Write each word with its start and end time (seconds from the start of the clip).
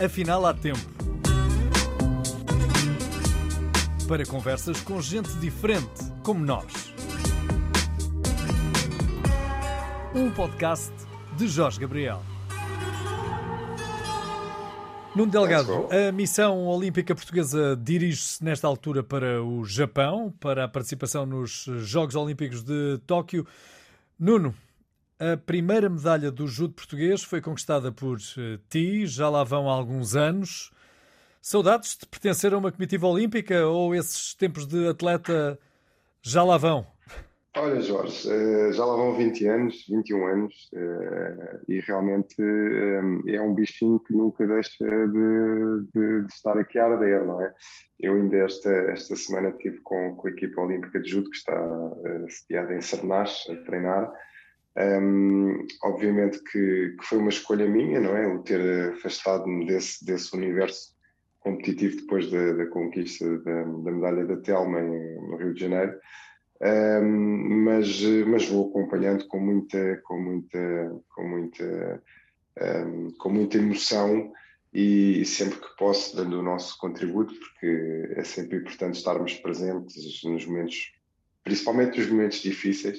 Afinal, 0.00 0.46
há 0.46 0.54
tempo. 0.54 0.78
Para 4.06 4.24
conversas 4.24 4.80
com 4.80 5.00
gente 5.00 5.28
diferente, 5.38 6.04
como 6.22 6.44
nós. 6.44 6.94
Um 10.14 10.30
podcast 10.30 10.92
de 11.36 11.48
Jorge 11.48 11.80
Gabriel. 11.80 12.22
Nuno 15.16 15.32
Delgado, 15.32 15.88
a 15.90 16.12
missão 16.12 16.64
olímpica 16.68 17.12
portuguesa 17.12 17.76
dirige-se 17.76 18.44
nesta 18.44 18.68
altura 18.68 19.02
para 19.02 19.42
o 19.42 19.64
Japão, 19.64 20.32
para 20.38 20.64
a 20.64 20.68
participação 20.68 21.26
nos 21.26 21.64
Jogos 21.78 22.14
Olímpicos 22.14 22.62
de 22.62 22.98
Tóquio. 23.04 23.44
Nuno, 24.16 24.54
a 25.18 25.36
primeira 25.36 25.88
medalha 25.88 26.30
do 26.30 26.46
judo 26.46 26.74
português 26.74 27.24
foi 27.24 27.40
conquistada 27.40 27.90
por 27.90 28.18
eh, 28.38 28.58
ti, 28.68 29.04
já 29.04 29.28
lá 29.28 29.42
vão 29.42 29.68
alguns 29.68 30.14
anos. 30.14 30.70
Saudades 31.42 31.96
de 31.96 32.06
pertencer 32.06 32.54
a 32.54 32.58
uma 32.58 32.70
comitiva 32.70 33.06
olímpica 33.06 33.66
ou 33.66 33.94
esses 33.94 34.34
tempos 34.34 34.64
de 34.66 34.88
atleta 34.88 35.58
já 36.22 36.44
lá 36.44 36.56
vão? 36.56 36.86
Olha, 37.56 37.80
Jorge, 37.80 38.30
eh, 38.30 38.72
já 38.72 38.84
lá 38.84 38.94
vão 38.94 39.16
20 39.16 39.46
anos, 39.48 39.86
21 39.88 40.26
anos, 40.26 40.70
eh, 40.72 41.60
e 41.68 41.80
realmente 41.80 42.36
é 43.26 43.40
um 43.40 43.52
bichinho 43.52 43.98
que 43.98 44.14
nunca 44.14 44.46
deixa 44.46 44.84
de, 44.84 45.86
de, 45.92 46.22
de 46.22 46.32
estar 46.32 46.56
aqui 46.56 46.78
a 46.78 46.86
arder, 46.86 47.24
não 47.24 47.42
é? 47.42 47.52
Eu 47.98 48.14
ainda 48.14 48.36
esta, 48.36 48.70
esta 48.92 49.16
semana 49.16 49.48
estive 49.48 49.80
com, 49.80 50.14
com 50.14 50.28
a 50.28 50.30
equipa 50.30 50.60
olímpica 50.60 51.00
de 51.00 51.10
judo, 51.10 51.28
que 51.28 51.36
está 51.36 51.56
sediada 52.28 52.72
em 52.72 52.80
Sarnás, 52.80 53.44
a 53.50 53.56
treinar, 53.64 54.12
um, 54.78 55.66
obviamente 55.82 56.38
que, 56.44 56.96
que, 56.98 57.04
foi 57.04 57.18
uma 57.18 57.30
escolha 57.30 57.66
minha, 57.66 57.98
não 58.00 58.16
é? 58.16 58.26
O 58.28 58.42
ter 58.42 58.92
afastado-me 58.92 59.66
desse, 59.66 60.04
desse 60.04 60.34
universo 60.36 60.94
competitivo 61.40 61.96
depois 61.96 62.30
da, 62.30 62.52
da 62.52 62.66
conquista 62.66 63.38
da, 63.38 63.62
da, 63.62 63.90
medalha 63.90 64.24
da 64.24 64.36
Telma 64.36 64.80
em, 64.80 65.14
no 65.28 65.36
Rio 65.36 65.54
de 65.54 65.60
Janeiro. 65.60 65.98
Um, 66.60 67.64
mas, 67.64 68.02
mas 68.26 68.48
vou 68.48 68.68
acompanhando 68.68 69.26
com 69.28 69.38
muita, 69.38 69.96
com 70.04 70.20
muita, 70.20 71.02
com 71.14 71.28
muita, 71.28 72.02
um, 72.86 73.10
com 73.18 73.28
muita 73.30 73.58
emoção 73.58 74.32
e 74.72 75.24
sempre 75.24 75.58
que 75.58 75.76
posso 75.76 76.16
dando 76.16 76.38
o 76.38 76.42
nosso 76.42 76.78
contributo, 76.78 77.34
porque 77.34 78.12
é 78.16 78.24
sempre 78.24 78.58
importante 78.58 78.98
estarmos 78.98 79.34
presentes 79.34 80.22
nos 80.24 80.46
momentos, 80.46 80.92
principalmente 81.42 81.98
nos 81.98 82.10
momentos 82.10 82.38
difíceis, 82.38 82.98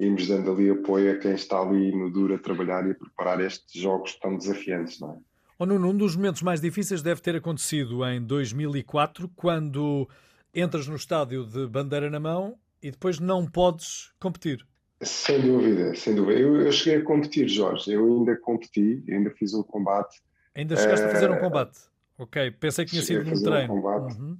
irmos 0.00 0.26
dando 0.26 0.50
ali 0.50 0.70
apoio 0.70 1.12
a 1.12 1.18
quem 1.18 1.34
está 1.34 1.60
ali 1.60 1.94
no 1.94 2.10
duro 2.10 2.34
a 2.34 2.38
trabalhar 2.38 2.86
e 2.86 2.92
a 2.92 2.94
preparar 2.94 3.40
estes 3.40 3.80
jogos 3.80 4.18
tão 4.18 4.36
desafiantes, 4.36 4.98
não 4.98 5.12
é? 5.12 5.16
Oh, 5.58 5.66
Nuno, 5.66 5.90
um 5.90 5.96
dos 5.96 6.16
momentos 6.16 6.40
mais 6.40 6.58
difíceis 6.58 7.02
deve 7.02 7.20
ter 7.20 7.36
acontecido 7.36 8.02
em 8.06 8.22
2004, 8.22 9.28
quando 9.36 10.08
entras 10.54 10.88
no 10.88 10.96
estádio 10.96 11.44
de 11.44 11.66
bandeira 11.66 12.08
na 12.08 12.18
mão 12.18 12.56
e 12.82 12.90
depois 12.90 13.20
não 13.20 13.46
podes 13.46 14.10
competir. 14.18 14.66
Sem 15.02 15.40
dúvida, 15.40 15.94
sem 15.94 16.14
dúvida. 16.14 16.40
Eu, 16.40 16.62
eu 16.62 16.72
cheguei 16.72 17.02
a 17.02 17.04
competir, 17.04 17.46
Jorge. 17.46 17.92
Eu 17.92 18.06
ainda 18.06 18.36
competi, 18.36 19.04
ainda 19.08 19.30
fiz 19.30 19.52
um 19.52 19.62
combate. 19.62 20.20
Ainda 20.54 20.76
chegaste 20.76 21.04
uh, 21.04 21.08
a 21.08 21.12
fazer 21.12 21.30
um 21.30 21.34
eh, 21.34 21.40
combate? 21.40 21.78
Ok, 22.18 22.50
pensei 22.52 22.84
que 22.84 22.90
tinha 22.92 23.02
sido 23.02 23.30
um 23.30 23.42
treino. 23.42 23.64
Um 23.64 23.82
combate. 23.82 24.18
Uhum. 24.18 24.38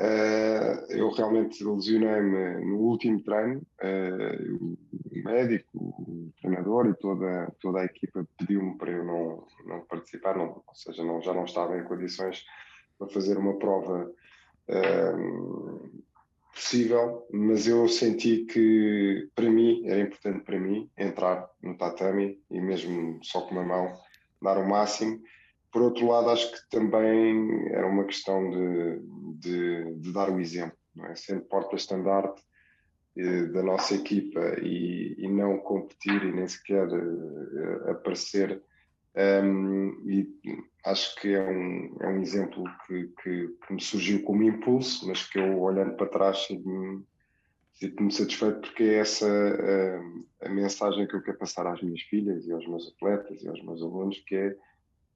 Uh, 0.00 0.80
eu 0.88 1.10
realmente 1.10 1.62
lesionei-me 1.62 2.64
no 2.64 2.78
último 2.78 3.22
treino. 3.22 3.60
Uh, 3.82 4.56
o 4.64 5.24
médico, 5.24 5.68
o 5.74 6.32
treinador 6.40 6.86
e 6.88 6.94
toda, 6.94 7.52
toda 7.60 7.80
a 7.80 7.84
equipa 7.84 8.26
pediu-me 8.38 8.78
para 8.78 8.92
eu 8.92 9.04
não, 9.04 9.46
não 9.66 9.80
participar, 9.82 10.38
não, 10.38 10.62
ou 10.66 10.74
seja, 10.74 11.04
não, 11.04 11.20
já 11.20 11.34
não 11.34 11.44
estava 11.44 11.78
em 11.78 11.84
condições 11.84 12.46
para 12.98 13.08
fazer 13.08 13.36
uma 13.36 13.58
prova 13.58 14.10
uh, 14.70 15.90
possível, 16.54 17.26
mas 17.30 17.66
eu 17.66 17.86
senti 17.86 18.46
que 18.46 19.28
para 19.34 19.50
mim 19.50 19.82
era 19.84 20.00
importante 20.00 20.44
para 20.44 20.58
mim 20.58 20.90
entrar 20.96 21.46
no 21.62 21.76
tatame 21.76 22.40
e 22.50 22.58
mesmo 22.58 23.20
só 23.22 23.42
com 23.42 23.52
uma 23.52 23.64
mão 23.64 23.98
dar 24.40 24.56
o 24.56 24.66
máximo 24.66 25.20
por 25.72 25.82
outro 25.82 26.06
lado, 26.06 26.30
acho 26.30 26.50
que 26.50 26.70
também 26.70 27.68
era 27.68 27.86
uma 27.86 28.04
questão 28.04 28.50
de, 28.50 29.00
de, 29.38 29.94
de 29.96 30.12
dar 30.12 30.30
o 30.30 30.40
exemplo, 30.40 30.76
não 30.94 31.06
é? 31.06 31.14
sendo 31.14 31.42
porta-estandarte 31.42 32.42
eh, 33.16 33.46
da 33.46 33.62
nossa 33.62 33.94
equipa 33.94 34.40
e, 34.62 35.14
e, 35.18 35.28
não 35.28 35.58
competir 35.58 36.22
e 36.22 36.32
nem 36.32 36.46
sequer 36.46 36.88
uh, 36.88 37.90
aparecer. 37.90 38.62
Um, 39.16 40.08
e 40.08 40.28
acho 40.84 41.16
que 41.16 41.34
é 41.34 41.42
um, 41.42 41.96
é 42.00 42.06
um 42.06 42.22
exemplo 42.22 42.64
que, 42.86 43.08
que, 43.22 43.48
que, 43.66 43.72
me 43.72 43.80
surgiu 43.80 44.22
como 44.22 44.44
impulso, 44.44 45.08
mas 45.08 45.28
que 45.28 45.40
eu, 45.40 45.60
olhando 45.60 45.96
para 45.96 46.06
trás, 46.06 46.46
sinto-me 46.46 47.04
sinto 47.74 48.12
satisfeito 48.12 48.60
porque 48.60 48.84
é 48.84 48.94
essa 48.98 49.26
uh, 49.26 50.26
a 50.42 50.48
mensagem 50.48 51.06
que 51.08 51.16
eu 51.16 51.22
quero 51.22 51.38
passar 51.38 51.66
às 51.66 51.82
minhas 51.82 52.02
filhas 52.02 52.46
e 52.46 52.52
aos 52.52 52.66
meus 52.68 52.86
atletas 52.88 53.42
e 53.42 53.48
aos 53.48 53.62
meus 53.64 53.82
alunos, 53.82 54.18
que 54.26 54.36
é 54.36 54.56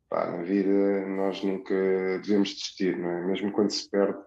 pá, 0.08 0.30
na 0.30 0.42
vida 0.42 1.06
nós 1.06 1.42
nunca 1.42 1.74
devemos 2.22 2.50
desistir, 2.50 2.96
não 2.96 3.10
é? 3.10 3.26
Mesmo 3.26 3.52
quando 3.52 3.70
se 3.70 3.88
perde, 3.88 4.18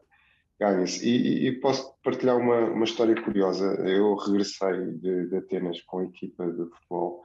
ganha-se. 0.60 1.08
E, 1.08 1.48
e, 1.48 1.60
posso 1.60 1.94
partilhar 2.04 2.38
uma, 2.38 2.60
uma 2.60 2.86
história 2.86 3.20
curiosa. 3.22 3.66
Eu 3.88 4.16
regressei 4.16 4.92
de, 4.94 5.28
de, 5.28 5.38
Atenas 5.38 5.82
com 5.82 6.00
a 6.00 6.04
equipa 6.06 6.46
de 6.46 6.70
futebol, 6.70 7.24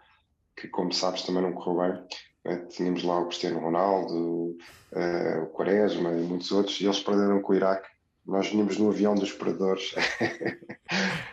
que, 0.56 0.68
como 0.68 0.92
sabes, 0.92 1.22
também 1.22 1.42
não 1.42 1.52
correu 1.52 1.80
bem. 1.80 2.04
Né? 2.44 2.66
Tínhamos 2.68 3.02
lá 3.04 3.20
o 3.20 3.26
Cristiano 3.26 3.60
Ronaldo, 3.60 4.56
uh, 4.92 5.42
o 5.44 5.46
Quaresma 5.48 6.12
e 6.12 6.22
muitos 6.22 6.52
outros, 6.52 6.80
e 6.80 6.84
eles 6.84 7.00
perderam 7.00 7.40
com 7.40 7.52
o 7.52 7.56
Iraque. 7.56 7.88
Nós 8.26 8.48
vinhamos 8.48 8.78
no 8.78 8.90
avião 8.90 9.14
dos 9.14 9.32
perdedores. 9.32 9.94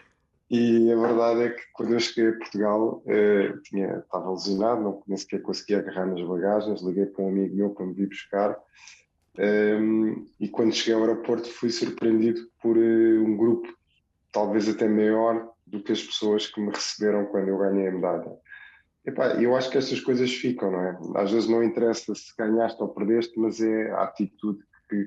E 0.50 0.92
a 0.92 0.96
verdade 0.96 1.44
é 1.44 1.50
que 1.50 1.62
quando 1.74 1.94
eu 1.94 2.00
cheguei 2.00 2.32
a 2.32 2.38
Portugal, 2.38 3.04
eh, 3.06 3.54
tinha, 3.66 4.00
estava 4.00 4.32
lesionado, 4.32 4.82
não, 4.82 5.04
nem 5.08 5.16
sequer 5.16 5.44
conseguia 5.44 5.78
agarrar 5.78 6.08
nas 6.08 6.28
bagagens. 6.28 6.82
Liguei 6.82 7.06
para 7.06 7.24
um 7.24 7.30
amigo 7.30 7.56
meu 7.56 7.70
para 7.70 7.86
me 7.86 7.94
vir 7.94 8.08
buscar. 8.08 8.58
Um, 9.38 9.44
ehm, 9.44 10.26
e 10.40 10.50
quando 10.50 10.74
cheguei 10.74 10.96
ao 10.96 11.02
aeroporto, 11.02 11.50
fui 11.50 11.70
surpreendido 11.70 12.42
por 12.62 12.76
uh, 12.76 13.24
um 13.24 13.38
grupo, 13.38 13.68
talvez 14.32 14.68
até 14.68 14.88
maior 14.88 15.52
do 15.68 15.84
que 15.84 15.92
as 15.92 16.04
pessoas 16.04 16.48
que 16.48 16.60
me 16.60 16.72
receberam 16.72 17.28
quando 17.28 17.50
eu 17.50 17.58
ganhei 17.60 17.88
a 17.88 17.92
medalha. 17.92 18.32
Epá, 19.06 19.36
eu 19.42 19.56
acho 19.56 19.70
que 19.70 19.78
estas 19.78 20.00
coisas 20.02 20.34
ficam, 20.34 20.72
não 20.72 20.82
é? 20.82 20.98
Às 21.16 21.32
vezes 21.32 21.48
não 21.48 21.64
interessa 21.64 22.14
se 22.16 22.36
ganhaste 22.36 22.82
ou 22.82 22.90
perdeste, 22.90 23.40
mas 23.40 23.62
é 23.62 23.92
a 23.92 24.04
atitude 24.04 24.64
que, 24.90 25.06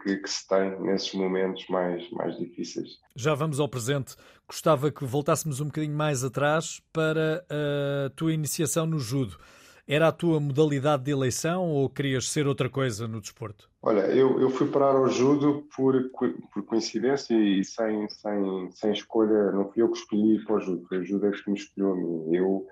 que, 0.00 0.18
que, 0.18 0.28
se 0.28 0.46
tem 0.48 0.80
nesses 0.82 1.14
momentos 1.14 1.66
mais, 1.68 2.10
mais 2.10 2.36
difíceis. 2.36 2.98
Já 3.14 3.34
vamos 3.34 3.60
ao 3.60 3.68
presente. 3.68 4.16
Gostava 4.48 4.90
que 4.90 5.04
voltássemos 5.04 5.60
um 5.60 5.66
bocadinho 5.66 5.96
mais 5.96 6.24
atrás 6.24 6.82
para 6.92 7.44
a 7.48 8.10
tua 8.10 8.32
iniciação 8.32 8.86
no 8.86 8.98
judo. 8.98 9.38
Era 9.86 10.08
a 10.08 10.12
tua 10.12 10.40
modalidade 10.40 11.04
de 11.04 11.10
eleição 11.10 11.68
ou 11.68 11.88
querias 11.90 12.30
ser 12.30 12.46
outra 12.46 12.70
coisa 12.70 13.06
no 13.06 13.20
desporto? 13.20 13.68
Olha, 13.82 14.00
eu, 14.00 14.40
eu 14.40 14.48
fui 14.48 14.66
parar 14.66 14.96
ao 14.96 15.08
judo 15.08 15.68
por, 15.76 16.10
por 16.10 16.62
coincidência 16.64 17.34
e 17.34 17.62
sem, 17.62 18.08
sem, 18.08 18.70
sem 18.72 18.92
escolha. 18.92 19.52
Não 19.52 19.70
fui 19.70 19.82
eu 19.82 19.90
que 19.90 19.98
escolhi 19.98 20.42
para 20.44 20.56
o 20.56 20.60
judo, 20.60 20.86
foi 20.88 20.98
o 20.98 21.04
judo 21.04 21.26
é 21.26 21.30
que 21.30 21.50
me 21.50 21.58
escolheu 21.58 21.92
a 21.92 21.96
mim. 21.96 22.34
Eu 22.34 22.66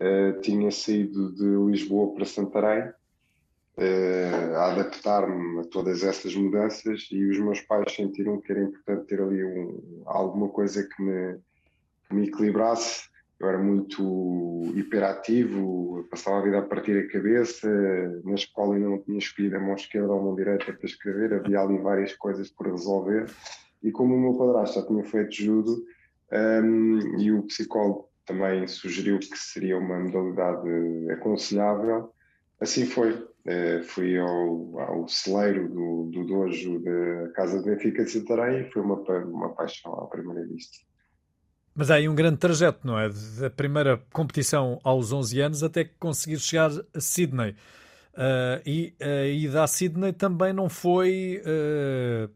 uh, 0.00 0.40
tinha 0.40 0.70
saído 0.70 1.34
de 1.34 1.44
Lisboa 1.68 2.14
para 2.14 2.24
Santarém 2.24 2.92
uh, 3.76 4.56
a 4.56 4.72
adaptar-me 4.72 5.60
a 5.60 5.64
todas 5.64 6.02
essas 6.02 6.34
mudanças 6.34 7.08
e 7.10 7.24
os 7.24 7.38
meus 7.38 7.60
pais 7.60 7.92
sentiram 7.94 8.40
que 8.40 8.52
era 8.52 8.62
importante 8.62 9.06
ter 9.06 9.20
ali 9.20 9.44
um, 9.44 10.02
alguma 10.06 10.48
coisa 10.48 10.86
que 10.86 11.02
me, 11.02 11.38
que 12.08 12.14
me 12.14 12.26
equilibrasse. 12.28 13.10
Eu 13.40 13.48
era 13.48 13.58
muito 13.58 14.72
hiperativo, 14.76 16.06
passava 16.08 16.38
a 16.38 16.42
vida 16.42 16.58
a 16.58 16.62
partir 16.62 16.96
a 16.96 17.10
cabeça, 17.10 17.68
na 18.24 18.34
escola 18.34 18.76
ainda 18.76 18.88
não 18.88 19.02
tinha 19.02 19.18
escolhido 19.18 19.56
a 19.56 19.60
mão 19.60 19.74
esquerda 19.74 20.12
ou 20.12 20.20
a 20.20 20.22
mão 20.22 20.36
direita 20.36 20.72
para 20.72 20.86
escrever, 20.86 21.34
havia 21.34 21.60
ali 21.60 21.76
várias 21.78 22.14
coisas 22.14 22.50
por 22.50 22.68
resolver. 22.68 23.28
E 23.82 23.90
como 23.90 24.14
o 24.14 24.20
meu 24.20 24.34
padrasto 24.34 24.80
já 24.80 24.86
tinha 24.86 25.02
feito 25.02 25.34
judo, 25.34 25.84
um, 26.32 27.18
e 27.18 27.32
o 27.32 27.42
psicólogo 27.42 28.08
também 28.24 28.66
sugeriu 28.68 29.18
que 29.18 29.36
seria 29.36 29.76
uma 29.76 29.98
modalidade 29.98 31.10
aconselhável, 31.10 32.12
assim 32.62 32.86
foi. 32.86 33.30
Uh, 33.44 33.82
fui 33.82 34.16
ao, 34.16 34.78
ao 34.78 35.08
celeiro 35.08 35.68
do, 35.68 36.08
do 36.12 36.24
dojo 36.24 36.78
da 36.78 37.32
Casa 37.32 37.60
de 37.60 37.68
Benfica 37.68 38.04
de 38.04 38.10
Santarém 38.12 38.60
e 38.60 38.70
foi 38.70 38.82
uma, 38.82 38.94
uma 39.24 39.48
paixão 39.48 39.92
à 39.94 40.06
primeira 40.06 40.46
vista. 40.46 40.78
Mas 41.74 41.90
há 41.90 41.96
aí 41.96 42.08
um 42.08 42.14
grande 42.14 42.36
trajeto, 42.36 42.86
não 42.86 42.96
é? 42.96 43.08
Da 43.40 43.50
primeira 43.50 44.00
competição 44.12 44.78
aos 44.84 45.12
11 45.12 45.40
anos 45.40 45.62
até 45.64 45.84
conseguir 45.84 46.38
chegar 46.38 46.70
a 46.94 47.00
Sydney. 47.00 47.56
Uh, 48.14 48.62
e 48.64 48.94
a 49.00 49.26
ida 49.26 49.64
a 49.64 49.66
Sydney 49.66 50.12
também 50.12 50.52
não 50.52 50.68
foi 50.68 51.42
uh, 51.44 52.30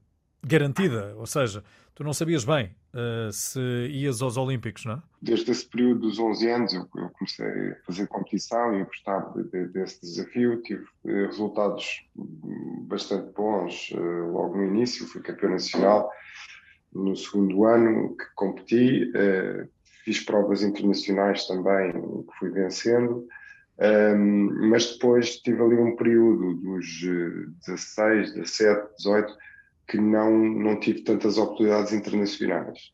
garantida, 0.45 1.15
ou 1.17 1.27
seja, 1.27 1.63
tu 1.97 2.05
não 2.05 2.13
sabias 2.13 2.45
bem 2.45 2.77
uh, 2.93 3.33
se 3.33 3.59
ias 3.91 4.21
aos 4.21 4.37
Olímpicos, 4.37 4.85
não 4.85 4.95
é? 4.95 5.03
Desde 5.21 5.51
esse 5.51 5.67
período 5.67 6.03
dos 6.03 6.19
11 6.19 6.51
anos, 6.51 6.75
eu, 6.75 6.87
eu 6.95 7.09
comecei 7.09 7.47
a 7.47 7.77
fazer 7.87 8.07
competição 8.07 8.79
e 8.79 8.83
a 8.83 8.85
gostar 8.85 9.21
de, 9.33 9.45
de, 9.45 9.67
desse 9.69 10.03
desafio. 10.03 10.63
Tive 10.63 10.85
uh, 10.85 11.27
resultados 11.27 12.07
bastante 12.87 13.33
bons 13.33 13.91
uh, 13.93 14.31
logo 14.31 14.59
no 14.59 14.67
início, 14.67 15.07
fui 15.07 15.23
campeão 15.23 15.53
nacional 15.53 16.11
no 16.93 17.17
segundo 17.17 17.65
ano 17.65 18.17
que 18.17 18.25
competi, 18.35 19.13
fiz 20.03 20.25
provas 20.25 20.63
internacionais 20.63 21.47
também 21.47 21.93
que 21.93 22.39
fui 22.39 22.49
vencendo. 22.51 23.27
Um, 23.79 24.71
mas 24.71 24.93
depois 24.95 25.37
tive 25.41 25.63
ali 25.63 25.75
um 25.75 25.95
período 25.95 26.55
dos 26.55 26.87
16, 27.67 28.33
17, 28.33 28.89
18 28.97 29.37
que 29.87 29.99
não, 29.99 30.31
não 30.37 30.81
tive 30.81 31.03
tantas 31.03 31.39
oportunidades 31.39 31.93
internacionais. 31.93 32.91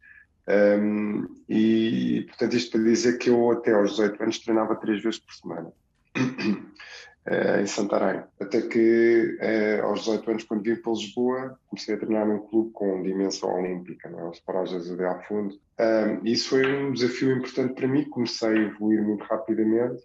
Um, 0.48 1.26
e, 1.48 2.24
portanto, 2.28 2.56
isto 2.56 2.72
para 2.72 2.82
dizer 2.82 3.18
que 3.18 3.30
eu 3.30 3.50
até 3.50 3.72
aos 3.72 3.90
18 3.92 4.22
anos 4.22 4.38
treinava 4.40 4.76
três 4.76 5.02
vezes 5.02 5.20
por 5.20 5.32
semana 5.32 5.72
uh, 6.18 7.60
em 7.62 7.66
Santarém. 7.66 8.24
Até 8.40 8.62
que 8.62 9.38
uh, 9.40 9.86
aos 9.86 10.00
18 10.00 10.30
anos, 10.30 10.44
quando 10.44 10.64
vim 10.64 10.76
para 10.76 10.92
Lisboa, 10.92 11.58
comecei 11.68 11.94
a 11.94 11.98
treinar 11.98 12.26
num 12.26 12.40
clube 12.40 12.72
com 12.72 13.02
dimensão 13.02 13.54
olímpica, 13.54 14.10
não 14.10 14.18
é? 14.18 14.28
os 14.30 14.40
Paragens 14.40 14.84
de 14.84 15.04
a 15.04 15.20
fundo. 15.20 15.54
Um, 15.78 16.26
isso 16.26 16.50
foi 16.50 16.66
um 16.66 16.92
desafio 16.92 17.36
importante 17.36 17.74
para 17.74 17.88
mim, 17.88 18.04
comecei 18.10 18.48
a 18.48 18.62
evoluir 18.62 19.02
muito 19.02 19.24
rapidamente 19.24 20.02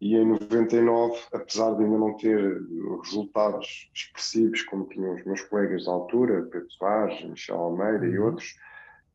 e 0.00 0.16
em 0.16 0.24
99, 0.24 1.20
apesar 1.32 1.74
de 1.74 1.84
ainda 1.84 1.98
não 1.98 2.16
ter 2.16 2.58
resultados 3.04 3.90
expressivos 3.94 4.62
como 4.62 4.88
tinham 4.88 5.14
os 5.14 5.24
meus 5.24 5.42
colegas 5.42 5.84
da 5.84 5.92
altura, 5.92 6.48
Pedro 6.50 6.70
Soares, 6.70 7.22
Michel 7.22 7.58
Almeida 7.58 8.06
e 8.06 8.18
uhum. 8.18 8.26
outros, 8.26 8.56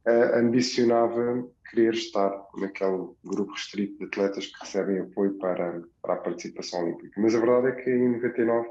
uh, 0.08 0.38
ambicionava 0.38 1.44
querer 1.72 1.96
estar 1.96 2.32
naquele 2.58 3.10
grupo 3.24 3.54
restrito 3.54 3.98
de 3.98 4.06
atletas 4.06 4.46
que 4.46 4.60
recebem 4.60 5.00
apoio 5.00 5.34
para, 5.40 5.82
para 6.04 6.14
a 6.14 6.18
participação 6.18 6.84
olímpica. 6.84 7.20
Mas 7.20 7.34
a 7.34 7.40
verdade 7.40 7.68
é 7.68 7.84
que 7.84 7.90
em 7.90 8.14
99 8.14 8.70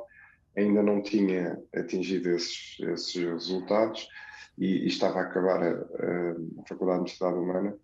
ainda 0.57 0.85
não 0.85 1.03
tinha 1.03 1.61
atingido 1.75 2.31
esses, 2.31 2.79
esses 2.79 3.25
resultados 3.25 4.09
e, 4.57 4.85
e, 4.85 4.87
estava 4.87 5.19
a 5.19 5.23
acabar 5.23 5.61
a, 5.65 5.71
a 5.71 6.69
Faculdade 6.69 6.99
de 6.99 7.01
Universidade 7.01 7.39
Humana. 7.39 7.77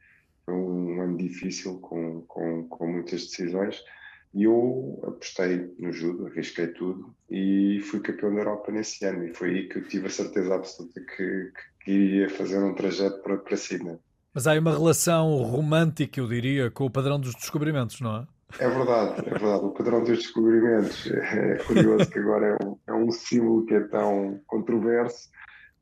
Foi 0.44 0.54
um 0.54 1.00
ano 1.00 1.16
difícil, 1.16 1.80
com, 1.80 2.22
com, 2.22 2.68
com 2.68 2.86
muitas 2.86 3.24
decisões 3.24 3.82
e 4.32 4.44
eu 4.44 5.00
apostei 5.06 5.74
no 5.78 5.92
judo, 5.92 6.26
arrisquei 6.26 6.68
tudo 6.68 7.14
e 7.28 7.80
fui 7.82 8.00
campeão 8.00 8.32
da 8.32 8.40
Europa 8.40 8.70
nesse 8.70 9.04
ano. 9.04 9.24
E 9.24 9.34
foi 9.34 9.50
aí 9.50 9.68
que 9.68 9.78
eu 9.78 9.88
tive 9.88 10.06
a 10.06 10.10
certeza 10.10 10.54
absoluta 10.54 11.00
que, 11.00 11.52
que 11.84 11.90
iria 11.90 12.30
fazer 12.30 12.58
um 12.62 12.74
trajeto 12.74 13.20
para, 13.22 13.36
para 13.36 13.56
Sydney. 13.56 13.98
Mas 14.32 14.46
há 14.46 14.52
aí 14.52 14.58
uma 14.60 14.72
relação 14.72 15.42
romântica, 15.42 16.20
eu 16.20 16.28
diria, 16.28 16.70
com 16.70 16.84
o 16.84 16.90
padrão 16.90 17.18
dos 17.18 17.34
descobrimentos, 17.34 18.00
não 18.00 18.18
é? 18.18 18.26
É 18.58 18.68
verdade, 18.68 19.20
é 19.20 19.30
verdade. 19.30 19.64
O 19.64 19.70
padrão 19.70 20.02
dos 20.02 20.18
descobrimentos 20.18 21.06
é 21.10 21.56
curioso 21.66 22.10
que 22.10 22.18
agora 22.18 22.46
é 22.46 22.64
um, 22.64 22.76
é 22.86 22.92
um 22.92 23.10
símbolo 23.10 23.64
que 23.66 23.74
é 23.74 23.80
tão 23.80 24.40
controverso, 24.46 25.28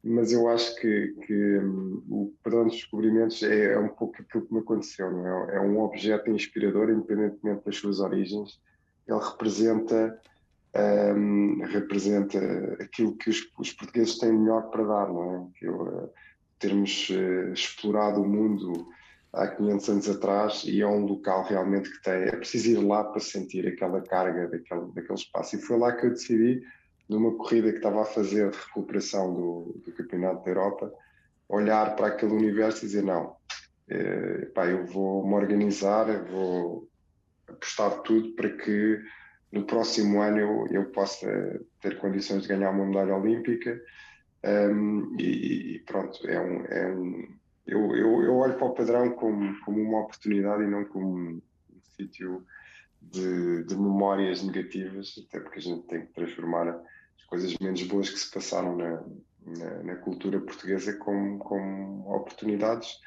mas 0.08 0.32
eu 0.32 0.48
acho 0.48 0.74
que, 0.76 1.14
que 1.26 1.58
um, 1.58 2.02
o 2.08 2.34
padrão 2.42 2.64
dos 2.64 2.76
descobrimentos 2.76 3.42
é, 3.42 3.74
é, 3.74 3.78
um 3.78 3.88
pouco 3.88 4.16
aquilo 4.20 4.46
que 4.46 4.54
me 4.54 4.60
aconteceu, 4.60 5.10
não 5.10 5.26
é? 5.26 5.56
É 5.56 5.60
um 5.60 5.80
objeto 5.80 6.30
inspirador, 6.30 6.88
independentemente 6.88 7.64
das 7.64 7.76
suas 7.76 8.00
origens. 8.00 8.58
Ele 9.06 9.20
representa, 9.20 10.18
um, 11.14 11.62
representa 11.64 12.38
aquilo 12.80 13.16
que 13.16 13.28
os, 13.28 13.52
os, 13.58 13.72
portugueses 13.72 14.18
têm 14.18 14.32
melhor 14.32 14.70
para 14.70 14.84
dar, 14.84 15.08
não 15.08 15.34
é? 15.34 15.58
Que 15.58 15.66
eu, 15.66 15.82
uh, 15.82 16.10
termos 16.58 17.10
uh, 17.10 17.52
explorado 17.52 18.22
o 18.22 18.28
mundo 18.28 18.88
há 19.32 19.46
500 19.46 19.88
anos 19.90 20.08
atrás 20.08 20.64
e 20.64 20.80
é 20.80 20.86
um 20.86 21.04
local 21.04 21.44
realmente 21.44 21.90
que 21.90 22.02
tem. 22.02 22.22
É 22.22 22.36
preciso 22.36 22.70
ir 22.70 22.78
lá 22.78 23.04
para 23.04 23.20
sentir 23.20 23.66
aquela 23.66 24.00
carga 24.00 24.48
daquele, 24.48 24.86
daquele 24.92 25.18
espaço. 25.18 25.56
E 25.56 25.60
foi 25.60 25.78
lá 25.78 25.92
que 25.92 26.06
eu 26.06 26.10
decidi 26.10 26.62
numa 27.08 27.36
corrida 27.36 27.70
que 27.70 27.78
estava 27.78 28.02
a 28.02 28.06
fazer 28.06 28.50
de 28.50 28.56
recuperação 28.58 29.32
do, 29.32 29.80
do 29.84 29.92
Campeonato 29.92 30.44
da 30.44 30.50
Europa, 30.50 30.92
olhar 31.48 31.96
para 31.96 32.08
aquele 32.08 32.32
universo 32.32 32.84
e 32.84 32.88
dizer: 32.88 33.02
não, 33.02 33.36
eh, 33.88 34.46
pá, 34.54 34.66
eu 34.66 34.84
vou 34.86 35.26
me 35.26 35.34
organizar, 35.34 36.06
vou 36.24 36.88
apostar 37.48 38.02
tudo 38.02 38.32
para 38.34 38.50
que 38.50 39.00
no 39.50 39.64
próximo 39.64 40.20
ano 40.20 40.38
eu, 40.38 40.66
eu 40.70 40.90
possa 40.90 41.26
ter 41.80 41.98
condições 41.98 42.42
de 42.42 42.48
ganhar 42.48 42.70
uma 42.70 42.84
medalha 42.84 43.16
olímpica. 43.16 43.80
Um, 44.44 45.16
e, 45.18 45.76
e, 45.76 45.78
pronto, 45.80 46.24
é 46.28 46.38
um, 46.38 46.64
é 46.66 46.92
um 46.92 47.38
eu, 47.66 47.94
eu, 47.94 48.22
eu, 48.22 48.36
olho 48.36 48.56
para 48.56 48.66
o 48.66 48.74
padrão 48.74 49.10
como, 49.10 49.60
como 49.60 49.82
uma 49.82 50.00
oportunidade 50.00 50.62
e 50.62 50.66
não 50.66 50.84
como 50.86 51.06
um, 51.06 51.42
um 51.70 51.80
sítio 51.96 52.46
de, 53.00 53.64
de 53.64 53.76
memórias 53.76 54.42
negativas, 54.42 55.14
até 55.26 55.40
porque 55.40 55.58
a 55.58 55.62
gente 55.62 55.86
tem 55.86 56.06
que 56.06 56.12
transformar 56.12 56.82
coisas 57.26 57.56
menos 57.58 57.82
boas 57.82 58.10
que 58.10 58.18
se 58.18 58.30
passaram 58.30 58.76
na, 58.76 59.02
na, 59.44 59.82
na 59.82 59.96
cultura 59.96 60.40
portuguesa 60.40 60.94
como, 60.94 61.38
como 61.38 62.14
oportunidades. 62.14 62.98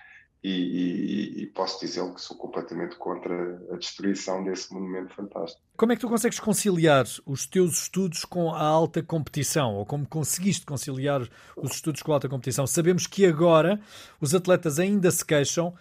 E, 0.43 0.49
e, 0.49 1.43
e, 1.43 1.45
posso 1.47 1.79
dizer 1.85 2.01
que 2.15 2.19
sou 2.19 2.35
completamente 2.35 2.95
contra 2.95 3.61
a 3.71 3.77
destruição 3.77 4.43
desse 4.43 4.73
monumento 4.73 5.13
fantástico. 5.13 5.61
Como 5.77 5.91
é 5.91 5.95
que 5.95 6.01
tu 6.01 6.07
consegues 6.07 6.39
conciliar 6.39 7.05
os 7.27 7.45
teus 7.45 7.83
estudos 7.83 8.25
com 8.25 8.51
a 8.51 8.63
alta 8.63 9.03
competição? 9.03 9.75
Ou 9.75 9.85
como 9.85 10.07
conseguiste 10.07 10.65
conciliar 10.65 11.21
os 11.55 11.75
estudos 11.75 12.01
com 12.01 12.11
a 12.11 12.15
alta 12.15 12.27
competição? 12.27 12.65
Sabemos 12.65 13.05
que 13.05 13.23
agora 13.23 13.79
os 14.19 14.33
atletas 14.33 14.79
ainda 14.79 15.11
se 15.11 15.23
queixam. 15.23 15.75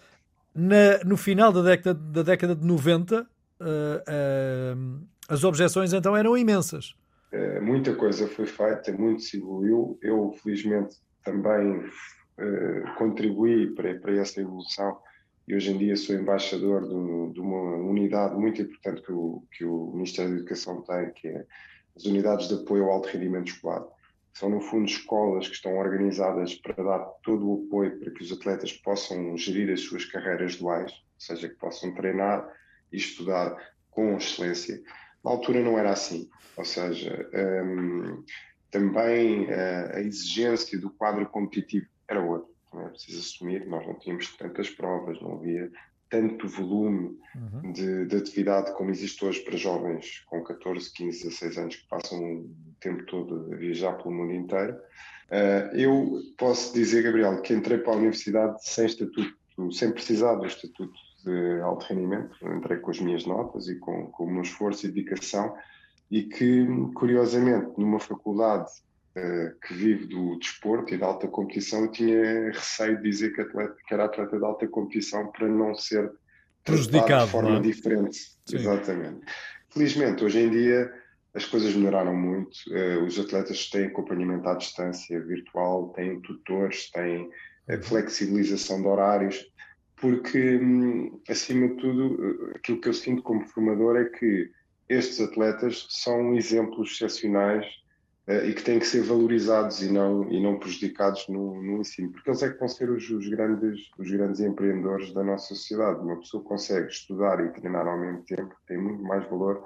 Na, 0.54 0.98
no 1.06 1.16
final 1.16 1.52
da 1.52 1.62
década, 1.62 1.94
da 1.94 2.22
década 2.22 2.54
de 2.54 2.66
90, 2.66 3.22
uh, 3.22 3.26
uh, 3.64 5.06
as 5.26 5.42
objeções 5.42 5.94
então 5.94 6.14
eram 6.14 6.36
imensas. 6.36 6.94
Eh, 7.32 7.60
muita 7.60 7.94
coisa 7.94 8.26
foi 8.26 8.46
feita, 8.46 8.92
muito 8.92 9.22
se 9.22 9.36
evoluiu. 9.36 9.98
Eu, 10.02 10.32
felizmente, 10.42 10.96
também 11.24 11.78
uh, 11.78 12.94
contribuí 12.96 13.74
para, 13.74 13.94
para 14.00 14.16
essa 14.16 14.40
evolução 14.40 14.98
e 15.46 15.54
hoje 15.54 15.72
em 15.72 15.78
dia 15.78 15.96
sou 15.96 16.14
embaixador 16.14 16.82
de, 16.82 17.34
de, 17.34 17.40
uma 17.40 17.76
unidade 17.76 18.36
muito 18.36 18.62
importante 18.62 19.02
que 19.02 19.12
o, 19.12 19.42
que 19.52 19.64
o 19.64 19.90
Ministério 19.92 20.30
da 20.30 20.36
Educação 20.38 20.82
tem, 20.82 21.12
que 21.12 21.28
é 21.28 21.44
as 21.96 22.04
unidades 22.04 22.48
de 22.48 22.54
apoio 22.54 22.84
ao 22.84 22.92
alto 22.92 23.08
rendimento 23.08 23.48
escolar. 23.48 23.84
São, 24.32 24.48
no 24.48 24.60
fundo, 24.60 24.84
escolas 24.86 25.48
que 25.48 25.54
estão 25.54 25.76
organizadas 25.76 26.54
para 26.54 26.82
dar 26.82 27.00
todo 27.24 27.50
o 27.50 27.66
apoio 27.66 27.98
para 27.98 28.12
que 28.12 28.22
os 28.22 28.30
atletas 28.32 28.72
possam 28.74 29.36
gerir 29.36 29.72
as 29.72 29.80
suas 29.80 30.04
carreiras 30.04 30.56
duais, 30.56 30.92
ou 30.92 31.20
seja, 31.20 31.48
que 31.48 31.56
possam 31.56 31.92
treinar 31.94 32.48
e 32.92 32.96
estudar 32.96 33.56
com 33.90 34.16
excelência. 34.16 34.80
Na 35.24 35.30
altura 35.30 35.62
não 35.62 35.78
era 35.78 35.90
assim, 35.90 36.28
ou 36.56 36.64
seja, 36.64 37.28
um, 37.64 38.24
também 38.70 39.44
uh, 39.44 39.96
a 39.96 40.00
exigência 40.00 40.78
do 40.78 40.90
quadro 40.90 41.26
competitivo 41.26 41.86
era 42.08 42.22
outra. 42.22 42.48
Não 42.72 42.86
é 42.86 42.88
preciso 42.88 43.18
assumir 43.18 43.62
que 43.62 43.68
nós 43.68 43.86
não 43.86 43.98
tínhamos 43.98 44.36
tantas 44.36 44.70
provas, 44.70 45.20
não 45.20 45.34
havia 45.34 45.70
tanto 46.08 46.48
volume 46.48 47.16
uhum. 47.36 47.72
de, 47.72 48.06
de, 48.06 48.16
atividade 48.16 48.72
como 48.74 48.90
existe 48.90 49.24
hoje 49.24 49.40
para 49.40 49.56
jovens 49.56 50.24
com 50.26 50.42
14, 50.42 50.92
15, 50.92 51.22
16 51.28 51.58
anos 51.58 51.76
que 51.76 51.88
passam 51.88 52.18
o 52.20 52.50
tempo 52.80 53.04
todo 53.06 53.52
a 53.52 53.56
viajar 53.56 53.92
pelo 53.94 54.12
mundo 54.12 54.32
inteiro. 54.32 54.74
Uh, 55.30 55.76
eu 55.76 56.20
posso 56.36 56.74
dizer, 56.74 57.04
Gabriel, 57.04 57.40
que 57.42 57.54
entrei 57.54 57.78
para 57.78 57.92
a 57.92 57.96
universidade 57.96 58.56
sem 58.64 58.86
estatuto, 58.86 59.72
sem 59.72 59.92
precisar 59.92 60.34
do 60.34 60.46
estatuto 60.46 60.92
de 61.24 61.60
alto 61.60 61.86
rendimento, 61.86 62.36
entrei 62.42 62.78
com 62.78 62.90
as 62.90 63.00
minhas 63.00 63.26
notas 63.26 63.68
e 63.68 63.76
com, 63.76 64.06
com 64.06 64.24
o 64.24 64.30
meu 64.30 64.42
esforço 64.42 64.86
e 64.86 64.90
dedicação, 64.90 65.54
e 66.10 66.22
que, 66.24 66.66
curiosamente, 66.94 67.72
numa 67.78 68.00
faculdade 68.00 68.70
uh, 69.16 69.60
que 69.66 69.74
vive 69.74 70.06
do 70.06 70.38
desporto 70.38 70.92
e 70.92 70.98
da 70.98 71.06
alta 71.06 71.28
competição, 71.28 71.82
eu 71.82 71.92
tinha 71.92 72.50
receio 72.50 72.96
de 72.96 73.02
dizer 73.02 73.32
que, 73.32 73.40
atleta, 73.40 73.76
que 73.86 73.94
era 73.94 74.04
atleta 74.04 74.36
de 74.36 74.44
alta 74.44 74.66
competição 74.66 75.30
para 75.30 75.48
não 75.48 75.74
ser 75.74 76.10
prejudicado 76.64 77.26
de 77.26 77.30
forma 77.30 77.56
é? 77.58 77.60
diferente. 77.60 78.18
Sim. 78.44 78.56
Exatamente. 78.56 79.20
Felizmente, 79.68 80.24
hoje 80.24 80.40
em 80.40 80.50
dia, 80.50 80.92
as 81.32 81.44
coisas 81.44 81.74
melhoraram 81.74 82.14
muito. 82.14 82.56
Uh, 82.68 83.04
os 83.04 83.18
atletas 83.18 83.70
têm 83.70 83.86
acompanhamento 83.86 84.48
à 84.48 84.54
distância 84.54 85.20
virtual, 85.20 85.90
têm 85.90 86.20
tutores, 86.20 86.90
têm 86.90 87.30
uh, 87.68 87.82
flexibilização 87.82 88.82
de 88.82 88.88
horários 88.88 89.50
porque, 90.00 90.57
hum, 90.57 91.21
acima 91.28 91.69
de 91.69 91.75
tudo, 91.75 92.52
aquilo 92.54 92.80
que 92.80 92.88
eu 92.88 92.95
sinto 92.95 93.23
como 93.23 93.47
formador 93.47 93.97
é 93.97 94.04
que 94.07 94.50
estes 94.88 95.21
atletas 95.21 95.87
são 95.90 96.35
exemplos 96.35 96.92
excepcionais 96.92 97.66
uh, 98.26 98.45
e 98.47 98.54
que 98.54 98.62
têm 98.62 98.78
que 98.78 98.87
ser 98.87 99.02
valorizados 99.02 99.83
e 99.83 99.92
não, 99.92 100.28
e 100.30 100.42
não 100.42 100.59
prejudicados 100.59 101.28
no, 101.28 101.62
no 101.62 101.80
ensino, 101.80 102.11
porque 102.11 102.30
eles 102.30 102.42
é 102.42 102.50
que 102.50 102.59
vão 102.59 102.66
ser 102.66 102.90
os, 102.90 103.09
os, 103.11 103.28
grandes, 103.28 103.90
os 103.99 104.11
grandes 104.11 104.40
empreendedores 104.40 105.12
da 105.12 105.23
nossa 105.23 105.54
sociedade. 105.54 106.00
Uma 106.00 106.19
pessoa 106.19 106.42
que 106.42 106.49
consegue 106.49 106.88
estudar 106.88 107.45
e 107.45 107.52
treinar 107.52 107.87
ao 107.87 108.00
mesmo 108.00 108.25
tempo 108.25 108.54
tem 108.66 108.78
muito 108.78 109.02
mais 109.02 109.28
valor 109.28 109.62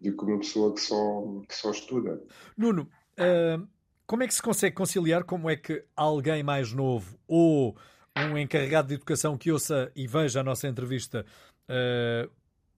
do 0.00 0.16
que 0.16 0.24
uma 0.24 0.38
pessoa 0.38 0.74
que 0.74 0.80
só, 0.80 1.22
que 1.48 1.54
só 1.54 1.70
estuda. 1.70 2.20
Nuno, 2.56 2.88
uh, 3.20 3.66
como 4.06 4.22
é 4.22 4.26
que 4.26 4.34
se 4.34 4.42
consegue 4.42 4.74
conciliar 4.74 5.24
como 5.24 5.50
é 5.50 5.56
que 5.56 5.84
alguém 5.94 6.42
mais 6.42 6.72
novo 6.72 7.18
ou 7.28 7.76
um 8.24 8.38
encarregado 8.38 8.88
de 8.88 8.94
educação 8.94 9.36
que 9.36 9.52
ouça 9.52 9.90
e 9.94 10.06
veja 10.06 10.40
a 10.40 10.44
nossa 10.44 10.66
entrevista 10.66 11.24
uh, 11.68 12.30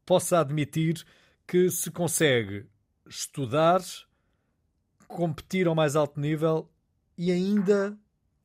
possa 0.04 0.40
admitir 0.40 1.04
que 1.46 1.70
se 1.70 1.90
consegue 1.90 2.66
estudar, 3.06 3.80
competir 5.06 5.66
ao 5.66 5.74
mais 5.74 5.96
alto 5.96 6.20
nível 6.20 6.68
e 7.16 7.30
ainda, 7.30 7.96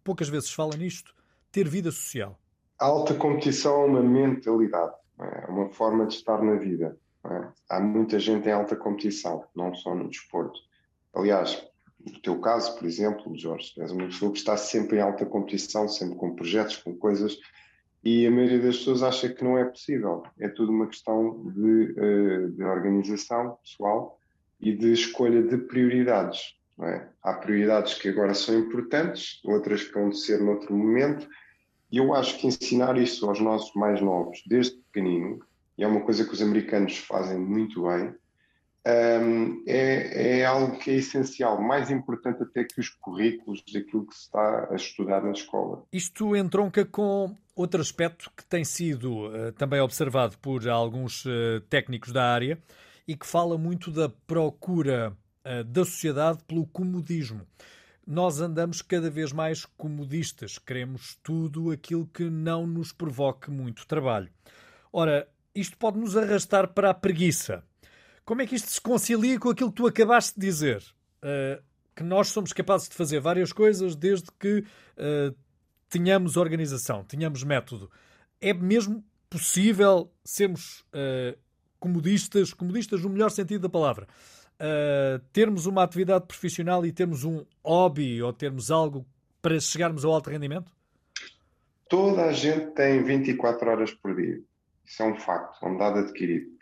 poucas 0.03 0.29
vezes 0.29 0.51
fala 0.51 0.75
nisto, 0.75 1.13
ter 1.51 1.67
vida 1.67 1.91
social? 1.91 2.39
A 2.79 2.85
alta 2.85 3.13
competição 3.13 3.83
é 3.83 3.85
uma 3.85 4.01
mentalidade, 4.01 4.93
é? 5.19 5.45
é 5.45 5.47
uma 5.47 5.69
forma 5.69 6.05
de 6.05 6.15
estar 6.15 6.41
na 6.41 6.55
vida. 6.55 6.97
É? 7.25 7.47
Há 7.69 7.79
muita 7.79 8.19
gente 8.19 8.47
em 8.47 8.51
alta 8.51 8.75
competição, 8.75 9.45
não 9.55 9.73
só 9.73 9.95
no 9.95 10.09
desporto. 10.09 10.59
Aliás, 11.13 11.65
no 12.05 12.19
teu 12.19 12.39
caso, 12.39 12.75
por 12.75 12.85
exemplo, 12.85 13.37
Jorge, 13.37 13.73
és 13.77 13.91
uma 13.91 14.05
pessoa 14.05 14.31
que 14.31 14.37
está 14.37 14.57
sempre 14.57 14.97
em 14.97 15.01
alta 15.01 15.25
competição, 15.25 15.87
sempre 15.87 16.17
com 16.17 16.35
projetos, 16.35 16.77
com 16.77 16.95
coisas, 16.95 17.37
e 18.03 18.27
a 18.27 18.31
maioria 18.31 18.59
das 18.59 18.77
pessoas 18.77 19.01
acha 19.01 19.29
que 19.29 19.43
não 19.43 19.57
é 19.57 19.63
possível. 19.63 20.23
É 20.37 20.49
tudo 20.49 20.71
uma 20.71 20.87
questão 20.87 21.41
de, 21.51 21.95
eh, 21.97 22.47
de 22.49 22.63
organização 22.63 23.57
pessoal 23.63 24.19
e 24.59 24.75
de 24.75 24.91
escolha 24.91 25.41
de 25.41 25.57
prioridades. 25.57 26.55
É? 26.81 27.07
Há 27.21 27.33
prioridades 27.35 27.93
que 27.93 28.09
agora 28.09 28.33
são 28.33 28.57
importantes, 28.59 29.39
outras 29.45 29.83
que 29.83 29.93
vão 29.93 30.11
ser 30.11 30.41
noutro 30.41 30.75
momento, 30.75 31.27
e 31.91 31.97
eu 31.97 32.13
acho 32.13 32.39
que 32.39 32.47
ensinar 32.47 32.97
isso 32.97 33.29
aos 33.29 33.39
nossos 33.39 33.73
mais 33.75 34.01
novos, 34.01 34.43
desde 34.47 34.75
pequenino, 34.77 35.39
e 35.77 35.83
é 35.83 35.87
uma 35.87 36.01
coisa 36.01 36.25
que 36.25 36.33
os 36.33 36.41
americanos 36.41 36.97
fazem 36.97 37.37
muito 37.39 37.83
bem, 37.83 38.13
um, 38.85 39.63
é, 39.65 40.39
é, 40.39 40.45
algo 40.45 40.77
que 40.77 40.91
é 40.91 40.95
essencial, 40.95 41.61
mais 41.61 41.89
importante 41.89 42.43
até 42.43 42.63
que 42.65 42.79
os 42.79 42.89
currículos 42.89 43.63
daquilo 43.71 44.05
que 44.05 44.15
se 44.15 44.23
está 44.23 44.67
a 44.69 44.75
estudar 44.75 45.21
na 45.23 45.31
escola. 45.31 45.85
Isto 45.91 46.35
entronca 46.35 46.83
com 46.85 47.35
outro 47.55 47.79
aspecto 47.79 48.29
que 48.35 48.43
tem 48.45 48.65
sido 48.65 49.27
uh, 49.27 49.51
também 49.53 49.79
observado 49.79 50.37
por 50.39 50.67
alguns 50.67 51.25
uh, 51.25 51.61
técnicos 51.69 52.11
da 52.11 52.25
área 52.25 52.61
e 53.07 53.15
que 53.15 53.25
fala 53.25 53.57
muito 53.57 53.89
da 53.89 54.09
procura 54.09 55.15
uh, 55.45 55.63
da 55.63 55.85
sociedade 55.85 56.39
pelo 56.45 56.65
comodismo. 56.67 57.47
Nós 58.05 58.41
andamos 58.41 58.81
cada 58.81 59.09
vez 59.09 59.31
mais 59.31 59.63
comodistas, 59.65 60.57
queremos 60.57 61.17
tudo 61.23 61.71
aquilo 61.71 62.05
que 62.05 62.29
não 62.29 62.67
nos 62.67 62.91
provoque 62.91 63.49
muito 63.49 63.87
trabalho. 63.87 64.29
Ora, 64.91 65.25
isto 65.55 65.77
pode 65.77 65.97
nos 65.97 66.17
arrastar 66.17 66.67
para 66.73 66.89
a 66.89 66.93
preguiça. 66.93 67.63
Como 68.25 68.41
é 68.41 68.47
que 68.47 68.55
isto 68.55 68.69
se 68.69 68.79
concilia 68.79 69.37
com 69.39 69.49
aquilo 69.49 69.69
que 69.69 69.75
tu 69.75 69.87
acabaste 69.87 70.39
de 70.39 70.45
dizer? 70.45 70.81
Uh, 71.21 71.61
que 71.95 72.03
nós 72.03 72.29
somos 72.29 72.53
capazes 72.53 72.89
de 72.89 72.95
fazer 72.95 73.19
várias 73.19 73.51
coisas 73.51 73.95
desde 73.95 74.31
que 74.39 74.59
uh, 74.59 75.35
tenhamos 75.89 76.37
organização, 76.37 77.03
tenhamos 77.03 77.43
método. 77.43 77.91
É 78.39 78.53
mesmo 78.53 79.03
possível 79.29 80.11
sermos 80.23 80.81
uh, 80.93 81.37
comodistas, 81.79 82.53
comodistas 82.53 83.01
no 83.01 83.09
melhor 83.09 83.29
sentido 83.29 83.61
da 83.61 83.69
palavra, 83.69 84.07
termos 85.33 85.65
uma 85.65 85.83
atividade 85.83 86.25
profissional 86.25 86.85
e 86.85 86.93
termos 86.93 87.25
um 87.25 87.43
hobby 87.61 88.21
ou 88.21 88.31
termos 88.31 88.71
algo 88.71 89.05
para 89.41 89.59
chegarmos 89.59 90.05
ao 90.05 90.13
alto 90.13 90.29
rendimento? 90.29 90.71
Toda 91.89 92.23
a 92.23 92.31
gente 92.31 92.67
tem 92.67 93.03
24 93.03 93.69
horas 93.69 93.91
por 93.91 94.15
dia. 94.15 94.39
Isso 94.85 95.03
é 95.03 95.05
um 95.05 95.15
facto, 95.15 95.65
é 95.65 95.67
um 95.67 95.77
dado 95.77 95.99
adquirido. 95.99 96.52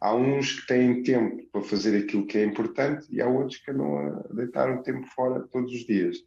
Há 0.00 0.14
uns 0.14 0.60
que 0.60 0.66
têm 0.66 1.02
tempo 1.02 1.44
para 1.50 1.62
fazer 1.62 1.98
aquilo 1.98 2.26
que 2.26 2.38
é 2.38 2.44
importante 2.44 3.06
e 3.10 3.20
há 3.20 3.28
outros 3.28 3.58
que 3.58 3.70
andam 3.70 3.98
a 3.98 4.32
deitar 4.32 4.70
o 4.70 4.82
tempo 4.82 5.06
fora 5.08 5.46
todos 5.50 5.72
os 5.72 5.84
dias. 5.84 6.18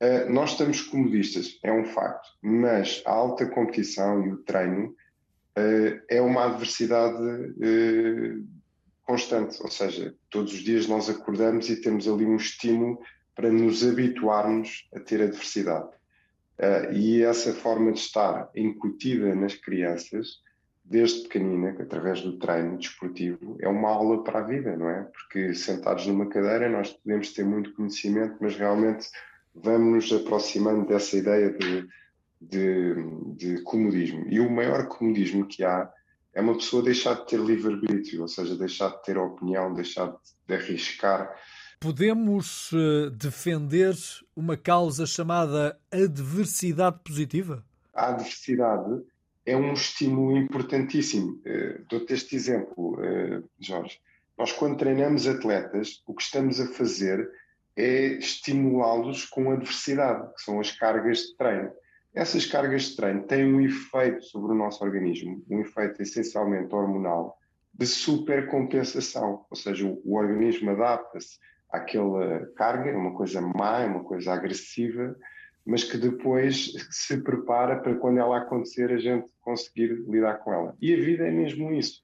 Uh, 0.00 0.30
nós 0.30 0.52
estamos 0.52 0.82
comodistas, 0.82 1.58
é 1.62 1.72
um 1.72 1.84
facto, 1.86 2.28
mas 2.42 3.02
a 3.04 3.10
alta 3.10 3.46
competição 3.46 4.24
e 4.24 4.32
o 4.32 4.36
treino 4.44 4.88
uh, 4.88 6.00
é 6.08 6.20
uma 6.20 6.44
adversidade 6.44 7.20
uh, 7.20 8.46
constante, 9.02 9.60
ou 9.60 9.70
seja, 9.70 10.14
todos 10.30 10.52
os 10.52 10.60
dias 10.60 10.86
nós 10.86 11.08
acordamos 11.08 11.68
e 11.70 11.80
temos 11.80 12.06
ali 12.06 12.26
um 12.26 12.36
estímulo 12.36 13.00
para 13.34 13.50
nos 13.50 13.86
habituarmos 13.86 14.88
a 14.94 15.00
ter 15.00 15.22
adversidade. 15.22 15.88
e 16.92 17.22
essa 17.22 17.54
forma 17.54 17.92
de 17.92 18.00
estar 18.00 18.50
incutida 18.54 19.34
nas 19.34 19.54
crianças 19.54 20.42
desde 20.90 21.22
pequenina, 21.24 21.76
através 21.78 22.22
do 22.22 22.38
treino 22.38 22.78
desportivo, 22.78 23.58
é 23.60 23.68
uma 23.68 23.90
aula 23.90 24.24
para 24.24 24.38
a 24.38 24.42
vida, 24.42 24.74
não 24.74 24.88
é? 24.88 25.02
Porque 25.04 25.54
sentados 25.54 26.06
numa 26.06 26.26
cadeira 26.26 26.68
nós 26.68 26.92
podemos 26.92 27.32
ter 27.32 27.44
muito 27.44 27.74
conhecimento, 27.74 28.36
mas 28.40 28.56
realmente 28.56 29.06
vamos 29.54 30.10
nos 30.10 30.20
aproximando 30.20 30.86
dessa 30.86 31.16
ideia 31.16 31.52
de, 31.52 31.86
de, 32.40 32.94
de 33.36 33.62
comodismo. 33.62 34.24
E 34.28 34.40
o 34.40 34.50
maior 34.50 34.88
comodismo 34.88 35.46
que 35.46 35.62
há 35.62 35.92
é 36.32 36.40
uma 36.40 36.54
pessoa 36.54 36.82
deixar 36.82 37.14
de 37.14 37.26
ter 37.26 37.38
livre-arbítrio, 37.38 38.22
ou 38.22 38.28
seja, 38.28 38.56
deixar 38.56 38.88
de 38.88 39.02
ter 39.02 39.18
opinião, 39.18 39.74
deixar 39.74 40.14
de 40.46 40.54
arriscar. 40.54 41.34
Podemos 41.80 42.72
uh, 42.72 43.10
defender 43.10 43.94
uma 44.34 44.56
causa 44.56 45.04
chamada 45.04 45.78
adversidade 45.92 46.98
positiva? 47.04 47.62
A 47.92 48.08
adversidade 48.08 49.02
é 49.48 49.56
um 49.56 49.72
estímulo 49.72 50.36
importantíssimo. 50.36 51.40
Uh, 51.46 51.84
Dou-te 51.88 52.12
este 52.12 52.36
exemplo, 52.36 53.00
uh, 53.00 53.42
Jorge. 53.58 53.98
Nós, 54.36 54.52
quando 54.52 54.76
treinamos 54.76 55.26
atletas, 55.26 56.02
o 56.06 56.14
que 56.14 56.22
estamos 56.22 56.60
a 56.60 56.68
fazer 56.68 57.28
é 57.74 58.08
estimulá-los 58.18 59.24
com 59.24 59.50
adversidade, 59.50 60.34
que 60.34 60.42
são 60.42 60.60
as 60.60 60.70
cargas 60.72 61.18
de 61.18 61.36
treino. 61.36 61.72
Essas 62.14 62.44
cargas 62.44 62.82
de 62.84 62.96
treino 62.96 63.22
têm 63.22 63.44
um 63.44 63.60
efeito 63.60 64.22
sobre 64.24 64.52
o 64.52 64.54
nosso 64.54 64.84
organismo, 64.84 65.42
um 65.48 65.60
efeito 65.60 66.02
essencialmente 66.02 66.74
hormonal, 66.74 67.38
de 67.72 67.86
supercompensação, 67.86 69.46
ou 69.48 69.56
seja, 69.56 69.86
o, 69.86 70.00
o 70.04 70.16
organismo 70.16 70.70
adapta-se 70.70 71.38
àquela 71.70 72.46
carga, 72.56 72.90
é 72.90 72.96
uma 72.96 73.14
coisa 73.14 73.40
má, 73.40 73.80
é 73.80 73.86
uma 73.86 74.04
coisa 74.04 74.32
agressiva, 74.32 75.16
mas 75.68 75.84
que 75.84 75.98
depois 75.98 76.72
se 76.90 77.18
prepara 77.18 77.76
para 77.76 77.94
quando 77.94 78.18
ela 78.18 78.38
acontecer 78.38 78.90
a 78.90 78.96
gente 78.96 79.30
conseguir 79.42 79.88
lidar 80.08 80.38
com 80.38 80.52
ela. 80.52 80.74
E 80.80 80.94
a 80.94 80.96
vida 80.96 81.28
é 81.28 81.30
mesmo 81.30 81.70
isso. 81.72 82.02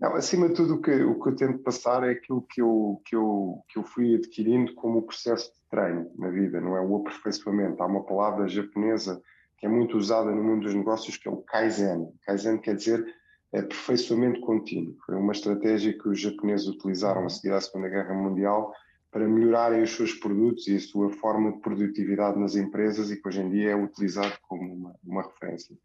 Não, 0.00 0.14
acima 0.14 0.48
de 0.48 0.54
tudo, 0.54 0.76
o 0.76 0.80
que, 0.80 0.92
o 0.92 1.20
que 1.20 1.28
eu 1.28 1.36
tento 1.36 1.58
passar 1.58 2.08
é 2.08 2.12
aquilo 2.12 2.40
que 2.42 2.62
eu, 2.62 3.02
que, 3.04 3.16
eu, 3.16 3.58
que 3.68 3.78
eu 3.78 3.82
fui 3.82 4.14
adquirindo 4.14 4.74
como 4.74 5.02
processo 5.02 5.52
de 5.52 5.60
treino 5.68 6.10
na 6.16 6.30
vida, 6.30 6.60
não 6.60 6.76
é? 6.76 6.80
O 6.80 6.96
aperfeiçoamento. 6.96 7.82
Há 7.82 7.86
uma 7.86 8.04
palavra 8.04 8.48
japonesa 8.48 9.20
que 9.58 9.66
é 9.66 9.68
muito 9.68 9.98
usada 9.98 10.30
no 10.30 10.42
mundo 10.42 10.62
dos 10.62 10.74
negócios 10.74 11.16
que 11.16 11.28
é 11.28 11.30
o 11.30 11.42
Kaizen. 11.42 12.08
Kaizen 12.24 12.58
quer 12.58 12.76
dizer 12.76 13.04
aperfeiçoamento 13.52 14.40
contínuo. 14.40 14.96
Foi 15.04 15.16
uma 15.16 15.32
estratégia 15.32 15.98
que 15.98 16.08
os 16.08 16.18
japoneses 16.18 16.68
utilizaram 16.68 17.26
a 17.26 17.28
seguir 17.28 17.52
à 17.52 17.60
Segunda 17.60 17.88
Guerra 17.88 18.14
Mundial 18.14 18.72
para 19.10 19.26
melhorarem 19.26 19.82
os 19.82 19.90
seus 19.90 20.14
produtos 20.14 20.66
e 20.68 20.76
a 20.76 20.80
sua 20.80 21.10
forma 21.10 21.52
de 21.52 21.58
produtividade 21.58 22.38
nas 22.38 22.54
empresas 22.54 23.10
e 23.10 23.20
que 23.20 23.26
hoje 23.26 23.40
em 23.40 23.50
dia 23.50 23.70
é 23.70 23.76
utilizado 23.76 24.38
como 24.42 24.72
uma, 24.72 24.94
uma 25.04 25.22
referência. 25.22 25.76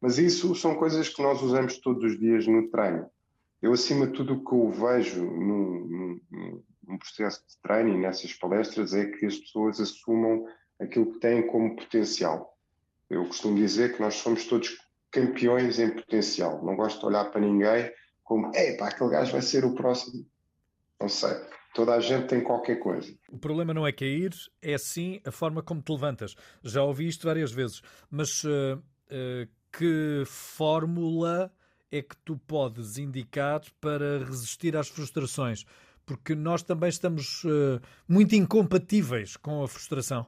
Mas 0.00 0.18
isso 0.18 0.54
são 0.54 0.74
coisas 0.74 1.08
que 1.08 1.22
nós 1.22 1.40
usamos 1.40 1.78
todos 1.78 2.04
os 2.04 2.18
dias 2.18 2.46
no 2.46 2.68
treino. 2.68 3.08
Eu, 3.62 3.72
acima 3.72 4.06
de 4.06 4.12
tudo, 4.12 4.34
o 4.34 4.44
que 4.44 4.52
eu 4.52 4.70
vejo 4.70 5.24
num, 5.24 6.20
num, 6.30 6.62
num 6.86 6.98
processo 6.98 7.42
de 7.48 7.56
treino 7.62 7.94
e 7.94 7.98
nessas 7.98 8.34
palestras 8.34 8.92
é 8.92 9.06
que 9.06 9.24
as 9.24 9.38
pessoas 9.38 9.80
assumam 9.80 10.46
aquilo 10.78 11.12
que 11.12 11.20
têm 11.20 11.46
como 11.46 11.74
potencial. 11.74 12.54
Eu 13.08 13.24
costumo 13.24 13.56
dizer 13.56 13.94
que 13.94 14.02
nós 14.02 14.16
somos 14.16 14.44
todos 14.44 14.76
campeões 15.10 15.78
em 15.78 15.90
potencial. 15.90 16.62
Não 16.62 16.76
gosto 16.76 17.00
de 17.00 17.06
olhar 17.06 17.30
para 17.30 17.40
ninguém 17.40 17.90
como, 18.22 18.54
ei, 18.54 18.76
pá, 18.76 18.88
aquele 18.88 19.10
gajo 19.10 19.32
vai 19.32 19.42
ser 19.42 19.64
o 19.64 19.74
próximo. 19.74 20.26
Não 21.00 21.08
sei. 21.08 21.34
Toda 21.74 21.94
a 21.94 22.00
gente 22.00 22.28
tem 22.28 22.40
qualquer 22.40 22.76
coisa. 22.76 23.12
O 23.28 23.36
problema 23.36 23.74
não 23.74 23.84
é 23.84 23.90
cair, 23.90 24.30
é 24.62 24.78
sim 24.78 25.20
a 25.24 25.32
forma 25.32 25.60
como 25.60 25.82
te 25.82 25.90
levantas. 25.90 26.36
Já 26.62 26.84
ouvi 26.84 27.08
isto 27.08 27.26
várias 27.26 27.50
vezes, 27.50 27.82
mas 28.08 28.44
uh, 28.44 28.78
uh, 28.78 29.48
que 29.76 30.22
fórmula 30.24 31.52
é 31.90 32.00
que 32.00 32.16
tu 32.18 32.38
podes 32.38 32.96
indicar 32.96 33.60
para 33.80 34.18
resistir 34.18 34.76
às 34.76 34.88
frustrações? 34.88 35.64
Porque 36.06 36.36
nós 36.36 36.62
também 36.62 36.88
estamos 36.88 37.42
uh, 37.42 37.80
muito 38.08 38.36
incompatíveis 38.36 39.36
com 39.36 39.64
a 39.64 39.66
frustração. 39.66 40.26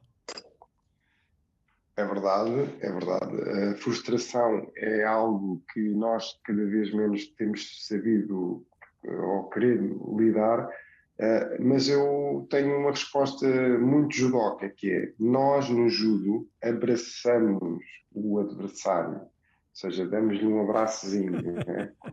É 1.97 2.05
verdade, 2.05 2.76
é 2.81 2.91
verdade. 2.91 3.71
A 3.71 3.76
frustração 3.76 4.69
é 4.76 5.05
algo 5.05 5.62
que 5.73 5.81
nós 5.91 6.38
cada 6.43 6.65
vez 6.67 6.93
menos 6.93 7.25
temos 7.37 7.87
sabido 7.87 8.67
ou 9.05 9.49
querido 9.50 10.17
lidar 10.19 10.69
Uh, 11.18 11.64
mas 11.64 11.88
eu 11.88 12.46
tenho 12.50 12.78
uma 12.78 12.90
resposta 12.90 13.46
muito 13.78 14.14
judoca, 14.14 14.68
que 14.68 14.92
é 14.92 15.12
nós 15.18 15.68
no 15.70 15.88
judo 15.88 16.46
abraçamos 16.62 17.80
o 18.12 18.38
adversário, 18.38 19.20
ou 19.20 19.30
seja, 19.73 20.06
damos-lhe 20.06 20.46
um 20.46 20.61
abraçozinho. 20.61 21.32
Né? 21.32 21.92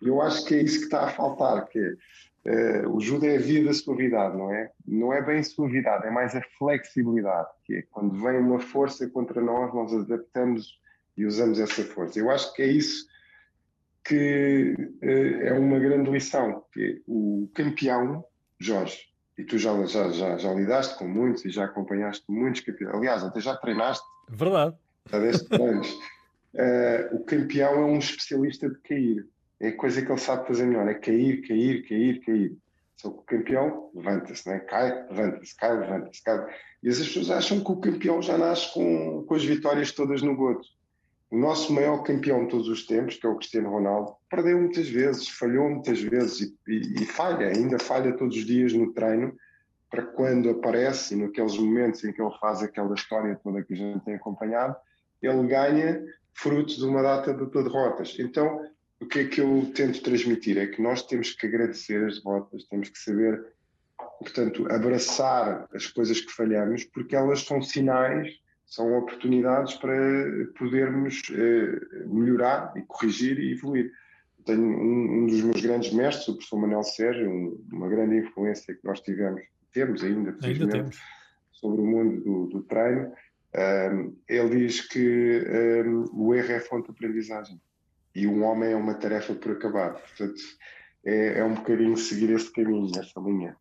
Eu 0.00 0.20
acho 0.20 0.44
que 0.44 0.54
é 0.54 0.62
isso 0.62 0.78
que 0.80 0.84
está 0.84 1.06
a 1.06 1.10
faltar, 1.10 1.66
que 1.68 1.80
uh, 1.80 2.88
o 2.94 3.00
judo 3.00 3.26
é 3.26 3.36
a 3.36 3.40
via 3.40 3.64
da 3.64 3.72
suavidade, 3.72 4.36
não 4.36 4.52
é? 4.52 4.70
Não 4.86 5.12
é 5.12 5.22
bem 5.22 5.42
suavidade, 5.42 6.06
é 6.06 6.10
mais 6.10 6.36
a 6.36 6.42
flexibilidade, 6.58 7.48
que 7.64 7.76
é 7.76 7.82
quando 7.90 8.14
vem 8.22 8.38
uma 8.38 8.60
força 8.60 9.08
contra 9.08 9.40
nós, 9.40 9.74
nós 9.74 9.92
adaptamos 9.94 10.78
e 11.16 11.24
usamos 11.24 11.58
essa 11.58 11.82
força. 11.82 12.18
Eu 12.18 12.30
acho 12.30 12.52
que 12.52 12.62
é 12.62 12.66
isso 12.66 13.06
que 14.04 14.74
uh, 15.02 15.46
é 15.46 15.52
uma 15.58 15.78
grande 15.78 16.10
lição, 16.10 16.62
que 16.72 17.02
o 17.06 17.50
campeão, 17.54 18.24
Jorge, 18.58 18.98
e 19.38 19.44
tu 19.44 19.58
já, 19.58 19.84
já, 19.86 20.10
já, 20.10 20.38
já 20.38 20.54
lidaste 20.54 20.98
com 20.98 21.06
muitos 21.06 21.44
e 21.44 21.50
já 21.50 21.64
acompanhaste 21.64 22.24
muitos 22.28 22.62
campeões, 22.62 22.94
aliás, 22.94 23.22
até 23.22 23.40
já 23.40 23.54
treinaste. 23.56 24.04
Verdade. 24.28 24.74
Já 25.10 25.18
deste 25.18 25.48
treinos. 25.48 25.90
uh, 25.90 27.14
o 27.16 27.24
campeão 27.24 27.72
é 27.74 27.84
um 27.84 27.98
especialista 27.98 28.68
de 28.68 28.78
cair. 28.80 29.26
É 29.60 29.68
a 29.68 29.76
coisa 29.76 30.02
que 30.02 30.10
ele 30.10 30.20
sabe 30.20 30.46
fazer 30.46 30.66
melhor, 30.66 30.88
é 30.88 30.94
cair, 30.94 31.46
cair, 31.46 31.86
cair, 31.88 32.20
cair. 32.20 32.56
Só 32.96 33.10
que 33.10 33.18
o 33.18 33.22
campeão 33.22 33.90
levanta-se, 33.94 34.48
né? 34.48 34.58
cai, 34.60 35.06
levanta-se, 35.10 35.56
cai, 35.56 35.78
levanta-se, 35.78 36.22
cai. 36.22 36.46
E 36.82 36.88
as 36.88 36.98
pessoas 36.98 37.30
acham 37.30 37.62
que 37.62 37.70
o 37.70 37.76
campeão 37.76 38.22
já 38.22 38.38
nasce 38.38 38.72
com, 38.72 39.24
com 39.24 39.34
as 39.34 39.44
vitórias 39.44 39.92
todas 39.92 40.22
no 40.22 40.34
goto. 40.34 40.66
O 41.30 41.36
nosso 41.36 41.72
maior 41.72 42.02
campeão 42.04 42.44
de 42.44 42.50
todos 42.50 42.68
os 42.68 42.86
tempos, 42.86 43.16
que 43.16 43.26
é 43.26 43.28
o 43.28 43.36
Cristiano 43.36 43.70
Ronaldo, 43.70 44.14
perdeu 44.30 44.58
muitas 44.58 44.88
vezes, 44.88 45.28
falhou 45.28 45.68
muitas 45.68 46.00
vezes 46.00 46.40
e, 46.40 46.72
e, 46.72 47.02
e 47.02 47.06
falha, 47.06 47.48
ainda 47.48 47.78
falha 47.78 48.16
todos 48.16 48.36
os 48.36 48.44
dias 48.44 48.72
no 48.72 48.92
treino, 48.92 49.34
para 49.90 50.02
quando 50.02 50.50
aparece 50.50 51.14
e 51.14 51.16
naqueles 51.16 51.56
momentos 51.56 52.04
em 52.04 52.12
que 52.12 52.20
ele 52.22 52.38
faz 52.40 52.62
aquela 52.62 52.94
história 52.94 53.38
toda 53.42 53.62
que 53.62 53.74
a 53.74 53.76
gente 53.76 54.04
tem 54.04 54.14
acompanhado, 54.14 54.76
ele 55.22 55.46
ganha 55.48 56.04
fruto 56.34 56.76
de 56.76 56.84
uma 56.84 57.02
data 57.02 57.32
de 57.32 57.46
derrotas. 57.46 58.16
Então, 58.18 58.60
o 59.00 59.06
que 59.06 59.20
é 59.20 59.24
que 59.24 59.40
eu 59.40 59.70
tento 59.74 60.02
transmitir? 60.02 60.58
É 60.58 60.66
que 60.66 60.80
nós 60.80 61.02
temos 61.02 61.32
que 61.32 61.46
agradecer 61.46 62.04
as 62.04 62.22
derrotas, 62.22 62.64
temos 62.64 62.88
que 62.88 62.98
saber, 62.98 63.44
portanto, 64.18 64.70
abraçar 64.70 65.68
as 65.74 65.86
coisas 65.86 66.20
que 66.20 66.32
falhamos, 66.32 66.84
porque 66.84 67.16
elas 67.16 67.40
são 67.44 67.60
sinais, 67.62 68.28
são 68.66 68.98
oportunidades 68.98 69.74
para 69.74 69.96
podermos 70.58 71.22
eh, 71.30 72.04
melhorar 72.06 72.72
e 72.76 72.82
corrigir 72.82 73.38
e 73.38 73.52
evoluir. 73.52 73.92
Tenho 74.44 74.60
um, 74.60 75.22
um, 75.22 75.26
dos 75.26 75.40
meus 75.42 75.60
grandes 75.60 75.92
mestres, 75.92 76.28
o 76.28 76.34
professor 76.34 76.58
Manuel 76.58 76.82
Sérgio, 76.82 77.30
um, 77.30 77.64
uma 77.72 77.88
grande 77.88 78.16
influência 78.16 78.74
que 78.74 78.84
nós 78.84 79.00
tivemos, 79.00 79.42
temos 79.72 80.02
ainda, 80.02 80.36
ainda 80.42 80.68
temos. 80.68 80.98
sobre 81.52 81.80
o 81.80 81.86
mundo 81.86 82.20
do, 82.22 82.46
do 82.46 82.62
treino. 82.64 83.12
Um, 83.54 84.16
ele 84.28 84.66
diz 84.66 84.86
que 84.86 85.42
o 86.12 86.34
erro 86.34 86.52
é 86.52 86.60
fonte 86.60 86.86
de 86.86 86.90
aprendizagem 86.90 87.60
e 88.14 88.26
um 88.26 88.42
homem 88.44 88.72
é 88.72 88.76
uma 88.76 88.94
tarefa 88.94 89.34
por 89.34 89.52
acabar. 89.52 89.94
Portanto, 89.94 90.40
é, 91.04 91.38
é 91.38 91.44
um 91.44 91.54
bocadinho 91.54 91.96
seguir 91.96 92.30
esse 92.30 92.52
caminho, 92.52 92.90
essa 92.98 93.20
linha. 93.20 93.56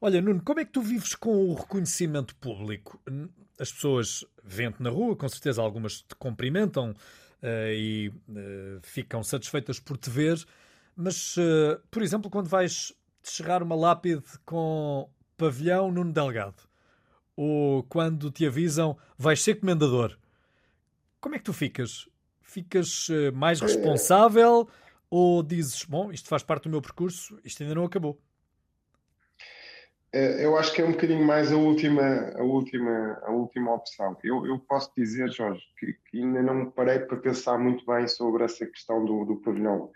Olha, 0.00 0.20
Nuno, 0.20 0.42
como 0.44 0.60
é 0.60 0.64
que 0.64 0.72
tu 0.72 0.80
vives 0.82 1.14
com 1.14 1.48
o 1.48 1.54
reconhecimento 1.54 2.34
público? 2.36 3.00
As 3.62 3.70
pessoas 3.70 4.24
vêm-te 4.42 4.82
na 4.82 4.90
rua, 4.90 5.14
com 5.14 5.28
certeza 5.28 5.62
algumas 5.62 6.02
te 6.02 6.16
cumprimentam 6.16 6.90
uh, 6.90 7.72
e 7.72 8.08
uh, 8.08 8.80
ficam 8.82 9.22
satisfeitas 9.22 9.78
por 9.78 9.96
te 9.96 10.10
ver, 10.10 10.44
mas, 10.96 11.36
uh, 11.36 11.80
por 11.88 12.02
exemplo, 12.02 12.28
quando 12.28 12.48
vais 12.48 12.92
chegar 13.22 13.62
uma 13.62 13.76
lápide 13.76 14.24
com 14.44 15.08
pavilhão 15.36 15.92
Nuno 15.92 16.12
Delgado, 16.12 16.60
ou 17.36 17.84
quando 17.84 18.32
te 18.32 18.44
avisam 18.44 18.98
vais 19.16 19.40
ser 19.40 19.54
comendador, 19.54 20.18
como 21.20 21.36
é 21.36 21.38
que 21.38 21.44
tu 21.44 21.52
ficas? 21.52 22.08
ficas 22.40 23.08
mais 23.32 23.60
responsável 23.60 24.68
ou 25.08 25.42
dizes, 25.42 25.84
bom, 25.84 26.12
isto 26.12 26.28
faz 26.28 26.42
parte 26.42 26.64
do 26.64 26.70
meu 26.70 26.82
percurso, 26.82 27.38
isto 27.44 27.62
ainda 27.62 27.76
não 27.76 27.84
acabou? 27.84 28.20
É, 30.12 30.44
eu 30.44 30.58
acho 30.58 30.74
que 30.74 30.82
é 30.82 30.84
um 30.84 30.92
bocadinho 30.92 31.24
mais 31.24 31.50
a 31.50 31.56
última, 31.56 32.32
a 32.36 32.42
última, 32.42 33.18
a 33.22 33.30
última 33.30 33.74
opção. 33.74 34.14
Eu, 34.22 34.46
eu 34.46 34.58
posso 34.58 34.92
dizer, 34.94 35.30
Jorge, 35.30 35.62
que, 35.78 35.96
que, 36.10 36.22
ainda 36.22 36.42
não 36.42 36.70
parei 36.70 36.98
para 36.98 37.16
pensar 37.16 37.58
muito 37.58 37.84
bem 37.86 38.06
sobre 38.06 38.44
essa 38.44 38.66
questão 38.66 39.02
do, 39.04 39.24
do 39.24 39.36
pavilhão. 39.36 39.90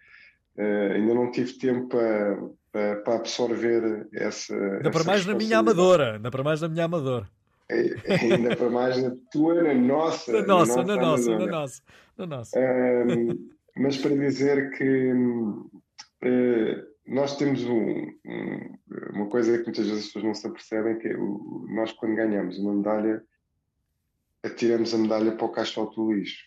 Uh, 0.57 0.95
ainda 0.95 1.13
não 1.13 1.31
tive 1.31 1.53
tempo 1.59 1.89
para, 1.89 2.39
para, 2.73 2.97
para 2.97 3.17
absorver 3.17 4.09
essa. 4.15 4.55
Ainda 4.55 4.91
para 4.91 5.05
mais 5.05 5.27
na 5.27 5.35
minha 5.35 5.59
amadora, 5.59 6.15
ainda 6.15 6.31
para 6.31 6.43
mais 6.43 6.63
na 6.63 6.69
minha 6.69 6.85
amadora. 6.87 7.29
É, 7.69 8.25
ainda 8.25 8.57
para 8.57 8.71
mais 8.71 9.03
na 9.03 9.13
tua, 9.31 9.63
na 9.63 9.75
nossa. 9.75 10.33
Na 10.33 10.47
nossa, 10.47 10.83
na 10.83 10.97
nossa, 10.97 11.39
na 11.39 11.47
nossa. 11.47 11.83
Na 12.17 12.27
nossa. 12.27 12.59
Um, 12.59 13.51
mas 13.77 13.99
para 13.99 14.17
dizer 14.17 14.71
que 14.71 15.13
uh, 15.13 16.96
nós 17.07 17.37
temos 17.37 17.65
um, 17.65 18.09
um, 18.25 18.79
uma 19.13 19.29
coisa 19.29 19.59
que 19.59 19.65
muitas 19.65 19.87
vezes 19.87 20.01
as 20.01 20.07
pessoas 20.07 20.25
não 20.25 20.35
se 20.35 20.47
apercebem, 20.47 20.99
que 20.99 21.09
é 21.09 21.17
o, 21.17 21.67
nós 21.69 21.93
quando 21.93 22.17
ganhamos 22.17 22.59
uma 22.59 22.75
medalha, 22.75 23.23
atiramos 24.43 24.93
a 24.95 24.99
medalha 24.99 25.33
para 25.33 25.47
o 25.47 25.53
caixote 25.53 25.97
do 25.97 26.13
lixo. 26.13 26.45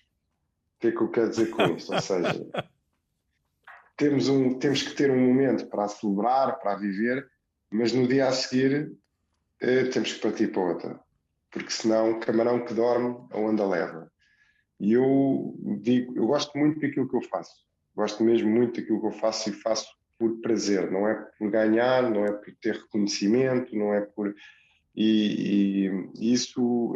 O 0.76 0.80
que 0.80 0.88
é 0.88 0.92
que 0.92 1.02
eu 1.02 1.12
quero 1.12 1.30
dizer 1.30 1.50
com 1.50 1.64
isto? 1.64 1.94
Ou 1.94 2.02
seja, 2.02 2.34
temos, 3.98 4.30
um, 4.30 4.58
temos 4.58 4.84
que 4.84 4.96
ter 4.96 5.12
um 5.12 5.20
momento 5.20 5.68
para 5.68 5.86
a 5.86 5.88
celebrar, 5.88 6.60
para 6.60 6.74
a 6.74 6.78
viver, 6.78 7.30
mas 7.72 7.94
no 7.94 8.08
dia 8.08 8.28
a 8.28 8.32
seguir 8.32 8.92
uh, 9.62 9.90
temos 9.92 10.14
que 10.14 10.22
partir 10.22 10.52
para 10.52 10.62
outra 10.62 11.10
porque 11.52 11.72
senão 11.72 12.20
camarão 12.20 12.64
que 12.64 12.74
dorme 12.74 13.18
a 13.32 13.66
leva. 13.66 14.12
E 14.80 14.94
eu 14.94 15.56
digo, 15.82 16.16
eu 16.16 16.28
gosto 16.28 16.58
muito 16.58 16.80
daquilo 16.80 17.10
que 17.10 17.16
eu 17.16 17.22
faço. 17.22 17.54
Gosto 17.96 18.24
mesmo 18.24 18.50
muito 18.50 18.80
daquilo 18.80 19.02
que 19.02 19.08
eu 19.08 19.12
faço 19.12 19.50
e 19.50 19.54
faço 19.54 19.88
por 20.20 20.42
prazer, 20.42 20.92
não 20.92 21.08
é 21.08 21.16
por 21.16 21.50
ganhar, 21.50 22.04
não 22.04 22.26
é 22.26 22.32
por 22.32 22.54
ter 22.62 22.76
reconhecimento, 22.76 23.76
não 23.76 23.94
é 23.94 24.02
por. 24.02 24.36
E, 24.96 25.90
e 26.16 26.34
isso 26.34 26.96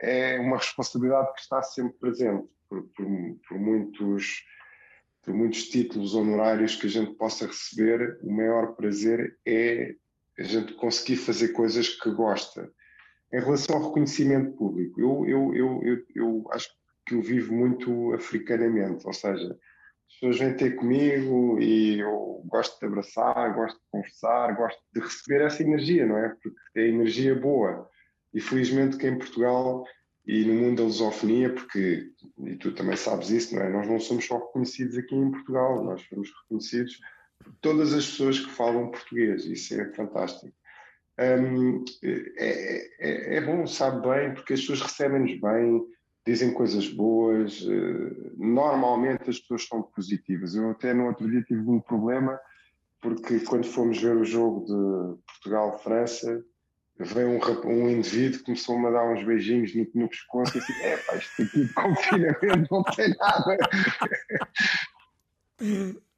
é, 0.00 0.34
é 0.34 0.40
uma 0.40 0.56
responsabilidade 0.56 1.34
que 1.34 1.40
está 1.40 1.62
sempre 1.62 1.98
presente, 1.98 2.48
por, 2.68 2.82
por, 2.96 3.06
por, 3.46 3.58
muitos, 3.58 4.44
por 5.22 5.34
muitos 5.34 5.68
títulos 5.68 6.14
honorários 6.14 6.74
que 6.74 6.86
a 6.86 6.90
gente 6.90 7.14
possa 7.14 7.46
receber. 7.46 8.18
O 8.22 8.32
maior 8.32 8.74
prazer 8.74 9.38
é 9.46 9.94
a 10.38 10.42
gente 10.42 10.72
conseguir 10.74 11.16
fazer 11.16 11.48
coisas 11.48 11.88
que 11.88 12.10
gosta 12.10 12.72
em 13.32 13.40
relação 13.40 13.76
ao 13.76 13.88
reconhecimento 13.88 14.52
público, 14.56 15.00
eu, 15.00 15.26
eu, 15.26 15.54
eu, 15.54 15.82
eu, 15.82 16.04
eu 16.14 16.48
acho 16.52 16.70
que 17.06 17.14
eu 17.14 17.22
vivo 17.22 17.54
muito 17.54 18.12
africanamente, 18.14 19.06
ou 19.06 19.12
seja, 19.12 19.56
as 20.08 20.14
pessoas 20.14 20.38
vêm 20.38 20.56
ter 20.56 20.76
comigo 20.76 21.58
e 21.60 22.00
eu 22.00 22.42
gosto 22.46 22.78
de 22.80 22.86
abraçar, 22.86 23.54
gosto 23.54 23.76
de 23.76 23.84
conversar, 23.90 24.56
gosto 24.56 24.80
de 24.94 25.00
receber 25.00 25.44
essa 25.44 25.62
energia, 25.62 26.06
não 26.06 26.18
é? 26.18 26.30
Porque 26.30 26.50
é 26.76 26.88
energia 26.88 27.34
boa. 27.34 27.88
E 28.32 28.40
felizmente 28.40 28.96
que 28.96 29.06
em 29.06 29.18
Portugal 29.18 29.84
e 30.26 30.44
no 30.44 30.54
mundo 30.54 30.76
da 30.78 30.82
lusofonia, 30.82 31.52
porque, 31.52 32.10
e 32.44 32.56
tu 32.56 32.72
também 32.72 32.96
sabes 32.96 33.30
isso, 33.30 33.54
não 33.54 33.62
é? 33.62 33.70
Nós 33.70 33.86
não 33.86 34.00
somos 34.00 34.26
só 34.26 34.38
reconhecidos 34.38 34.96
aqui 34.98 35.14
em 35.14 35.30
Portugal, 35.30 35.84
nós 35.84 36.02
somos 36.02 36.30
reconhecidos 36.42 36.98
por 37.42 37.54
todas 37.60 37.94
as 37.94 38.06
pessoas 38.06 38.38
que 38.38 38.50
falam 38.50 38.90
português, 38.90 39.44
isso 39.44 39.80
é 39.80 39.92
fantástico. 39.92 40.54
Um, 41.18 41.84
é, 42.02 42.88
é, 42.98 43.36
é, 43.36 43.40
bom, 43.40 43.66
sabe 43.66 44.06
bem, 44.06 44.34
porque 44.34 44.52
as 44.52 44.60
pessoas 44.60 44.82
recebem-nos 44.82 45.40
bem, 45.40 45.82
dizem 46.28 46.52
coisas 46.52 46.88
boas. 46.88 47.60
Uh, 47.62 48.32
normalmente 48.36 49.30
as 49.30 49.38
pessoas 49.38 49.66
são 49.66 49.82
positivas. 49.82 50.54
Eu 50.54 50.70
até 50.70 50.92
no 50.92 51.06
outro 51.06 51.28
dia 51.30 51.42
tive 51.42 51.68
um 51.68 51.80
problema, 51.80 52.38
porque 53.00 53.40
quando 53.40 53.66
fomos 53.66 54.00
ver 54.00 54.16
o 54.16 54.24
jogo 54.24 54.64
de 54.66 55.22
Portugal-França, 55.26 56.44
veio 56.98 57.28
um, 57.28 57.40
um 57.66 57.90
indivíduo 57.90 58.38
que 58.38 58.44
começou-me 58.44 58.86
a 58.86 58.90
dar 58.90 59.10
uns 59.10 59.24
beijinhos 59.24 59.74
no, 59.74 59.86
no 59.94 60.08
pescoço 60.08 60.56
e 60.56 60.60
disse: 60.60 60.82
É 60.82 60.96
pá, 60.96 61.16
isto 61.16 61.42
aqui 61.42 61.64
de 61.64 61.72
confinamento 61.72 62.68
não 62.70 62.82
tem 62.84 63.14
nada. 63.16 63.56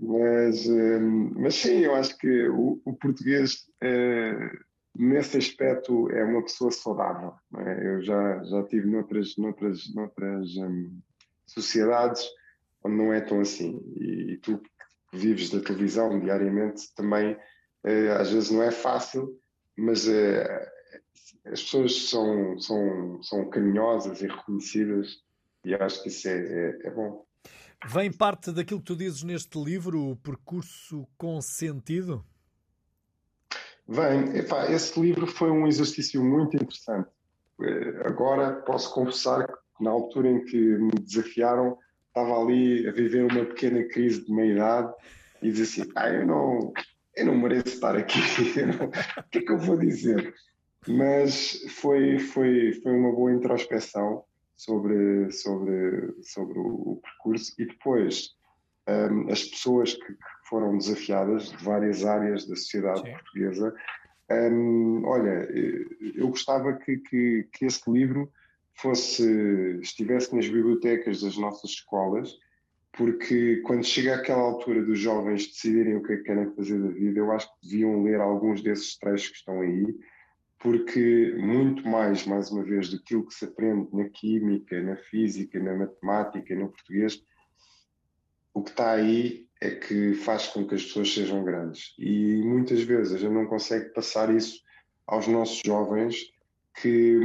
Mas, 0.00 0.64
hum, 0.68 1.32
mas 1.34 1.56
sim, 1.56 1.80
eu 1.80 1.94
acho 1.96 2.16
que 2.18 2.48
o, 2.48 2.80
o 2.84 2.92
português, 2.94 3.66
é, 3.82 4.32
nesse 4.98 5.38
aspecto, 5.38 6.10
é 6.10 6.24
uma 6.24 6.42
pessoa 6.42 6.70
saudável. 6.70 7.32
É? 7.56 7.86
Eu 7.86 8.02
já, 8.02 8.42
já 8.42 8.62
tive 8.64 8.88
noutras, 8.88 9.36
noutras, 9.36 9.94
noutras 9.94 10.56
um, 10.56 11.00
sociedades 11.46 12.28
onde 12.84 12.96
não 12.96 13.12
é 13.12 13.20
tão 13.20 13.40
assim. 13.40 13.80
E, 13.96 14.32
e 14.32 14.36
tu 14.38 14.58
que 14.58 15.16
vives 15.16 15.50
da 15.50 15.60
televisão 15.60 16.18
diariamente 16.20 16.92
também, 16.94 17.36
é, 17.84 18.08
às 18.10 18.30
vezes 18.30 18.50
não 18.50 18.62
é 18.62 18.70
fácil, 18.70 19.38
mas 19.76 20.08
é, 20.08 20.68
as 21.46 21.62
pessoas 21.62 22.08
são, 22.08 22.58
são, 22.58 23.22
são 23.22 23.48
carinhosas 23.48 24.20
e 24.20 24.26
reconhecidas 24.26 25.22
e 25.64 25.74
acho 25.74 26.02
que 26.02 26.08
isso 26.08 26.28
é, 26.28 26.32
é, 26.32 26.78
é 26.88 26.90
bom. 26.90 27.24
Vem 27.86 28.12
parte 28.12 28.50
daquilo 28.50 28.80
que 28.80 28.86
tu 28.86 28.96
dizes 28.96 29.22
neste 29.22 29.62
livro, 29.62 30.10
o 30.10 30.16
percurso 30.16 31.06
com 31.16 31.40
sentido? 31.40 32.24
Vem. 33.88 34.36
Epá, 34.36 34.70
esse 34.70 35.00
livro 35.00 35.26
foi 35.26 35.50
um 35.50 35.66
exercício 35.66 36.22
muito 36.22 36.56
interessante. 36.56 37.08
Eh, 37.62 38.02
agora 38.04 38.52
posso 38.52 38.92
confessar 38.92 39.46
que 39.46 39.82
na 39.82 39.90
altura 39.90 40.28
em 40.28 40.44
que 40.44 40.56
me 40.56 40.90
desafiaram, 40.90 41.78
estava 42.08 42.38
ali 42.38 42.86
a 42.86 42.92
viver 42.92 43.24
uma 43.24 43.44
pequena 43.44 43.82
crise 43.84 44.24
de 44.24 44.32
meia-idade 44.32 44.92
e 45.40 45.50
dizia 45.50 45.84
assim, 45.84 45.92
ah, 45.96 46.10
eu 46.10 46.26
não, 46.26 46.72
eu 47.16 47.26
não 47.26 47.38
mereço 47.38 47.68
estar 47.68 47.96
aqui, 47.96 48.18
o 49.18 49.30
que 49.30 49.38
é 49.38 49.42
que 49.42 49.52
eu 49.52 49.58
vou 49.58 49.76
dizer? 49.76 50.34
Mas 50.86 51.62
foi, 51.70 52.18
foi, 52.18 52.72
foi 52.82 52.92
uma 52.92 53.12
boa 53.12 53.32
introspeção 53.32 54.24
sobre, 54.56 55.30
sobre, 55.32 56.14
sobre 56.22 56.58
o, 56.58 57.00
percurso 57.02 57.54
e 57.58 57.66
depois 57.66 58.30
um, 58.88 59.30
as 59.30 59.44
pessoas 59.44 59.94
que, 59.94 60.04
que, 60.04 60.37
foram 60.48 60.78
desafiadas 60.78 61.50
de 61.50 61.64
várias 61.64 62.04
áreas 62.04 62.46
da 62.46 62.56
sociedade 62.56 63.02
Sim. 63.02 63.12
portuguesa. 63.12 63.74
Um, 64.30 65.04
olha, 65.06 65.48
eu 66.14 66.28
gostava 66.28 66.74
que, 66.74 66.98
que, 66.98 67.48
que 67.52 67.64
esse 67.64 67.90
livro 67.90 68.30
fosse 68.74 69.78
estivesse 69.80 70.34
nas 70.34 70.46
bibliotecas 70.46 71.22
das 71.22 71.36
nossas 71.36 71.70
escolas, 71.70 72.36
porque 72.92 73.56
quando 73.58 73.84
chega 73.84 74.14
aquela 74.14 74.42
altura 74.42 74.82
dos 74.84 74.98
jovens 74.98 75.46
decidirem 75.46 75.96
o 75.96 76.02
que 76.02 76.12
é 76.12 76.16
que 76.18 76.24
querem 76.24 76.54
fazer 76.54 76.80
da 76.80 76.88
vida, 76.88 77.18
eu 77.18 77.32
acho 77.32 77.48
que 77.48 77.68
deviam 77.68 78.02
ler 78.02 78.20
alguns 78.20 78.62
desses 78.62 78.96
trechos 78.98 79.30
que 79.30 79.36
estão 79.36 79.60
aí, 79.60 79.96
porque 80.60 81.34
muito 81.38 81.86
mais, 81.88 82.26
mais 82.26 82.50
uma 82.50 82.62
vez, 82.62 82.88
do 82.90 83.02
que 83.02 83.14
se 83.30 83.44
aprende 83.44 83.88
na 83.92 84.08
química, 84.08 84.80
na 84.82 84.96
física, 84.96 85.58
na 85.60 85.74
matemática, 85.74 86.54
no 86.54 86.68
português, 86.68 87.22
o 88.52 88.62
que 88.62 88.70
está 88.70 88.92
aí 88.92 89.47
é 89.60 89.70
que 89.70 90.14
faz 90.14 90.48
com 90.48 90.66
que 90.66 90.74
as 90.74 90.84
pessoas 90.84 91.12
sejam 91.12 91.44
grandes. 91.44 91.94
E 91.98 92.42
muitas 92.44 92.82
vezes 92.82 93.14
a 93.14 93.18
gente 93.18 93.32
não 93.32 93.46
consegue 93.46 93.92
passar 93.92 94.34
isso 94.34 94.62
aos 95.06 95.26
nossos 95.26 95.60
jovens 95.64 96.32
que 96.80 97.18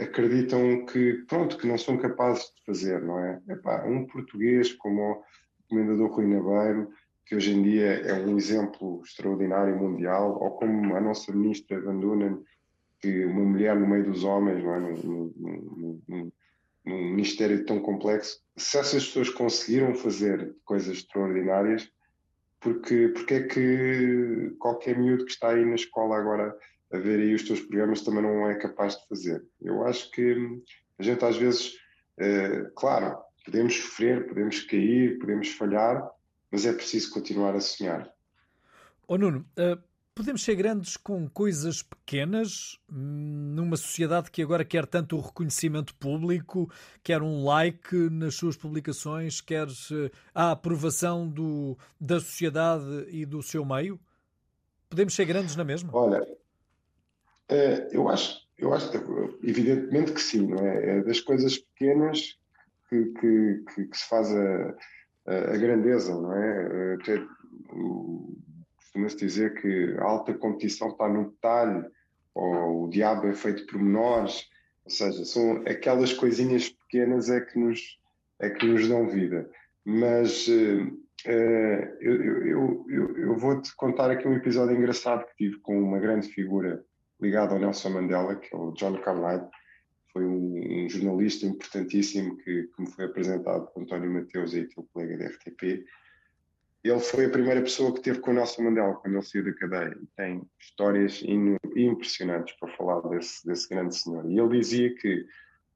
acreditam 0.00 0.84
que, 0.86 1.24
pronto, 1.28 1.56
que 1.58 1.66
não 1.66 1.78
são 1.78 1.96
capazes 1.96 2.52
de 2.56 2.64
fazer, 2.64 3.00
não 3.02 3.18
é? 3.20 3.40
Epá, 3.48 3.84
um 3.84 4.04
português 4.06 4.72
como 4.72 5.12
o 5.12 5.24
Comendador 5.68 6.10
Rui 6.10 6.26
Nabeiro, 6.26 6.90
que 7.24 7.36
hoje 7.36 7.52
em 7.52 7.62
dia 7.62 8.00
é 8.00 8.14
um 8.14 8.36
exemplo 8.36 9.02
extraordinário 9.04 9.76
mundial, 9.76 10.38
ou 10.40 10.52
como 10.52 10.94
a 10.96 11.00
nossa 11.00 11.32
ministra 11.32 11.80
Van 11.80 11.98
Dunen, 11.98 12.42
que 13.00 13.24
uma 13.26 13.44
mulher 13.44 13.76
no 13.76 13.86
meio 13.86 14.04
dos 14.04 14.24
homens, 14.24 14.62
não 14.62 14.74
é? 14.74 14.80
Num, 14.80 15.32
num, 15.36 16.02
num, 16.08 16.32
num 16.86 17.10
ministério 17.10 17.64
tão 17.66 17.80
complexo, 17.80 18.40
se 18.56 18.78
essas 18.78 19.04
pessoas 19.04 19.28
conseguiram 19.28 19.94
fazer 19.94 20.54
coisas 20.64 20.98
extraordinárias, 20.98 21.90
porque, 22.60 23.08
porque 23.08 23.34
é 23.34 23.42
que 23.42 24.56
qualquer 24.58 24.98
miúdo 24.98 25.24
que 25.24 25.32
está 25.32 25.50
aí 25.50 25.64
na 25.64 25.74
escola 25.74 26.16
agora 26.16 26.56
a 26.92 26.98
ver 26.98 27.18
aí 27.20 27.34
os 27.34 27.42
teus 27.42 27.60
programas 27.60 28.02
também 28.02 28.22
não 28.22 28.48
é 28.48 28.54
capaz 28.54 28.96
de 28.96 29.06
fazer. 29.08 29.44
Eu 29.60 29.84
acho 29.84 30.10
que 30.12 30.62
a 30.98 31.02
gente 31.02 31.24
às 31.24 31.36
vezes, 31.36 31.76
é, 32.18 32.70
claro, 32.76 33.18
podemos 33.44 33.74
sofrer, 33.74 34.26
podemos 34.26 34.60
cair, 34.62 35.18
podemos 35.18 35.48
falhar, 35.48 36.08
mas 36.50 36.64
é 36.64 36.72
preciso 36.72 37.12
continuar 37.12 37.54
a 37.54 37.60
sonhar. 37.60 38.10
Oh 39.08 39.16
Nuno, 39.16 39.46
uh, 39.58 39.80
podemos 40.16 40.42
ser 40.42 40.54
grandes 40.56 40.96
com 40.96 41.28
coisas 41.28 41.82
pequenas 41.82 42.80
numa 42.90 43.76
sociedade 43.76 44.30
que 44.30 44.42
agora 44.42 44.64
quer 44.64 44.86
tanto 44.86 45.16
o 45.16 45.20
reconhecimento 45.20 45.94
público, 45.94 46.72
quer 47.02 47.20
um 47.20 47.44
like 47.44 47.94
nas 48.10 48.34
suas 48.34 48.56
publicações, 48.56 49.42
quer 49.42 49.68
uh, 49.68 50.10
a 50.34 50.52
aprovação 50.52 51.28
do, 51.28 51.76
da 52.00 52.18
sociedade 52.18 53.06
e 53.10 53.26
do 53.26 53.42
seu 53.42 53.62
meio? 53.64 54.00
Podemos 54.88 55.14
ser 55.14 55.26
grandes 55.26 55.54
na 55.54 55.64
mesma? 55.64 55.90
Olha, 55.92 56.26
Uh, 57.48 57.86
eu 57.92 58.08
acho, 58.08 58.40
eu 58.58 58.74
acho, 58.74 58.90
evidentemente 59.40 60.12
que 60.12 60.20
sim, 60.20 60.48
não 60.48 60.58
é? 60.66 60.98
É 60.98 61.02
das 61.04 61.20
coisas 61.20 61.58
pequenas 61.58 62.36
que, 62.88 63.04
que, 63.12 63.64
que, 63.72 63.84
que 63.86 63.96
se 63.96 64.08
faz 64.08 64.34
a, 64.34 64.74
a, 65.26 65.56
grandeza, 65.56 66.12
não 66.12 66.32
é? 66.32 66.94
Até, 66.94 67.24
costuma-se 68.96 69.16
dizer 69.16 69.60
que 69.60 69.94
a 69.98 70.04
alta 70.04 70.32
competição 70.32 70.88
está 70.88 71.08
no 71.08 71.30
detalhe, 71.30 71.84
ou 72.34 72.84
o 72.84 72.90
diabo 72.90 73.26
é 73.26 73.34
feito 73.34 73.66
por 73.66 73.78
menores, 73.78 74.48
ou 74.84 74.90
seja, 74.90 75.24
são 75.24 75.62
aquelas 75.66 76.12
coisinhas 76.12 76.70
pequenas 76.70 77.28
é 77.28 77.40
que 77.40 77.58
nos, 77.58 77.98
é 78.40 78.50
que 78.50 78.66
nos 78.66 78.88
dão 78.88 79.08
vida. 79.08 79.48
Mas 79.84 80.48
uh, 80.48 80.98
eu, 82.00 82.22
eu, 82.44 82.86
eu, 82.88 83.16
eu 83.16 83.36
vou-te 83.36 83.74
contar 83.76 84.10
aqui 84.10 84.26
um 84.26 84.34
episódio 84.34 84.76
engraçado 84.76 85.26
que 85.26 85.36
tive 85.36 85.58
com 85.60 85.78
uma 85.78 85.98
grande 85.98 86.28
figura 86.28 86.84
ligado 87.20 87.52
ao 87.52 87.58
Nelson 87.58 87.90
Mandela, 87.90 88.36
que 88.36 88.54
é 88.54 88.58
o 88.58 88.72
John 88.72 88.98
Carlyle, 89.00 89.48
foi 90.12 90.24
um, 90.24 90.84
um 90.84 90.88
jornalista 90.88 91.46
importantíssimo 91.46 92.36
que, 92.38 92.64
que, 92.64 92.82
me 92.82 92.90
foi 92.90 93.04
apresentado 93.06 93.66
por 93.66 93.82
António 93.82 94.10
Mateus, 94.10 94.54
aí 94.54 94.66
teu 94.66 94.86
colega 94.92 95.18
da 95.18 95.26
RTP. 95.26 95.84
Ele 96.84 97.00
foi 97.00 97.26
a 97.26 97.30
primeira 97.30 97.60
pessoa 97.60 97.92
que 97.92 98.00
teve 98.00 98.20
com 98.20 98.30
o 98.30 98.34
Nelson 98.34 98.62
Mandela 98.62 98.94
quando 98.94 99.14
ele 99.14 99.22
saiu 99.22 99.44
da 99.44 99.52
cadeia. 99.54 99.98
Tem 100.16 100.42
histórias 100.60 101.22
impressionantes 101.74 102.54
para 102.58 102.76
falar 102.76 103.00
desse, 103.08 103.44
desse 103.46 103.68
grande 103.68 103.96
senhor. 103.96 104.30
E 104.30 104.38
ele 104.38 104.60
dizia 104.60 104.94
que 104.94 105.26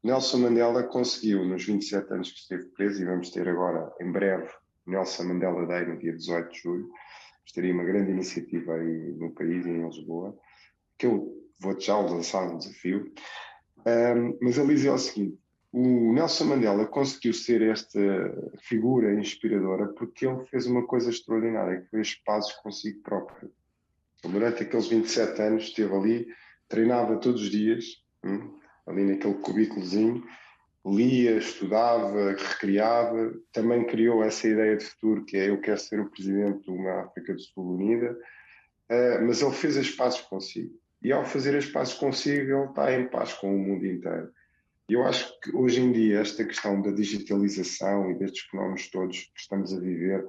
Nelson 0.04 0.38
Mandela 0.38 0.84
conseguiu, 0.84 1.44
nos 1.44 1.64
27 1.64 2.12
anos 2.12 2.30
que 2.30 2.38
esteve 2.38 2.64
preso, 2.76 3.02
e 3.02 3.04
vamos 3.04 3.30
ter 3.30 3.48
agora, 3.48 3.92
em 4.00 4.10
breve, 4.10 4.48
Nelson 4.86 5.24
Mandela 5.24 5.66
Day, 5.66 5.86
no 5.86 5.98
dia 5.98 6.12
18 6.12 6.50
de 6.50 6.58
julho, 6.58 6.90
estaria 7.44 7.74
uma 7.74 7.84
grande 7.84 8.10
iniciativa 8.10 8.74
aí 8.74 9.12
no 9.18 9.32
país, 9.32 9.66
em 9.66 9.84
Lisboa, 9.84 10.36
que 10.96 11.06
eu 11.06 11.36
vou 11.60 11.78
já 11.78 11.98
lançar 11.98 12.44
um 12.44 12.56
desafio, 12.56 13.12
um, 13.86 14.38
mas 14.40 14.56
ele 14.58 14.74
dizia 14.74 14.92
o 14.92 14.98
seguinte: 14.98 15.38
o 15.72 16.12
Nelson 16.12 16.44
Mandela 16.46 16.84
conseguiu 16.86 17.32
ser 17.32 17.62
esta 17.62 18.00
figura 18.62 19.14
inspiradora 19.14 19.88
porque 19.88 20.26
ele 20.26 20.44
fez 20.46 20.66
uma 20.66 20.84
coisa 20.86 21.10
extraordinária, 21.10 21.82
que 21.82 21.90
fez 21.90 22.14
pazes 22.24 22.52
consigo 22.54 23.00
próprio. 23.02 23.52
Durante 24.22 24.64
aqueles 24.64 24.88
27 24.88 25.40
anos 25.40 25.64
esteve 25.64 25.94
ali, 25.94 26.26
treinava 26.68 27.18
todos 27.18 27.42
os 27.42 27.50
dias, 27.50 27.84
hum, 28.24 28.58
ali 28.86 29.04
naquele 29.04 29.34
cubículozinho, 29.34 30.24
lia, 30.84 31.36
estudava, 31.36 32.32
recriava, 32.32 33.32
também 33.52 33.86
criou 33.86 34.24
essa 34.24 34.48
ideia 34.48 34.76
de 34.76 34.84
futuro 34.84 35.24
que 35.24 35.36
é 35.36 35.50
eu 35.50 35.60
quero 35.60 35.78
ser 35.78 36.00
o 36.00 36.10
presidente 36.10 36.64
de 36.64 36.70
uma 36.70 37.02
África 37.02 37.32
do 37.32 37.40
Sul 37.40 37.74
unida, 37.76 38.12
uh, 38.90 39.26
mas 39.26 39.40
ele 39.40 39.52
fez 39.52 39.76
as 39.76 39.90
pazes 39.90 40.20
consigo. 40.22 40.74
E 41.02 41.12
ao 41.12 41.24
fazer 41.24 41.56
as 41.56 41.66
pazes 41.66 41.94
consigo, 41.94 42.52
ele 42.52 42.68
está 42.68 42.92
em 42.92 43.08
paz 43.08 43.32
com 43.34 43.54
o 43.54 43.58
mundo 43.58 43.86
inteiro. 43.86 44.30
Eu 44.92 45.04
acho 45.06 45.38
que 45.40 45.54
hoje 45.54 45.80
em 45.80 45.92
dia 45.92 46.20
esta 46.20 46.44
questão 46.44 46.80
da 46.82 46.90
digitalização 46.90 48.10
e 48.10 48.18
destes 48.18 48.42
fenómenos 48.50 48.88
todos 48.90 49.18
que 49.18 49.40
estamos 49.40 49.72
a 49.72 49.80
viver 49.80 50.26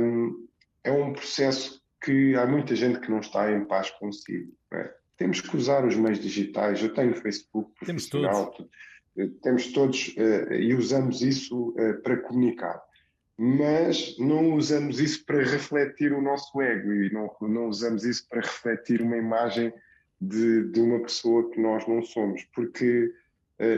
um, 0.00 0.48
é 0.82 0.90
um 0.90 1.12
processo 1.12 1.80
que 2.02 2.34
há 2.34 2.46
muita 2.46 2.74
gente 2.74 2.98
que 3.00 3.10
não 3.10 3.20
está 3.20 3.50
em 3.52 3.64
paz 3.64 3.90
consigo. 3.90 4.52
É? 4.72 4.92
Temos 5.16 5.40
que 5.40 5.56
usar 5.56 5.86
os 5.86 5.94
meios 5.94 6.18
digitais. 6.18 6.82
Eu 6.82 6.92
tenho 6.92 7.14
Facebook 7.14 7.70
profissional, 7.78 8.52
temos 8.52 8.56
todos, 8.56 9.40
temos 9.42 9.66
todos 9.72 10.08
uh, 10.16 10.52
e 10.54 10.74
usamos 10.74 11.22
isso 11.22 11.70
uh, 11.70 12.02
para 12.02 12.16
comunicar 12.18 12.82
mas 13.44 14.16
não 14.18 14.54
usamos 14.54 15.00
isso 15.00 15.24
para 15.24 15.38
refletir 15.38 16.12
o 16.12 16.22
nosso 16.22 16.60
ego 16.60 16.92
e 16.92 17.12
não, 17.12 17.34
não 17.40 17.66
usamos 17.66 18.04
isso 18.04 18.28
para 18.28 18.40
refletir 18.40 19.00
uma 19.02 19.16
imagem 19.16 19.72
de, 20.20 20.68
de 20.68 20.80
uma 20.80 21.00
pessoa 21.00 21.50
que 21.50 21.60
nós 21.60 21.86
não 21.88 22.02
somos, 22.02 22.44
porque 22.54 23.12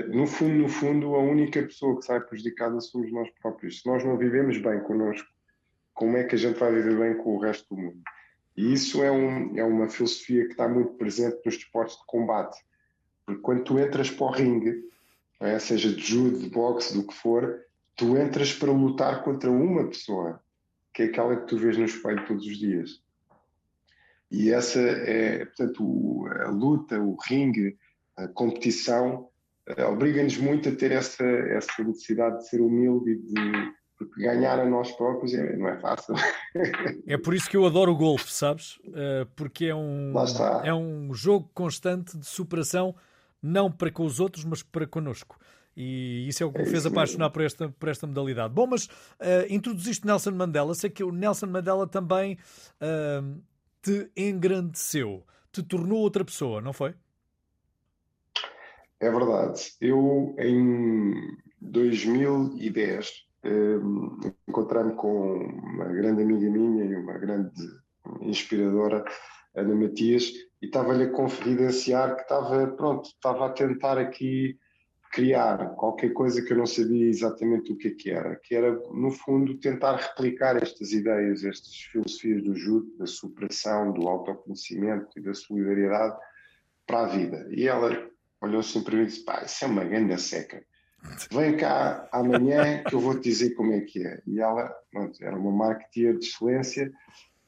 no 0.08 0.26
fundo, 0.26 0.54
no 0.54 0.68
fundo, 0.68 1.14
a 1.14 1.20
única 1.20 1.62
pessoa 1.62 1.98
que 1.98 2.06
sai 2.06 2.20
prejudicada 2.20 2.80
somos 2.80 3.12
nós 3.12 3.28
próprios. 3.40 3.80
Se 3.80 3.86
nós 3.86 4.04
não 4.04 4.16
vivemos 4.16 4.56
bem 4.58 4.80
connosco, 4.80 5.28
como 5.92 6.16
é 6.16 6.24
que 6.24 6.34
a 6.34 6.38
gente 6.38 6.58
vai 6.58 6.72
viver 6.72 6.98
bem 6.98 7.22
com 7.22 7.36
o 7.36 7.38
resto 7.38 7.74
do 7.74 7.80
mundo? 7.80 8.02
E 8.56 8.72
isso 8.72 9.02
é, 9.02 9.10
um, 9.10 9.58
é 9.58 9.64
uma 9.64 9.88
filosofia 9.88 10.44
que 10.44 10.52
está 10.52 10.68
muito 10.68 10.94
presente 10.94 11.40
nos 11.44 11.56
esportes 11.56 11.96
de 11.96 12.06
combate. 12.06 12.58
Porque 13.26 13.40
quando 13.42 13.64
tu 13.64 13.78
entras 13.78 14.10
para 14.10 14.26
o 14.26 14.30
ringue, 14.30 14.84
é, 15.40 15.58
seja 15.58 15.92
de 15.92 16.00
judo, 16.00 16.38
de 16.38 16.48
boxe, 16.48 16.94
do 16.94 17.06
que 17.06 17.14
for, 17.14 17.60
tu 17.96 18.16
entras 18.16 18.52
para 18.52 18.72
lutar 18.72 19.22
contra 19.22 19.50
uma 19.50 19.86
pessoa, 19.86 20.40
que 20.92 21.02
é 21.02 21.06
aquela 21.06 21.36
que 21.36 21.46
tu 21.46 21.56
vês 21.56 21.76
no 21.76 21.84
espelho 21.84 22.24
todos 22.26 22.46
os 22.46 22.56
dias. 22.56 23.02
E 24.30 24.50
essa 24.50 24.80
é, 24.80 25.44
portanto, 25.44 26.26
a 26.40 26.50
luta, 26.50 26.98
o 27.00 27.16
ringue, 27.28 27.76
a 28.16 28.28
competição, 28.28 29.28
obriga-nos 29.90 30.37
muito 30.38 30.68
a 30.68 30.72
ter 30.72 30.92
essa, 30.92 31.24
essa 31.24 31.83
necessidade 31.83 32.38
de 32.38 32.48
ser 32.48 32.61
humilde 32.61 33.11
e 33.11 33.16
de 33.16 33.74
porque 33.96 34.22
ganhar 34.22 34.59
a 34.59 34.66
nós 34.66 34.90
próprios 34.92 35.33
é, 35.35 35.57
não 35.57 35.68
é 35.68 35.79
fácil. 35.79 36.14
É 37.07 37.18
por 37.18 37.35
isso 37.35 37.50
que 37.50 37.57
eu 37.57 37.66
adoro 37.66 37.92
o 37.92 37.96
golfe, 37.96 38.33
sabes? 38.33 38.77
Uh, 38.87 39.27
porque 39.35 39.66
é 39.66 39.74
um, 39.74 40.12
é 40.62 40.72
um 40.72 41.12
jogo 41.12 41.50
constante 41.53 42.16
de 42.16 42.27
superação, 42.27 42.94
não 43.42 43.70
para 43.70 43.90
com 43.90 44.05
os 44.05 44.20
outros, 44.20 44.44
mas 44.44 44.62
para 44.62 44.87
connosco. 44.87 45.37
E 45.77 46.29
isso 46.29 46.42
é 46.42 46.46
o 46.46 46.53
que 46.53 46.59
me 46.59 46.64
é 46.64 46.70
fez 46.70 46.87
apaixonar 46.87 47.31
por 47.31 47.42
esta, 47.42 47.68
por 47.68 47.88
esta 47.88 48.07
modalidade. 48.07 48.55
Bom, 48.55 48.68
mas 48.68 48.87
uh, 48.87 49.50
introduziste 49.50 50.07
Nelson 50.07 50.31
Mandela. 50.31 50.74
Sei 50.74 50.88
que 50.88 51.03
o 51.03 51.11
Nelson 51.11 51.46
Mandela 51.46 51.87
também 51.87 52.38
uh, 52.81 53.42
te 53.83 54.09
engrandeceu, 54.16 55.24
te 55.50 55.62
tornou 55.62 55.98
outra 55.98 56.24
pessoa, 56.24 56.61
não 56.61 56.72
foi? 56.72 56.94
É 59.04 59.10
verdade. 59.10 59.60
Eu, 59.82 60.34
em 60.38 61.12
2010, 61.60 63.12
um, 63.44 64.18
eh, 64.24 64.32
encontrei-me 64.48 64.94
com 64.94 65.44
uma 65.44 65.84
grande 65.84 66.22
amiga 66.22 66.48
minha 66.50 66.86
e 66.86 66.96
uma 66.96 67.18
grande 67.18 67.52
inspiradora, 68.22 69.04
Ana 69.54 69.74
Matias, 69.74 70.32
e 70.62 70.66
estava-lhe 70.66 71.04
a 71.04 71.10
confidenciar 71.10 72.16
que 72.16 72.22
estava, 72.22 72.66
pronto, 72.68 73.10
estava 73.10 73.44
a 73.44 73.50
tentar 73.50 73.98
aqui 73.98 74.58
criar 75.12 75.74
qualquer 75.76 76.14
coisa 76.14 76.42
que 76.42 76.54
eu 76.54 76.56
não 76.56 76.66
sabia 76.66 77.06
exatamente 77.06 77.72
o 77.72 77.76
que, 77.76 77.88
é 77.88 77.94
que 77.94 78.10
era, 78.10 78.36
que 78.36 78.54
era, 78.54 78.72
no 78.90 79.10
fundo, 79.10 79.58
tentar 79.58 79.96
replicar 79.96 80.56
estas 80.56 80.92
ideias, 80.92 81.44
estas 81.44 81.76
filosofias 81.92 82.42
do 82.42 82.54
judo, 82.54 82.86
da 82.96 83.06
superação, 83.06 83.92
do 83.92 84.08
autoconhecimento 84.08 85.08
e 85.14 85.20
da 85.20 85.34
solidariedade 85.34 86.16
para 86.86 87.02
a 87.02 87.06
vida. 87.06 87.46
E 87.50 87.68
ela 87.68 88.13
olhou 88.44 88.61
assim 88.61 88.83
para 88.83 88.96
mim 88.96 89.02
e 89.02 89.07
disse: 89.07 89.24
pá, 89.24 89.42
isso 89.44 89.64
é 89.64 89.68
uma 89.68 89.85
grande 89.85 90.20
seca. 90.20 90.62
Vem 91.30 91.57
cá 91.57 92.09
amanhã 92.12 92.83
que 92.83 92.94
eu 92.94 93.00
vou 93.00 93.14
te 93.14 93.28
dizer 93.28 93.54
como 93.54 93.72
é 93.72 93.80
que 93.80 94.07
é. 94.07 94.22
E 94.26 94.40
ela, 94.40 94.74
pronto, 94.90 95.22
era 95.22 95.37
uma 95.37 95.52
marketeer 95.52 96.16
de 96.18 96.26
excelência 96.26 96.92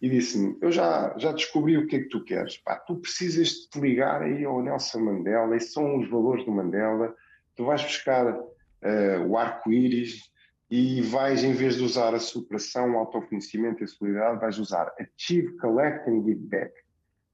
e 0.00 0.08
disse-me: 0.08 0.56
Eu 0.60 0.70
já, 0.70 1.14
já 1.16 1.32
descobri 1.32 1.78
o 1.78 1.86
que 1.86 1.96
é 1.96 1.98
que 2.00 2.08
tu 2.08 2.22
queres. 2.24 2.58
Pá, 2.58 2.76
tu 2.76 2.96
precisas 2.96 3.48
de 3.48 3.68
te 3.70 3.80
ligar 3.80 4.22
aí 4.22 4.44
ao 4.44 4.62
Nelson 4.62 5.00
Mandela, 5.00 5.56
esses 5.56 5.72
são 5.72 5.98
os 5.98 6.08
valores 6.10 6.44
do 6.44 6.52
Mandela 6.52 7.14
tu 7.56 7.64
vais 7.64 7.82
buscar 7.82 8.32
uh, 8.32 9.26
o 9.26 9.36
arco-íris 9.36 10.30
e 10.70 11.00
vais, 11.00 11.42
em 11.42 11.52
vez 11.52 11.76
de 11.76 11.84
usar 11.84 12.14
a 12.14 12.20
superação, 12.20 12.92
o 12.92 12.98
autoconhecimento 12.98 13.82
e 13.82 13.84
a 13.84 13.88
solidariedade, 13.88 14.40
vais 14.40 14.58
usar 14.58 14.92
Achieve, 14.98 15.56
Collect 15.56 16.08
and 16.10 16.24
Give 16.24 16.46
Back. 16.46 16.72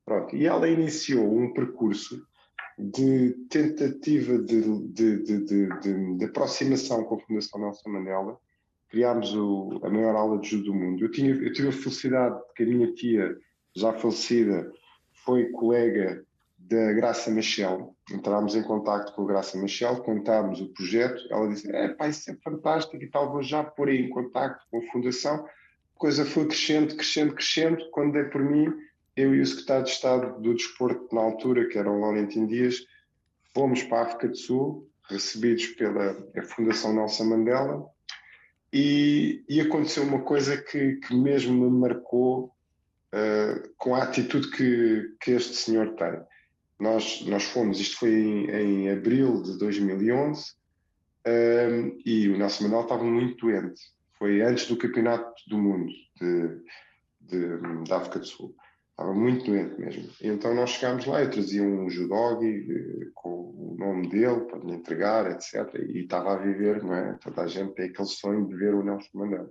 Pronto. 0.04 0.36
E 0.36 0.46
ela 0.46 0.68
iniciou 0.68 1.36
um 1.36 1.52
percurso 1.52 2.26
de 2.78 3.30
tentativa 3.48 4.38
de, 4.38 4.62
de, 4.88 5.22
de, 5.22 5.68
de, 6.16 6.24
aproximação 6.24 7.04
com 7.04 7.16
a 7.16 7.20
Fundação 7.20 7.60
Nelson 7.60 7.90
Mandela. 7.90 8.38
Criámos 8.88 9.34
o, 9.34 9.80
a 9.82 9.88
maior 9.88 10.14
aula 10.14 10.38
de 10.38 10.50
judo 10.50 10.64
do 10.64 10.74
mundo. 10.74 11.04
Eu, 11.04 11.10
tinha, 11.10 11.34
eu 11.34 11.52
tive 11.52 11.68
a 11.68 11.72
felicidade 11.72 12.36
de 12.36 12.54
que 12.54 12.62
a 12.62 12.66
minha 12.66 12.92
tia, 12.92 13.36
já 13.74 13.92
falecida, 13.92 14.70
foi 15.24 15.50
colega 15.50 16.24
da 16.58 16.92
Graça 16.92 17.30
Machel. 17.30 17.94
Entramos 18.10 18.54
em 18.54 18.62
contato 18.62 19.14
com 19.14 19.22
a 19.22 19.26
Graça 19.26 19.58
Machel, 19.58 20.02
contámos 20.02 20.60
o 20.60 20.72
projeto. 20.72 21.22
Ela 21.30 21.48
disse: 21.48 21.74
É, 21.74 21.88
pá, 21.88 22.08
isso 22.08 22.30
é 22.30 22.36
fantástico 22.42 23.02
e 23.02 23.08
tal, 23.08 23.32
vou 23.32 23.42
já 23.42 23.64
pôr 23.64 23.88
aí 23.88 23.98
em 23.98 24.10
contato 24.10 24.62
com 24.70 24.78
a 24.78 24.92
Fundação. 24.92 25.44
A 25.44 25.98
coisa 25.98 26.24
foi 26.24 26.46
crescendo, 26.46 26.94
crescendo, 26.94 27.34
crescendo. 27.34 27.90
Quando 27.90 28.12
dei 28.12 28.24
por 28.24 28.42
mim, 28.42 28.72
eu 29.16 29.34
e 29.34 29.40
o 29.40 29.46
secretário 29.46 29.84
de 29.84 29.90
Estado 29.90 30.40
do 30.40 30.54
Desporto, 30.54 31.14
na 31.14 31.20
altura, 31.20 31.68
que 31.68 31.78
era 31.78 31.90
o 31.90 32.00
Laurentino 32.00 32.46
Dias, 32.46 32.84
fomos 33.54 33.82
para 33.82 33.98
a 33.98 34.02
África 34.02 34.28
do 34.28 34.36
Sul, 34.36 34.88
recebidos 35.08 35.66
pela 35.68 36.16
Fundação 36.44 36.94
Nelson 36.94 37.24
Mandela. 37.24 37.86
E, 38.72 39.44
e 39.48 39.60
aconteceu 39.60 40.02
uma 40.02 40.22
coisa 40.22 40.56
que, 40.56 40.96
que 40.96 41.14
mesmo 41.14 41.52
me 41.52 41.78
marcou 41.78 42.54
uh, 43.12 43.68
com 43.76 43.94
a 43.94 44.02
atitude 44.02 44.50
que, 44.50 45.14
que 45.20 45.32
este 45.32 45.54
senhor 45.54 45.94
tem 45.94 46.22
nós, 46.82 47.24
nós 47.26 47.44
fomos, 47.44 47.78
isto 47.78 47.96
foi 47.98 48.10
em, 48.12 48.50
em 48.50 48.90
abril 48.90 49.40
de 49.40 49.56
2011, 49.56 50.52
um, 51.24 52.00
e 52.04 52.28
o 52.28 52.36
Nelson 52.36 52.64
Manuel 52.64 52.82
estava 52.82 53.04
muito 53.04 53.46
doente. 53.46 53.80
Foi 54.18 54.42
antes 54.42 54.66
do 54.66 54.76
Campeonato 54.76 55.32
do 55.46 55.56
Mundo 55.56 55.92
de, 56.20 56.60
de, 57.20 57.84
de 57.84 57.92
África 57.92 58.18
do 58.18 58.26
Sul. 58.26 58.56
Estava 58.92 59.14
muito 59.14 59.46
doente 59.46 59.80
mesmo. 59.80 60.10
E 60.20 60.28
então 60.28 60.54
nós 60.54 60.70
chegámos 60.70 61.06
lá, 61.06 61.22
eu 61.22 61.30
trazia 61.30 61.62
um 61.62 61.88
judogi 61.88 62.66
eh, 62.70 63.10
com 63.14 63.28
o 63.28 63.76
nome 63.78 64.08
dele 64.08 64.42
para 64.42 64.58
lhe 64.58 64.74
entregar, 64.74 65.30
etc. 65.30 65.74
E 65.88 66.00
estava 66.00 66.34
a 66.34 66.36
viver, 66.36 66.82
não 66.82 66.94
é? 66.94 67.14
Toda 67.14 67.42
a 67.42 67.46
gente 67.46 67.74
tem 67.74 67.86
aquele 67.86 68.08
sonho 68.08 68.46
de 68.46 68.54
ver 68.54 68.74
o 68.74 68.82
Nelson 68.84 69.08
Mandela. 69.14 69.50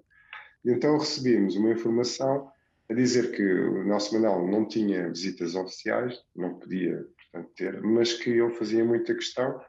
E 0.63 0.71
então 0.71 0.97
recebemos 0.97 1.55
uma 1.55 1.71
informação 1.71 2.51
a 2.87 2.93
dizer 2.93 3.31
que 3.31 3.43
o 3.43 3.83
Nelson 3.83 4.19
Mandela 4.19 4.47
não 4.47 4.67
tinha 4.67 5.09
visitas 5.09 5.55
oficiais, 5.55 6.19
não 6.35 6.59
podia 6.59 7.03
portanto, 7.31 7.51
ter, 7.55 7.81
mas 7.81 8.13
que 8.13 8.29
ele 8.29 8.51
fazia 8.51 8.85
muita 8.85 9.15
questão 9.15 9.59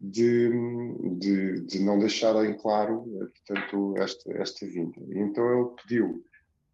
de, 0.00 0.50
de, 1.18 1.60
de 1.66 1.82
não 1.82 1.98
deixar 1.98 2.36
em 2.44 2.56
claro 2.56 3.04
portanto, 3.46 3.94
esta, 3.96 4.32
esta 4.34 4.64
vinda. 4.64 5.00
E 5.08 5.18
então 5.18 5.44
ele 5.58 5.70
pediu 5.82 6.24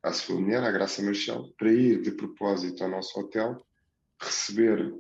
à 0.05 0.13
sua 0.13 0.39
mulher, 0.39 0.63
à 0.63 0.71
Graça 0.71 1.03
Marchal, 1.03 1.49
para 1.59 1.73
ir 1.73 2.03
de 2.03 2.11
propósito 2.11 2.85
ao 2.85 2.91
nosso 2.91 3.19
hotel, 3.19 3.57
receber 4.21 4.95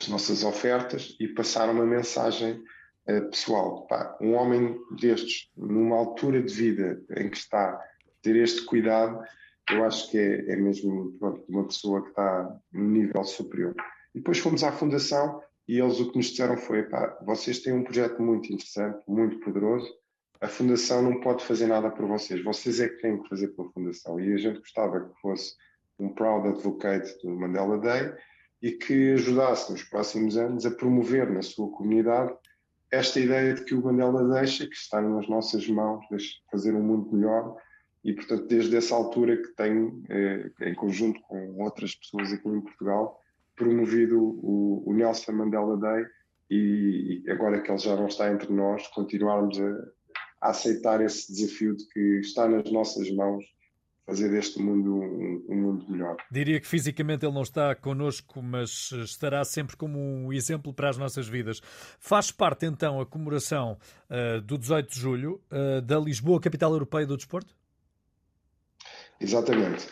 as 0.00 0.08
nossas 0.08 0.42
ofertas 0.42 1.16
e 1.20 1.28
passar 1.28 1.70
uma 1.70 1.86
mensagem 1.86 2.60
uh, 3.08 3.30
pessoal. 3.30 3.86
Pá, 3.86 4.18
um 4.20 4.34
homem 4.34 4.76
destes, 4.96 5.48
numa 5.56 5.96
altura 5.96 6.42
de 6.42 6.52
vida 6.52 7.00
em 7.16 7.30
que 7.30 7.36
está 7.36 7.80
ter 8.20 8.34
este 8.36 8.64
cuidado, 8.64 9.22
eu 9.70 9.84
acho 9.84 10.10
que 10.10 10.18
é, 10.18 10.52
é 10.52 10.56
mesmo 10.56 11.12
pronto, 11.18 11.44
uma 11.48 11.66
pessoa 11.66 12.02
que 12.02 12.08
está 12.08 12.60
num 12.72 12.90
nível 12.90 13.22
superior. 13.22 13.74
E 14.12 14.18
depois 14.18 14.38
fomos 14.38 14.64
à 14.64 14.72
Fundação 14.72 15.40
e 15.68 15.78
eles 15.78 16.00
o 16.00 16.10
que 16.10 16.16
nos 16.16 16.26
disseram 16.26 16.56
foi: 16.56 16.82
pá, 16.84 17.16
vocês 17.22 17.60
têm 17.60 17.72
um 17.72 17.84
projeto 17.84 18.20
muito 18.20 18.52
interessante, 18.52 19.00
muito 19.06 19.38
poderoso, 19.40 19.88
a 20.40 20.48
Fundação 20.48 21.02
não 21.02 21.20
pode 21.20 21.44
fazer 21.44 21.66
nada 21.66 21.90
por 21.90 22.06
vocês, 22.06 22.42
vocês 22.42 22.80
é 22.80 22.88
que 22.88 23.02
têm 23.02 23.20
que 23.20 23.28
fazer 23.28 23.48
pela 23.48 23.70
Fundação. 23.70 24.20
E 24.20 24.32
a 24.32 24.36
gente 24.36 24.60
gostava 24.60 25.00
que 25.00 25.20
fosse 25.20 25.54
um 25.98 26.08
proud 26.08 26.48
advocate 26.48 27.18
do 27.22 27.30
Mandela 27.34 27.78
Day 27.78 28.12
e 28.62 28.72
que 28.72 29.12
ajudasse 29.12 29.70
nos 29.72 29.82
próximos 29.84 30.36
anos 30.36 30.64
a 30.64 30.70
promover 30.70 31.30
na 31.30 31.42
sua 31.42 31.70
comunidade 31.70 32.32
esta 32.90 33.20
ideia 33.20 33.54
de 33.54 33.64
que 33.64 33.74
o 33.74 33.82
Mandela 33.82 34.40
deixa, 34.40 34.66
que 34.66 34.74
está 34.74 35.00
nas 35.00 35.28
nossas 35.28 35.68
mãos, 35.68 36.04
de 36.10 36.18
fazer 36.50 36.74
um 36.74 36.82
mundo 36.82 37.14
melhor 37.14 37.56
e, 38.02 38.12
portanto, 38.12 38.46
desde 38.46 38.76
essa 38.76 38.94
altura 38.94 39.36
que 39.36 39.48
tenho, 39.48 40.02
eh, 40.08 40.50
em 40.62 40.74
conjunto 40.74 41.20
com 41.22 41.62
outras 41.62 41.94
pessoas 41.94 42.32
aqui 42.32 42.48
em 42.48 42.60
Portugal, 42.60 43.20
promovido 43.54 44.18
o, 44.42 44.92
Nelson 44.94 45.32
Mandela 45.32 45.76
Day 45.76 46.06
e, 46.48 47.22
e, 47.26 47.30
agora 47.30 47.60
que 47.60 47.70
ele 47.70 47.78
já 47.78 47.94
não 47.94 48.06
está 48.06 48.32
entre 48.32 48.50
nós, 48.52 48.86
continuarmos 48.88 49.60
a, 49.60 49.88
a, 50.40 50.50
aceitar 50.50 51.00
esse 51.00 51.32
desafio 51.32 51.76
de 51.76 51.86
que 51.88 52.20
está 52.20 52.48
nas 52.48 52.70
nossas 52.70 53.10
mãos 53.10 53.44
fazer 54.08 54.30
deste 54.30 54.58
mundo 54.58 54.94
um, 54.94 55.44
um, 55.50 55.54
mundo 55.54 55.84
melhor. 55.86 56.16
Diria 56.30 56.58
que 56.58 56.66
fisicamente 56.66 57.26
ele 57.26 57.34
não 57.34 57.42
está 57.42 57.74
connosco, 57.74 58.42
mas 58.42 58.90
estará 59.04 59.44
sempre 59.44 59.76
como 59.76 59.98
um 59.98 60.32
exemplo 60.32 60.72
para 60.72 60.88
as 60.88 60.96
nossas 60.96 61.28
vidas. 61.28 61.60
Faz 62.00 62.30
parte 62.30 62.64
então 62.64 63.02
a 63.02 63.06
comemoração 63.06 63.76
uh, 64.08 64.40
do 64.40 64.56
18 64.56 64.90
de 64.90 64.98
julho 64.98 65.42
uh, 65.52 65.82
da 65.82 65.98
Lisboa, 65.98 66.40
capital 66.40 66.72
europeia 66.72 67.06
do 67.06 67.18
desporto? 67.18 67.54
Exatamente. 69.20 69.86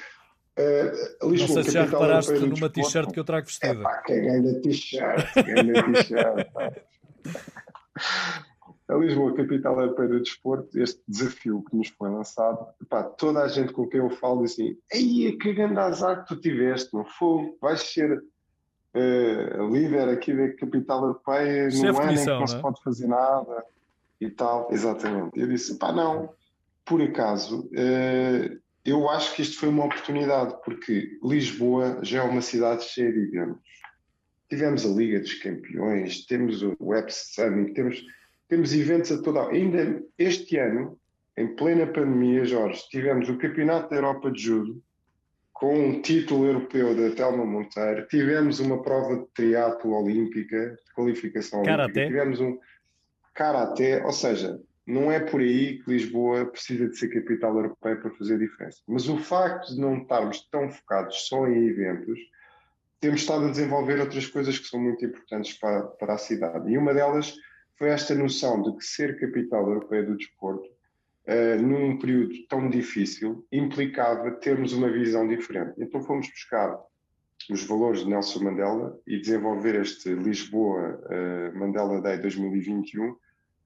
Uh, 0.58 1.28
Lisboa, 1.28 1.48
não 1.48 1.54
sei 1.54 1.64
se 1.64 1.70
já 1.72 1.84
reparaste 1.84 2.32
numa 2.32 2.70
t-shirt 2.70 3.12
que 3.12 3.20
eu 3.20 3.24
trago 3.24 3.46
vestida. 3.46 3.74
É 3.74 3.82
pá, 3.82 4.02
quem 4.06 4.22
ganha 4.22 4.62
t-shirt, 4.62 5.34
ganha 5.34 5.92
t-shirt. 5.92 6.48
a 8.88 8.94
Lisboa, 8.94 9.34
capital 9.34 9.80
europeia 9.80 10.08
do 10.08 10.20
desporto, 10.20 10.78
este 10.78 11.00
desafio 11.08 11.64
que 11.68 11.76
nos 11.76 11.88
foi 11.88 12.10
lançado, 12.10 12.66
pá, 12.88 13.02
toda 13.02 13.42
a 13.42 13.48
gente 13.48 13.72
com 13.72 13.86
quem 13.88 14.00
eu 14.00 14.10
falo 14.10 14.42
diz 14.42 14.52
assim, 14.52 14.76
aí 14.92 15.36
que 15.36 15.52
grande 15.52 15.78
azar 15.78 16.22
que 16.22 16.28
tu 16.28 16.40
tiveste, 16.40 16.94
não 16.94 17.04
foi? 17.04 17.54
Vais 17.60 17.80
ser 17.80 18.18
uh, 18.18 19.72
líder 19.72 20.08
aqui 20.08 20.32
da 20.32 20.52
capital 20.54 21.02
europeia 21.02 21.68
num 21.68 22.00
ano 22.00 22.12
em 22.12 22.16
que 22.16 22.24
não, 22.24 22.40
não 22.40 22.46
se 22.46 22.60
pode 22.60 22.82
fazer 22.82 23.08
nada 23.08 23.64
e 24.20 24.30
tal. 24.30 24.68
Exatamente. 24.70 25.38
Eu 25.38 25.48
disse, 25.48 25.78
pá, 25.78 25.92
não, 25.92 26.30
por 26.84 27.02
acaso... 27.02 27.68
Uh, 27.72 28.64
eu 28.86 29.10
acho 29.10 29.34
que 29.34 29.42
isto 29.42 29.58
foi 29.58 29.68
uma 29.68 29.84
oportunidade, 29.84 30.54
porque 30.64 31.18
Lisboa 31.20 31.98
já 32.02 32.20
é 32.20 32.22
uma 32.22 32.40
cidade 32.40 32.84
cheia 32.84 33.12
de 33.12 33.36
eventos. 33.36 33.60
Tivemos 34.48 34.86
a 34.86 34.88
Liga 34.88 35.18
dos 35.18 35.34
Campeões, 35.34 36.24
temos 36.24 36.62
o 36.62 36.76
Web 36.80 37.12
Summit, 37.12 37.74
temos, 37.74 38.00
temos 38.48 38.72
eventos 38.72 39.12
a 39.12 39.22
toda. 39.22 39.48
Ainda 39.48 40.02
este 40.18 40.56
ano, 40.56 40.98
em 41.36 41.54
plena 41.54 41.86
pandemia, 41.86 42.44
Jorge, 42.44 42.82
tivemos 42.88 43.28
o 43.28 43.38
Campeonato 43.38 43.90
da 43.90 43.96
Europa 43.96 44.30
de 44.30 44.42
Judo, 44.42 44.82
com 45.52 45.74
um 45.74 46.02
título 46.02 46.46
europeu 46.46 46.94
da 46.94 47.14
Telma 47.14 47.44
Monteiro, 47.44 48.06
tivemos 48.08 48.60
uma 48.60 48.82
prova 48.82 49.16
de 49.16 49.26
triatlo 49.34 49.92
olímpica, 49.92 50.76
de 50.86 50.92
qualificação 50.94 51.62
olímpica, 51.62 52.06
tivemos 52.06 52.40
um 52.40 52.58
karaté, 53.34 54.04
ou 54.04 54.12
seja, 54.12 54.60
não 54.86 55.10
é 55.10 55.18
por 55.18 55.40
aí 55.40 55.82
que 55.82 55.90
Lisboa 55.90 56.44
precisa 56.46 56.88
de 56.88 56.96
ser 56.96 57.08
capital 57.08 57.56
europeia 57.56 57.96
para 57.96 58.10
fazer 58.12 58.38
diferença. 58.38 58.78
Mas 58.86 59.08
o 59.08 59.18
facto 59.18 59.74
de 59.74 59.80
não 59.80 59.98
estarmos 59.98 60.46
tão 60.50 60.70
focados 60.70 61.26
só 61.26 61.46
em 61.48 61.66
eventos, 61.66 62.18
temos 63.00 63.22
estado 63.22 63.46
a 63.46 63.50
desenvolver 63.50 63.98
outras 63.98 64.26
coisas 64.26 64.58
que 64.58 64.66
são 64.66 64.80
muito 64.80 65.04
importantes 65.04 65.54
para, 65.58 65.82
para 65.82 66.14
a 66.14 66.18
cidade. 66.18 66.70
E 66.70 66.78
uma 66.78 66.94
delas 66.94 67.34
foi 67.78 67.88
esta 67.88 68.14
noção 68.14 68.62
de 68.62 68.76
que 68.76 68.84
ser 68.84 69.18
capital 69.18 69.68
europeia 69.68 70.04
do 70.04 70.16
desporto, 70.16 70.68
uh, 71.28 71.62
num 71.62 71.98
período 71.98 72.34
tão 72.48 72.68
difícil, 72.70 73.46
implicava 73.52 74.30
termos 74.32 74.72
uma 74.72 74.90
visão 74.90 75.26
diferente. 75.26 75.74
Então 75.78 76.02
fomos 76.02 76.28
buscar 76.28 76.78
os 77.50 77.64
valores 77.64 78.00
de 78.00 78.08
Nelson 78.08 78.42
Mandela 78.44 78.98
e 79.06 79.18
desenvolver 79.20 79.74
este 79.76 80.10
Lisboa 80.14 81.00
uh, 81.04 81.58
Mandela 81.58 82.00
Day 82.00 82.18
2021 82.18 83.16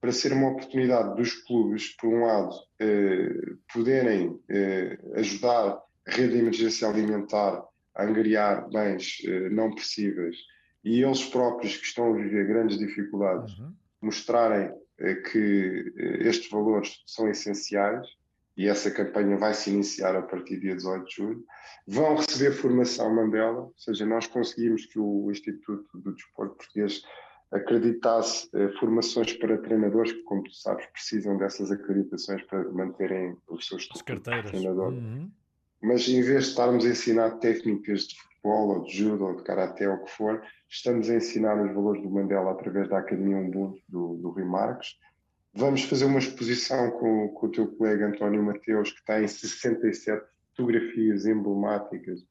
para 0.01 0.11
ser 0.11 0.33
uma 0.33 0.49
oportunidade 0.49 1.15
dos 1.15 1.33
clubes, 1.43 1.95
por 1.95 2.11
um 2.11 2.25
lado, 2.25 2.55
eh, 2.79 3.29
poderem 3.71 4.39
eh, 4.49 4.97
ajudar 5.13 5.79
a 6.07 6.11
rede 6.11 6.33
de 6.33 6.39
emergência 6.39 6.87
alimentar 6.87 7.63
a 7.93 8.03
angariar 8.03 8.67
bens 8.71 9.21
eh, 9.23 9.49
não 9.49 9.69
possíveis 9.69 10.35
e 10.83 11.03
eles 11.03 11.23
próprios 11.23 11.77
que 11.77 11.85
estão 11.85 12.11
a 12.11 12.17
viver 12.17 12.47
grandes 12.47 12.79
dificuldades, 12.79 13.55
uhum. 13.59 13.71
Mostrarem 14.01 14.73
eh, 14.97 15.15
que 15.15 15.93
eh, 15.97 16.27
estes 16.27 16.49
valores 16.49 17.03
são 17.05 17.29
essenciais 17.29 18.07
e 18.57 18.67
essa 18.67 18.91
campanha 18.91 19.37
vai 19.37 19.53
se 19.53 19.69
iniciar 19.69 20.15
a 20.15 20.21
partir 20.21 20.55
do 20.55 20.61
dia 20.61 20.75
18 20.75 21.05
de 21.05 21.15
julho. 21.15 21.45
Vão 21.87 22.15
receber 22.15 22.51
formação 22.51 23.13
Mandela, 23.13 23.61
ou 23.61 23.73
seja, 23.77 24.05
nós 24.05 24.27
conseguimos 24.27 24.85
que 24.85 24.99
o 24.99 25.31
Instituto 25.31 25.97
do 25.97 26.13
Desporto 26.13 26.55
Português 26.55 27.01
acreditasse 27.51 28.49
eh, 28.53 28.69
formações 28.79 29.33
para 29.33 29.57
treinadores 29.57 30.13
que, 30.13 30.23
como 30.23 30.43
tu 30.43 30.53
sabes, 30.53 30.85
precisam 30.87 31.37
dessas 31.37 31.71
acreditações 31.71 32.41
para 32.43 32.63
manterem 32.71 33.37
os 33.49 33.67
seus 33.67 33.87
carteiras. 34.03 34.45
de 34.45 34.51
treinador. 34.51 34.93
Uhum. 34.93 35.29
Mas 35.81 36.07
em 36.07 36.21
vez 36.21 36.45
de 36.45 36.49
estarmos 36.51 36.85
a 36.85 36.89
ensinar 36.89 37.31
técnicas 37.39 38.07
de 38.07 38.15
futebol 38.41 38.69
ou 38.69 38.83
de 38.83 38.97
judo 38.97 39.25
ou 39.25 39.35
de 39.35 39.43
karaté 39.43 39.87
ou 39.87 39.95
o 39.95 40.03
que 40.03 40.11
for, 40.11 40.43
estamos 40.69 41.09
a 41.09 41.15
ensinar 41.15 41.61
os 41.61 41.73
valores 41.73 42.01
do 42.01 42.09
Mandela 42.09 42.51
através 42.51 42.89
da 42.89 42.97
Academia 42.97 43.37
Ubuntu 43.37 43.79
do, 43.87 44.15
do 44.15 44.29
Rui 44.29 44.43
Marques. 44.43 44.97
Vamos 45.53 45.83
fazer 45.83 46.05
uma 46.05 46.19
exposição 46.19 46.91
com, 46.91 47.29
com 47.29 47.47
o 47.47 47.51
teu 47.51 47.67
colega 47.67 48.07
António 48.07 48.43
Mateus, 48.43 48.91
que 48.91 49.03
tem 49.05 49.27
67 49.27 50.25
fotografias 50.55 51.25
emblemáticas 51.25 52.21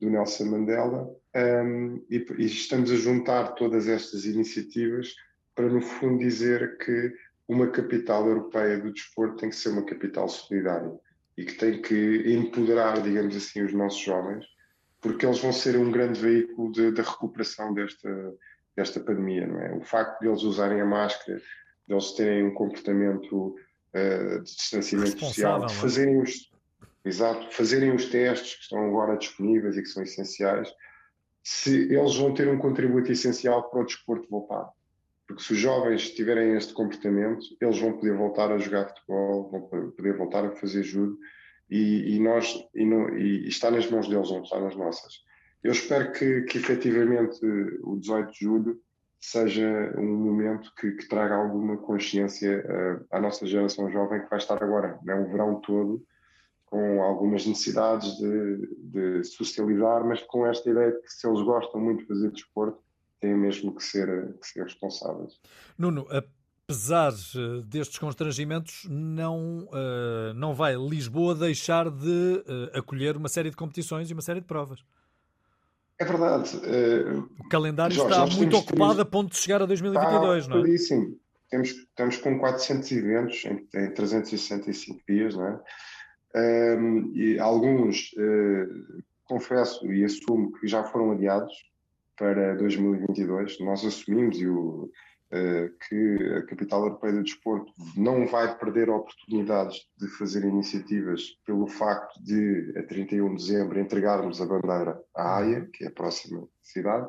do 0.00 0.10
Nelson 0.10 0.44
Mandela, 0.44 1.10
um, 1.34 2.04
e, 2.08 2.24
e 2.38 2.46
estamos 2.46 2.90
a 2.90 2.96
juntar 2.96 3.52
todas 3.54 3.88
estas 3.88 4.24
iniciativas 4.24 5.14
para, 5.54 5.68
no 5.68 5.80
fundo, 5.80 6.18
dizer 6.18 6.78
que 6.78 7.12
uma 7.48 7.68
capital 7.68 8.26
europeia 8.26 8.78
do 8.78 8.92
desporto 8.92 9.36
tem 9.36 9.50
que 9.50 9.56
ser 9.56 9.70
uma 9.70 9.84
capital 9.84 10.28
solidária 10.28 10.92
e 11.36 11.44
que 11.44 11.54
tem 11.54 11.82
que 11.82 12.32
empoderar, 12.32 13.00
digamos 13.02 13.36
assim, 13.36 13.62
os 13.62 13.72
nossos 13.72 14.00
jovens, 14.00 14.44
porque 15.00 15.24
eles 15.24 15.38
vão 15.38 15.52
ser 15.52 15.76
um 15.76 15.90
grande 15.90 16.20
veículo 16.20 16.72
da 16.92 17.02
recuperação 17.02 17.72
desta, 17.72 18.34
desta 18.76 19.00
pandemia, 19.00 19.46
não 19.46 19.60
é? 19.60 19.74
O 19.74 19.80
facto 19.80 20.20
de 20.20 20.28
eles 20.28 20.42
usarem 20.42 20.80
a 20.80 20.86
máscara, 20.86 21.38
de 21.86 21.94
eles 21.94 22.12
terem 22.12 22.44
um 22.44 22.54
comportamento 22.54 23.54
uh, 23.94 24.42
de 24.42 24.54
distanciamento 24.54 25.20
social, 25.20 25.66
de 25.66 25.72
é? 25.72 25.76
fazerem 25.76 26.20
os, 26.20 26.50
exato, 27.04 27.52
fazerem 27.52 27.94
os 27.94 28.06
testes 28.06 28.56
que 28.56 28.62
estão 28.62 28.86
agora 28.86 29.16
disponíveis 29.16 29.76
e 29.76 29.82
que 29.82 29.88
são 29.88 30.02
essenciais, 30.02 30.72
se 31.42 31.92
eles 31.92 32.16
vão 32.16 32.34
ter 32.34 32.48
um 32.48 32.58
contributo 32.58 33.10
essencial 33.10 33.70
para 33.70 33.80
o 33.80 33.84
desporto 33.84 34.28
voltar. 34.28 34.68
Porque 35.26 35.42
se 35.42 35.52
os 35.52 35.58
jovens 35.58 36.10
tiverem 36.10 36.56
este 36.56 36.72
comportamento, 36.72 37.44
eles 37.60 37.78
vão 37.78 37.92
poder 37.92 38.16
voltar 38.16 38.50
a 38.50 38.58
jogar 38.58 38.88
futebol, 38.88 39.50
vão 39.50 39.90
poder 39.90 40.16
voltar 40.16 40.44
a 40.44 40.50
fazer 40.52 40.82
judo 40.82 41.18
e, 41.70 42.16
e 42.16 42.20
nós 42.20 42.54
e, 42.74 42.82
e, 42.82 43.48
está 43.48 43.70
nas 43.70 43.90
mãos 43.90 44.08
deles, 44.08 44.30
não 44.30 44.42
está 44.42 44.60
nas 44.60 44.76
nossas. 44.76 45.22
Eu 45.62 45.72
espero 45.72 46.12
que, 46.12 46.42
que 46.42 46.58
efetivamente 46.58 47.44
o 47.82 47.96
18 47.96 48.32
de 48.32 48.38
julho 48.40 48.80
seja 49.20 49.94
um 49.98 50.16
momento 50.16 50.72
que, 50.76 50.92
que 50.92 51.08
traga 51.08 51.34
alguma 51.34 51.76
consciência 51.76 52.64
uh, 52.64 53.06
à 53.10 53.20
nossa 53.20 53.44
geração 53.46 53.90
jovem 53.90 54.22
que 54.22 54.30
vai 54.30 54.38
estar 54.38 54.62
agora, 54.62 54.98
né, 55.02 55.14
o 55.14 55.28
verão 55.30 55.60
todo, 55.60 56.04
com 56.66 57.02
algumas 57.02 57.44
necessidades 57.46 58.16
de, 58.16 58.76
de 58.78 59.24
socializar, 59.24 60.04
mas 60.04 60.22
com 60.22 60.46
esta 60.46 60.70
ideia 60.70 60.92
de 60.92 61.00
que 61.00 61.12
se 61.12 61.26
eles 61.26 61.42
gostam 61.42 61.80
muito 61.80 62.02
de 62.02 62.06
fazer 62.06 62.30
desporto, 62.30 62.78
têm 63.20 63.34
mesmo 63.34 63.74
que 63.74 63.82
ser, 63.82 64.36
que 64.38 64.46
ser 64.46 64.62
responsáveis. 64.62 65.40
Nuno, 65.76 66.06
apesar 66.70 67.12
eh, 67.34 67.62
destes 67.64 67.98
constrangimentos, 67.98 68.86
não, 68.90 69.66
uh, 69.72 70.34
não 70.34 70.54
vai 70.54 70.74
Lisboa 70.76 71.34
deixar 71.34 71.90
de 71.90 72.44
uh, 72.46 72.78
acolher 72.78 73.16
uma 73.16 73.28
série 73.28 73.48
de 73.48 73.56
competições 73.56 74.10
e 74.10 74.12
uma 74.12 74.20
série 74.20 74.40
de 74.40 74.46
provas. 74.46 74.84
É 75.98 76.04
verdade. 76.04 76.54
Uh, 76.58 77.26
o 77.40 77.48
calendário 77.48 77.96
Jorge, 77.96 78.12
está 78.12 78.36
muito 78.36 78.56
ocupado 78.58 78.92
três... 78.92 79.00
a 79.00 79.04
ponto 79.06 79.32
de 79.32 79.38
chegar 79.38 79.62
a 79.62 79.66
2022, 79.66 80.44
está 80.44 80.54
não 80.54 80.66
é? 80.66 80.76
Sim. 80.76 81.18
Temos, 81.48 81.70
estamos 81.70 82.18
com 82.18 82.38
400 82.38 82.92
eventos 82.92 83.44
em, 83.46 83.66
em 83.74 83.94
365 83.94 85.00
dias, 85.08 85.34
não 85.34 85.46
é? 85.46 85.60
Um, 86.36 87.10
e 87.14 87.38
alguns, 87.38 88.14
confesso 89.24 89.90
e 89.90 90.04
assumo 90.04 90.52
que 90.52 90.68
já 90.68 90.84
foram 90.84 91.12
adiados, 91.12 91.54
para 92.18 92.54
2022. 92.56 93.60
Nós 93.60 93.84
assumimos 93.84 94.38
e 94.38 94.46
o, 94.46 94.84
uh, 94.84 94.90
que 95.30 96.34
a 96.38 96.46
Capital 96.46 96.84
Europeia 96.84 97.12
do 97.12 97.22
Desporto 97.22 97.70
não 97.96 98.26
vai 98.26 98.56
perder 98.58 98.88
oportunidades 98.88 99.86
de 99.98 100.08
fazer 100.08 100.44
iniciativas 100.44 101.36
pelo 101.44 101.66
facto 101.66 102.22
de, 102.22 102.72
a 102.78 102.82
31 102.84 103.34
de 103.34 103.44
dezembro, 103.44 103.78
entregarmos 103.78 104.40
a 104.40 104.46
bandeira 104.46 104.98
à 105.14 105.38
Haia, 105.38 105.68
que 105.72 105.84
é 105.84 105.88
a 105.88 105.92
próxima 105.92 106.48
cidade. 106.62 107.08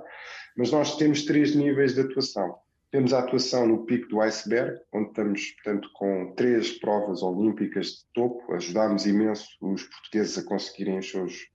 Mas 0.57 0.71
nós 0.71 0.97
temos 0.97 1.23
três 1.23 1.55
níveis 1.55 1.93
de 1.93 2.01
atuação. 2.01 2.57
Temos 2.91 3.13
a 3.13 3.19
atuação 3.19 3.67
no 3.67 3.85
pico 3.85 4.09
do 4.09 4.19
iceberg, 4.19 4.77
onde 4.91 5.09
estamos, 5.09 5.51
portanto, 5.51 5.89
com 5.93 6.33
três 6.35 6.79
provas 6.79 7.21
olímpicas 7.21 7.87
de 7.87 8.05
topo. 8.13 8.51
Ajudámos 8.53 9.05
imenso 9.05 9.47
os 9.61 9.83
portugueses 9.83 10.37
a 10.39 10.43
conseguirem 10.43 10.97
os 10.97 11.09
seus 11.09 11.47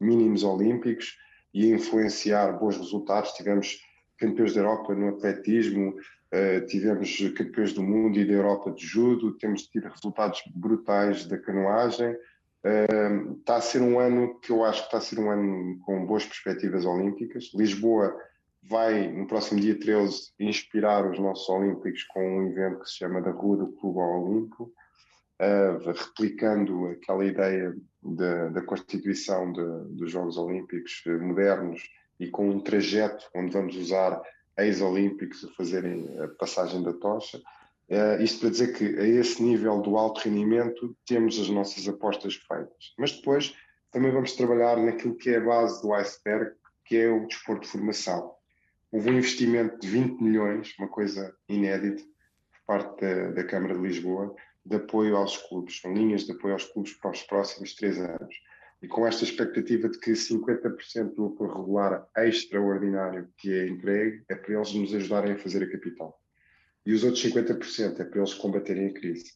mínimos 0.00 0.42
olímpicos 0.42 1.16
e 1.54 1.68
influenciar 1.68 2.58
bons 2.58 2.76
resultados. 2.76 3.32
Tivemos 3.32 3.78
campeões 4.20 4.54
da 4.54 4.60
Europa 4.60 4.94
no 4.94 5.08
atletismo, 5.08 5.90
uh, 5.90 6.66
tivemos 6.66 7.16
campeões 7.36 7.72
do 7.72 7.82
mundo 7.82 8.18
e 8.18 8.24
da 8.24 8.34
Europa 8.34 8.70
de 8.70 8.86
judo, 8.86 9.36
temos 9.38 9.66
tido 9.66 9.88
resultados 9.88 10.42
brutais 10.54 11.26
da 11.26 11.38
canoagem. 11.38 12.14
Uh, 12.62 13.38
está 13.38 13.56
a 13.56 13.60
ser 13.60 13.80
um 13.80 13.98
ano 13.98 14.38
que 14.40 14.52
eu 14.52 14.62
acho 14.62 14.80
que 14.80 14.86
está 14.86 14.98
a 14.98 15.00
ser 15.00 15.18
um 15.18 15.30
ano 15.30 15.78
com 15.80 16.04
boas 16.04 16.26
perspectivas 16.26 16.84
olímpicas. 16.84 17.50
Lisboa 17.54 18.14
vai, 18.62 19.10
no 19.10 19.26
próximo 19.26 19.58
dia 19.58 19.78
13, 19.78 20.32
inspirar 20.38 21.10
os 21.10 21.18
nossos 21.18 21.48
olímpicos 21.48 22.04
com 22.04 22.20
um 22.20 22.50
evento 22.50 22.80
que 22.80 22.90
se 22.90 22.98
chama 22.98 23.22
da 23.22 23.30
Rua 23.30 23.56
do 23.56 23.72
Clube 23.72 23.98
Olímpico, 23.98 24.72
uh, 25.40 25.90
replicando 25.90 26.86
aquela 26.88 27.24
ideia 27.24 27.74
da, 28.02 28.48
da 28.48 28.62
constituição 28.62 29.52
de, 29.52 29.96
dos 29.96 30.10
Jogos 30.10 30.36
Olímpicos 30.36 31.02
eh, 31.06 31.18
modernos 31.18 31.82
e 32.20 32.28
com 32.28 32.48
um 32.48 32.60
trajeto 32.60 33.24
onde 33.34 33.52
vamos 33.52 33.74
usar 33.74 34.20
ex-olímpicos 34.58 35.44
a 35.44 35.48
fazerem 35.54 36.06
a 36.20 36.28
passagem 36.28 36.82
da 36.82 36.92
tocha. 36.92 37.38
Uh, 37.88 38.22
isto 38.22 38.40
para 38.40 38.50
dizer 38.50 38.76
que 38.76 38.84
a 38.84 39.06
esse 39.06 39.42
nível 39.42 39.80
do 39.80 39.96
alto 39.96 40.20
rendimento 40.20 40.96
temos 41.06 41.40
as 41.40 41.48
nossas 41.48 41.88
apostas 41.88 42.34
feitas. 42.34 42.94
Mas 42.98 43.12
depois 43.12 43.56
também 43.90 44.12
vamos 44.12 44.32
trabalhar 44.32 44.76
naquilo 44.76 45.16
que 45.16 45.30
é 45.30 45.38
a 45.38 45.44
base 45.44 45.82
do 45.82 45.92
iceberg, 45.94 46.52
que 46.84 46.96
é 46.96 47.08
o 47.08 47.26
desporto 47.26 47.62
de 47.62 47.72
formação. 47.72 48.32
Houve 48.92 49.10
um 49.10 49.18
investimento 49.18 49.78
de 49.80 49.88
20 49.88 50.20
milhões, 50.20 50.74
uma 50.78 50.88
coisa 50.88 51.34
inédita, 51.48 52.02
por 52.02 52.66
parte 52.66 53.00
da, 53.00 53.30
da 53.30 53.44
Câmara 53.44 53.74
de 53.74 53.80
Lisboa, 53.80 54.34
de 54.64 54.76
apoio 54.76 55.16
aos 55.16 55.36
clubes, 55.36 55.80
são 55.80 55.92
linhas 55.92 56.24
de 56.24 56.32
apoio 56.32 56.54
aos 56.54 56.64
clubes 56.64 56.92
para 56.94 57.10
os 57.10 57.22
próximos 57.22 57.74
três 57.74 57.98
anos. 57.98 58.34
E 58.82 58.88
com 58.88 59.06
esta 59.06 59.24
expectativa 59.24 59.88
de 59.88 59.98
que 59.98 60.12
50% 60.12 61.14
do 61.14 61.26
apoio 61.26 61.54
regular 61.54 62.08
extraordinário 62.16 63.28
que 63.36 63.52
é 63.52 63.68
entregue 63.68 64.24
é 64.28 64.34
para 64.34 64.54
eles 64.54 64.72
nos 64.72 64.94
ajudarem 64.94 65.32
a 65.32 65.38
fazer 65.38 65.62
a 65.62 65.70
capital. 65.70 66.18
E 66.86 66.94
os 66.94 67.04
outros 67.04 67.22
50% 67.22 68.00
é 68.00 68.04
para 68.04 68.18
eles 68.18 68.34
combaterem 68.34 68.86
a 68.86 68.94
crise. 68.94 69.32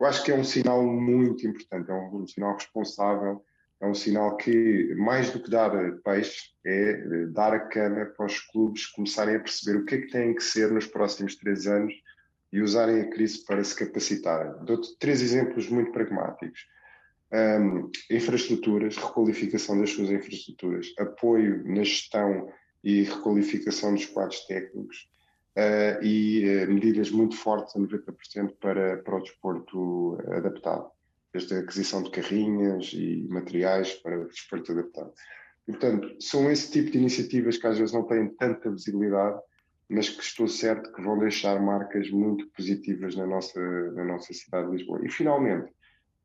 Eu 0.00 0.06
acho 0.06 0.24
que 0.24 0.30
é 0.30 0.34
um 0.34 0.44
sinal 0.44 0.84
muito 0.84 1.46
importante, 1.46 1.90
é 1.90 1.94
um, 1.94 2.22
um 2.22 2.26
sinal 2.26 2.54
responsável, 2.54 3.44
é 3.80 3.86
um 3.86 3.94
sinal 3.94 4.36
que, 4.36 4.94
mais 4.96 5.30
do 5.30 5.40
que 5.40 5.50
dar 5.50 5.70
peixe, 6.02 6.50
é 6.64 6.90
eh, 6.90 7.26
dar 7.26 7.52
a 7.52 7.60
cana 7.60 8.06
para 8.06 8.26
os 8.26 8.38
clubes 8.40 8.86
começarem 8.86 9.36
a 9.36 9.40
perceber 9.40 9.78
o 9.78 9.84
que 9.84 9.94
é 9.96 9.98
que 9.98 10.10
têm 10.10 10.34
que 10.34 10.42
ser 10.42 10.70
nos 10.70 10.86
próximos 10.86 11.36
três 11.36 11.66
anos 11.66 11.92
e 12.52 12.62
usarem 12.62 13.00
a 13.00 13.10
crise 13.10 13.44
para 13.44 13.62
se 13.62 13.74
capacitarem. 13.74 14.64
Dou-te 14.64 14.96
três 14.98 15.20
exemplos 15.20 15.68
muito 15.68 15.92
pragmáticos. 15.92 16.66
Um, 17.32 17.90
infraestruturas, 18.10 18.96
requalificação 18.96 19.80
das 19.80 19.90
suas 19.90 20.10
infraestruturas, 20.10 20.92
apoio 20.98 21.64
na 21.66 21.82
gestão 21.82 22.48
e 22.82 23.02
requalificação 23.02 23.94
dos 23.94 24.06
quadros 24.06 24.46
técnicos 24.46 25.08
uh, 25.56 26.04
e 26.04 26.44
uh, 26.44 26.70
medidas 26.72 27.10
muito 27.10 27.36
fortes 27.36 27.74
a 27.74 27.78
90% 27.80 28.54
para, 28.60 28.98
para 28.98 29.16
o 29.16 29.20
desporto 29.20 30.18
adaptado, 30.28 30.90
desde 31.32 31.54
a 31.54 31.58
aquisição 31.58 32.04
de 32.04 32.10
carrinhas 32.10 32.92
e 32.92 33.26
materiais 33.28 33.94
para 33.94 34.20
o 34.20 34.28
desporto 34.28 34.70
adaptado. 34.70 35.12
Portanto, 35.66 36.14
são 36.20 36.50
esse 36.50 36.70
tipo 36.70 36.90
de 36.90 36.98
iniciativas 36.98 37.56
que 37.56 37.66
às 37.66 37.78
vezes 37.78 37.94
não 37.94 38.06
têm 38.06 38.28
tanta 38.28 38.70
visibilidade, 38.70 39.40
mas 39.88 40.08
que 40.08 40.22
estou 40.22 40.46
certo 40.46 40.92
que 40.92 41.02
vão 41.02 41.18
deixar 41.18 41.60
marcas 41.60 42.10
muito 42.10 42.46
positivas 42.50 43.16
na 43.16 43.26
nossa, 43.26 43.60
na 43.92 44.04
nossa 44.04 44.32
cidade 44.32 44.70
de 44.70 44.76
Lisboa. 44.76 45.00
E 45.04 45.10
finalmente, 45.10 45.72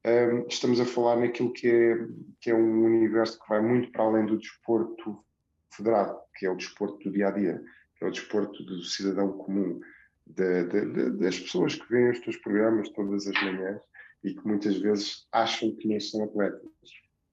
um, 0.06 0.48
estamos 0.48 0.80
a 0.80 0.86
falar 0.86 1.18
naquilo 1.18 1.52
que 1.52 1.68
é, 1.68 2.08
que 2.40 2.52
é 2.52 2.56
um 2.56 2.86
universo 2.86 3.40
que 3.40 3.50
vai 3.50 3.62
muito 3.62 3.92
para 3.92 4.04
além 4.04 4.26
do 4.26 4.38
desporto 4.38 5.24
federado, 5.70 6.18
que 6.36 6.46
é 6.46 6.52
o 6.52 6.56
desporto 6.56 6.98
do 7.04 7.12
dia 7.12 7.28
a 7.28 7.32
dia, 7.32 7.62
que 7.96 8.04
é 8.04 8.08
o 8.08 8.12
desporto 8.12 8.64
do 8.64 8.84
cidadão 8.84 9.32
comum, 9.34 9.80
de, 10.26 10.64
de, 10.66 10.86
de, 10.86 11.10
das 11.18 11.40
pessoas 11.40 11.76
que 11.76 11.90
veem 11.90 12.12
os 12.12 12.20
teus 12.20 12.38
programas 12.38 12.90
todas 12.90 13.28
as 13.28 13.44
manhãs 13.44 13.82
e 14.24 14.34
que 14.34 14.48
muitas 14.48 14.78
vezes 14.78 15.28
acham 15.32 15.76
que 15.76 15.88
não 15.88 16.00
são 16.00 16.24
atletas. 16.24 16.70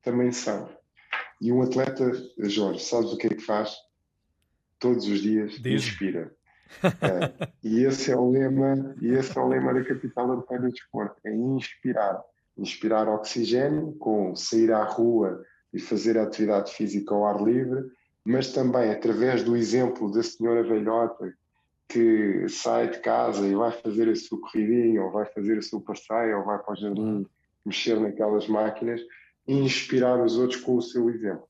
Também 0.03 0.33
são. 0.33 0.69
E 1.41 1.53
um 1.53 1.63
atleta, 1.63 2.13
Jorge, 2.39 2.83
sabes 2.83 3.13
o 3.13 3.19
que 3.19 3.27
é 3.27 3.31
que 3.31 3.43
faz? 3.43 3.77
todos 4.79 5.07
os 5.07 5.21
dias 5.21 5.53
Diz. 5.61 5.87
inspira. 5.87 6.35
É, 6.83 7.49
e 7.63 7.85
esse 7.85 8.11
é 8.11 8.17
o 8.17 8.31
lema, 8.31 8.95
e 9.01 9.09
esse 9.09 9.37
é 9.37 9.41
o 9.41 9.49
lema 9.49 9.73
da 9.73 9.85
capital 9.85 10.29
europeia 10.29 10.61
do 10.61 10.71
desporto, 10.71 11.17
é 11.25 11.35
inspirar, 11.35 12.21
inspirar 12.57 13.09
oxigênio 13.09 13.93
com 13.99 14.35
sair 14.35 14.73
à 14.73 14.85
rua 14.85 15.43
e 15.73 15.79
fazer 15.79 16.19
atividade 16.19 16.73
física 16.73 17.15
ao 17.15 17.27
ar 17.27 17.43
livre, 17.43 17.85
mas 18.25 18.53
também 18.53 18.91
através 18.91 19.43
do 19.43 19.57
exemplo 19.57 20.11
da 20.11 20.23
senhora 20.23 20.63
velhota 20.63 21.33
que 21.89 22.49
sai 22.49 22.91
de 22.91 22.99
casa 22.99 23.47
e 23.47 23.55
vai 23.55 23.71
fazer 23.71 24.09
a 24.09 24.17
sua 24.17 24.41
corridinha, 24.41 25.03
ou 25.03 25.13
vai 25.13 25.27
fazer 25.27 25.59
a 25.59 25.63
sua 25.63 25.81
passeio, 25.81 26.39
ou 26.39 26.45
vai 26.45 26.59
para 26.59 26.73
o 26.73 26.77
jardim 26.77 27.27
mexer 27.65 27.99
naquelas 28.01 28.49
máquinas 28.49 29.01
e 29.47 29.55
inspirar 29.55 30.23
os 30.25 30.37
outros 30.37 30.61
com 30.61 30.77
o 30.77 30.83
seu 30.83 31.09
exemplo. 31.11 31.47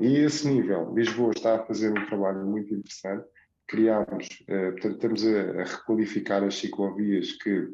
E 0.00 0.16
a 0.16 0.26
esse 0.26 0.48
nível, 0.48 0.92
Lisboa 0.94 1.32
está 1.34 1.56
a 1.56 1.64
fazer 1.64 1.90
um 1.90 2.06
trabalho 2.06 2.44
muito 2.46 2.74
interessante. 2.74 3.26
Criámos, 3.66 4.26
uh, 4.42 4.72
portanto, 4.72 4.94
estamos 4.94 5.26
a, 5.26 5.60
a 5.60 5.64
requalificar 5.64 6.42
as 6.42 6.56
ciclovias 6.56 7.32
que, 7.32 7.68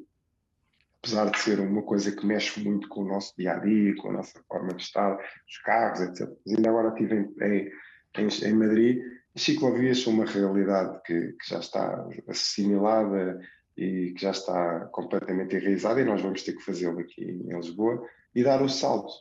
apesar 1.05 1.31
de 1.31 1.39
ser 1.39 1.61
uma 1.61 1.83
coisa 1.83 2.11
que 2.11 2.25
mexe 2.25 2.59
muito 2.61 2.89
com 2.89 3.03
o 3.03 3.07
nosso 3.07 3.35
dia 3.37 3.53
a 3.53 3.59
dia, 3.59 3.95
com 3.97 4.09
a 4.09 4.15
nossa 4.15 4.43
forma 4.49 4.73
de 4.73 4.83
estar, 4.83 5.15
os 5.17 5.59
carros, 5.59 6.01
etc. 6.01 6.27
Mas 6.47 6.57
ainda 6.57 6.71
agora 6.71 6.89
estive 6.89 7.15
em, 7.15 7.71
em, 8.17 8.29
em, 8.49 8.55
Madrid 8.55 9.03
as 9.37 9.43
ciclovias 9.43 9.99
são 9.99 10.15
uma 10.15 10.25
realidade 10.25 10.99
que, 11.05 11.33
que, 11.33 11.51
já 11.51 11.59
está 11.59 12.09
assimilada 12.27 13.39
e 13.77 14.15
que 14.17 14.23
já 14.23 14.31
está 14.31 14.87
completamente 14.93 15.57
enraizada 15.57 16.01
e 16.01 16.05
nós 16.05 16.23
vamos 16.23 16.43
ter 16.43 16.55
que 16.55 16.65
fazê-lo 16.65 16.99
aqui 16.99 17.23
em 17.23 17.55
Lisboa 17.55 18.03
e 18.35 18.43
dar 18.43 18.63
o 18.63 18.69
salto. 18.69 19.13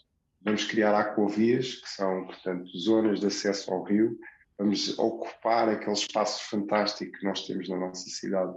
Vamos 0.41 0.63
criar 0.63 0.97
aquavias, 0.97 1.75
que 1.75 1.89
são, 1.89 2.25
portanto, 2.25 2.65
zonas 2.77 3.19
de 3.19 3.27
acesso 3.27 3.73
ao 3.73 3.83
rio. 3.83 4.17
Vamos 4.57 4.97
ocupar 4.97 5.67
aquele 5.67 5.93
espaço 5.93 6.49
fantástico 6.49 7.11
que 7.11 7.25
nós 7.25 7.45
temos 7.45 7.67
na 7.67 7.77
nossa 7.77 8.07
cidade 8.07 8.53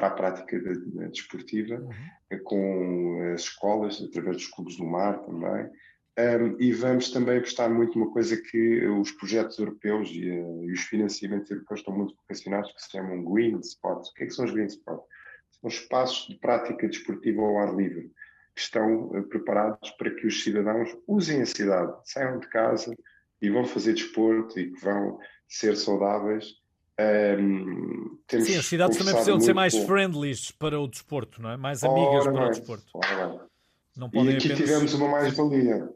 para 0.00 0.08
a 0.08 0.12
prática 0.12 0.58
de, 0.58 0.80
de, 0.80 1.08
desportiva, 1.08 1.74
uhum. 1.74 2.38
com 2.44 3.32
as 3.34 3.42
escolas, 3.42 4.02
através 4.02 4.38
dos 4.38 4.46
clubes 4.46 4.76
do 4.78 4.86
mar 4.86 5.20
também. 5.20 5.70
Um, 6.18 6.56
e 6.58 6.72
vamos 6.72 7.10
também 7.10 7.38
apostar 7.38 7.70
muito 7.70 7.98
numa 7.98 8.10
coisa 8.10 8.36
que 8.36 8.86
os 8.86 9.12
projetos 9.12 9.58
europeus 9.58 10.08
e, 10.10 10.30
uh, 10.30 10.64
e, 10.64 10.72
os 10.72 10.80
financiamentos 10.80 11.50
europeus 11.50 11.80
estão 11.80 11.94
muito 11.94 12.16
vocacionados, 12.16 12.72
que 12.72 12.82
se 12.82 12.90
chamam 12.90 13.24
Green 13.24 13.58
Spots. 13.60 14.08
O 14.08 14.14
que, 14.14 14.24
é 14.24 14.26
que 14.26 14.32
são 14.32 14.46
os 14.46 14.52
Green 14.52 14.66
Spots? 14.66 15.04
São 15.50 15.68
espaços 15.68 16.28
de 16.28 16.38
prática 16.38 16.88
desportiva 16.88 17.42
ao 17.42 17.58
ar 17.58 17.74
livre, 17.74 18.10
que 18.54 18.62
estão 18.62 19.04
uh, 19.08 19.22
preparados 19.24 19.90
para 19.92 20.10
que 20.10 20.26
os 20.26 20.42
cidadãos 20.42 20.96
usem 21.06 21.42
a 21.42 21.46
cidade, 21.46 21.92
saiam 22.04 22.38
de 22.38 22.48
casa 22.48 22.94
e 23.40 23.50
vão 23.50 23.64
fazer 23.64 23.92
desporto 23.92 24.58
e 24.58 24.72
que 24.72 24.80
vão 24.80 25.18
ser 25.46 25.76
saudáveis. 25.76 26.59
Um, 27.38 28.18
Sim, 28.28 28.58
as 28.58 28.66
cidades 28.66 28.96
também 28.96 29.12
precisam 29.12 29.38
de 29.38 29.44
ser 29.44 29.54
mais 29.54 29.74
com... 29.74 29.86
friendly 29.86 30.32
para 30.58 30.78
o 30.78 30.86
desporto, 30.86 31.40
não 31.42 31.50
é? 31.50 31.56
Mais 31.56 31.82
amigas 31.82 32.26
ora 32.26 32.32
para 32.32 32.46
o 32.46 32.50
desporto. 32.50 32.92
Não 33.96 34.08
podem 34.08 34.34
e 34.34 34.36
aqui 34.36 34.52
apenas... 34.52 34.68
tivemos 34.68 34.94
uma 34.94 35.08
mais-valia 35.08 35.88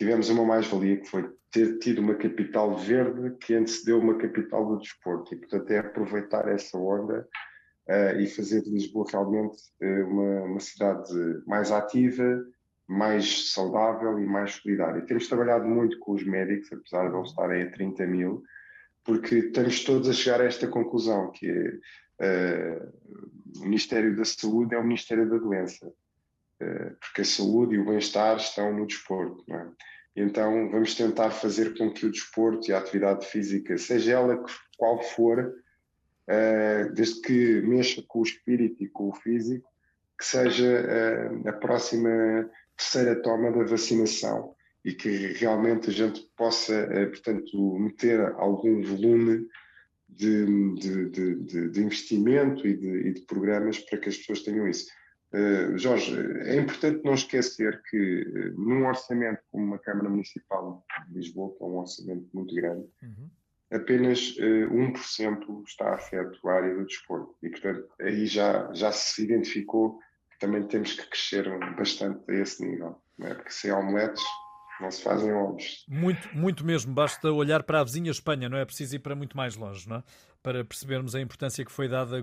tivemos 0.00 0.30
uma 0.30 0.46
mais-valia 0.46 0.96
que 0.96 1.06
foi 1.06 1.30
ter 1.52 1.78
tido 1.78 2.00
uma 2.00 2.14
capital 2.14 2.74
verde 2.74 3.36
que 3.36 3.54
antecedeu 3.54 3.98
uma 3.98 4.16
capital 4.16 4.66
do 4.66 4.78
desporto 4.78 5.34
e, 5.34 5.36
portanto, 5.36 5.70
é 5.70 5.78
aproveitar 5.78 6.48
essa 6.48 6.78
onda 6.78 7.28
uh, 7.86 8.18
e 8.18 8.26
fazer 8.26 8.62
de 8.62 8.70
Lisboa 8.70 9.04
realmente 9.10 9.58
uh, 9.82 10.06
uma, 10.06 10.42
uma, 10.44 10.60
cidade 10.60 11.12
mais 11.46 11.70
ativa, 11.70 12.42
mais 12.88 13.52
saudável 13.52 14.18
e 14.18 14.26
mais 14.26 14.54
solidária. 14.54 15.04
Temos 15.04 15.28
trabalhado 15.28 15.66
muito 15.66 15.98
com 15.98 16.12
os 16.12 16.24
médicos, 16.24 16.72
apesar 16.72 17.08
de 17.08 17.12
não 17.12 17.22
estarem 17.22 17.64
a 17.64 17.70
30 17.70 18.06
mil, 18.06 18.42
porque 19.04 19.36
estamos 19.36 19.82
todos 19.84 20.08
a 20.08 20.12
chegar 20.12 20.40
a 20.40 20.44
esta 20.44 20.66
conclusão, 20.66 21.30
que 21.30 21.46
é, 22.18 22.76
uh, 22.78 23.60
o 23.60 23.64
Ministério 23.64 24.16
da 24.16 24.24
Saúde 24.24 24.74
é 24.74 24.78
o 24.78 24.84
Ministério 24.84 25.28
da 25.28 25.38
Doença. 25.38 25.92
Eh, 26.60 26.92
porque 27.00 27.22
a 27.22 27.24
saúde 27.24 27.74
e 27.74 27.78
o 27.78 27.86
bem-estar 27.86 28.36
estão 28.36 28.72
no 28.72 28.86
desporto. 28.86 29.42
É? 29.52 29.66
Então 30.14 30.70
vamos 30.70 30.94
tentar 30.94 31.30
fazer 31.30 31.76
com 31.76 31.90
que 31.90 32.04
o 32.04 32.10
desporto 32.10 32.70
e 32.70 32.74
a 32.74 32.78
atividade 32.78 33.26
física, 33.26 33.78
seja 33.78 34.12
ela 34.12 34.44
qual 34.76 35.02
for, 35.02 35.54
eh, 36.26 36.84
desde 36.92 37.20
que 37.22 37.62
mexa 37.62 38.02
com 38.06 38.20
o 38.20 38.24
espírito 38.24 38.82
e 38.84 38.88
com 38.88 39.08
o 39.08 39.14
físico, 39.14 39.68
que 40.18 40.26
seja 40.26 40.66
eh, 40.66 41.48
a 41.48 41.52
próxima 41.54 42.50
terceira 42.76 43.16
toma 43.22 43.50
da 43.50 43.64
vacinação 43.64 44.54
e 44.84 44.92
que 44.92 45.08
realmente 45.34 45.90
a 45.90 45.92
gente 45.92 46.20
possa, 46.36 46.88
portanto, 47.12 47.78
meter 47.78 48.20
algum 48.36 48.82
volume 48.82 49.46
de, 50.16 50.74
de, 50.74 51.10
de, 51.10 51.68
de 51.70 51.80
investimento 51.80 52.66
e, 52.66 52.72
e 52.72 53.12
de, 53.14 53.20
programas 53.22 53.78
para 53.78 53.98
que 53.98 54.08
as 54.08 54.16
pessoas 54.16 54.42
tenham 54.42 54.68
isso. 54.68 54.86
Uh, 55.32 55.78
Jorge, 55.78 56.18
é 56.40 56.56
importante 56.56 57.04
não 57.04 57.14
esquecer 57.14 57.80
que 57.88 58.22
uh, 58.22 58.60
num 58.60 58.84
orçamento 58.86 59.40
como 59.50 59.64
uma 59.64 59.78
Câmara 59.78 60.08
Municipal 60.08 60.84
de 61.08 61.14
Lisboa, 61.14 61.54
que 61.56 61.62
é 61.62 61.66
um 61.66 61.76
orçamento 61.76 62.28
muito 62.34 62.52
grande, 62.54 62.84
uhum. 63.02 63.30
apenas 63.70 64.36
uh, 64.38 64.42
eh, 64.42 64.66
1% 64.66 65.62
está 65.64 65.94
afeto 65.94 66.48
à 66.48 66.54
área 66.54 66.74
do 66.74 66.84
desporto. 66.84 67.36
E, 67.42 67.48
portanto, 67.48 67.88
aí 68.00 68.26
já, 68.26 68.72
já 68.72 68.90
se 68.90 69.22
identificou 69.22 70.00
que 70.32 70.38
também 70.40 70.66
temos 70.66 70.94
que 70.94 71.08
crescer 71.08 71.48
bastante 71.76 72.28
a 72.28 72.34
esse 72.34 72.66
nível. 72.66 73.00
Não 73.16 73.28
é? 73.28 73.34
Porque 73.34 73.52
sem 73.52 73.70
omeletes 73.70 74.24
não 74.80 74.90
se 74.90 75.02
fazem 75.02 75.32
ovos. 75.32 75.84
Muito, 75.88 76.36
muito 76.36 76.64
mesmo. 76.64 76.92
Basta 76.92 77.30
olhar 77.30 77.62
para 77.62 77.80
a 77.80 77.84
vizinha 77.84 78.10
Espanha, 78.10 78.48
não 78.48 78.58
é 78.58 78.64
preciso 78.64 78.96
ir 78.96 78.98
para 78.98 79.14
muito 79.14 79.36
mais 79.36 79.56
longe, 79.56 79.88
não 79.88 79.96
é? 79.96 80.02
Para 80.42 80.64
percebermos 80.64 81.14
a 81.14 81.20
importância 81.20 81.64
que 81.64 81.72
foi 81.72 81.88
dada 81.88 82.22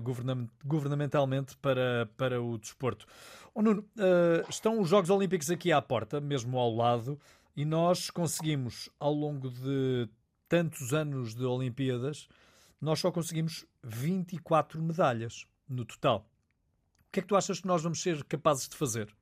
governamentalmente 0.64 1.56
para, 1.58 2.08
para 2.16 2.42
o 2.42 2.58
desporto. 2.58 3.06
Oh, 3.54 3.62
Nuno, 3.62 3.82
uh, 3.96 4.48
estão 4.48 4.80
os 4.80 4.88
Jogos 4.88 5.10
Olímpicos 5.10 5.50
aqui 5.50 5.72
à 5.72 5.80
porta, 5.80 6.20
mesmo 6.20 6.58
ao 6.58 6.74
lado, 6.74 7.18
e 7.56 7.64
nós 7.64 8.10
conseguimos, 8.10 8.88
ao 8.98 9.12
longo 9.12 9.50
de 9.50 10.08
tantos 10.48 10.92
anos 10.92 11.34
de 11.34 11.44
Olimpíadas, 11.44 12.28
nós 12.80 13.00
só 13.00 13.10
conseguimos 13.10 13.66
24 13.82 14.80
medalhas 14.82 15.46
no 15.68 15.84
total. 15.84 16.28
O 17.08 17.12
que 17.12 17.20
é 17.20 17.22
que 17.22 17.28
tu 17.28 17.36
achas 17.36 17.60
que 17.60 17.66
nós 17.66 17.82
vamos 17.82 18.00
ser 18.00 18.22
capazes 18.24 18.68
de 18.68 18.76
fazer? 18.76 19.14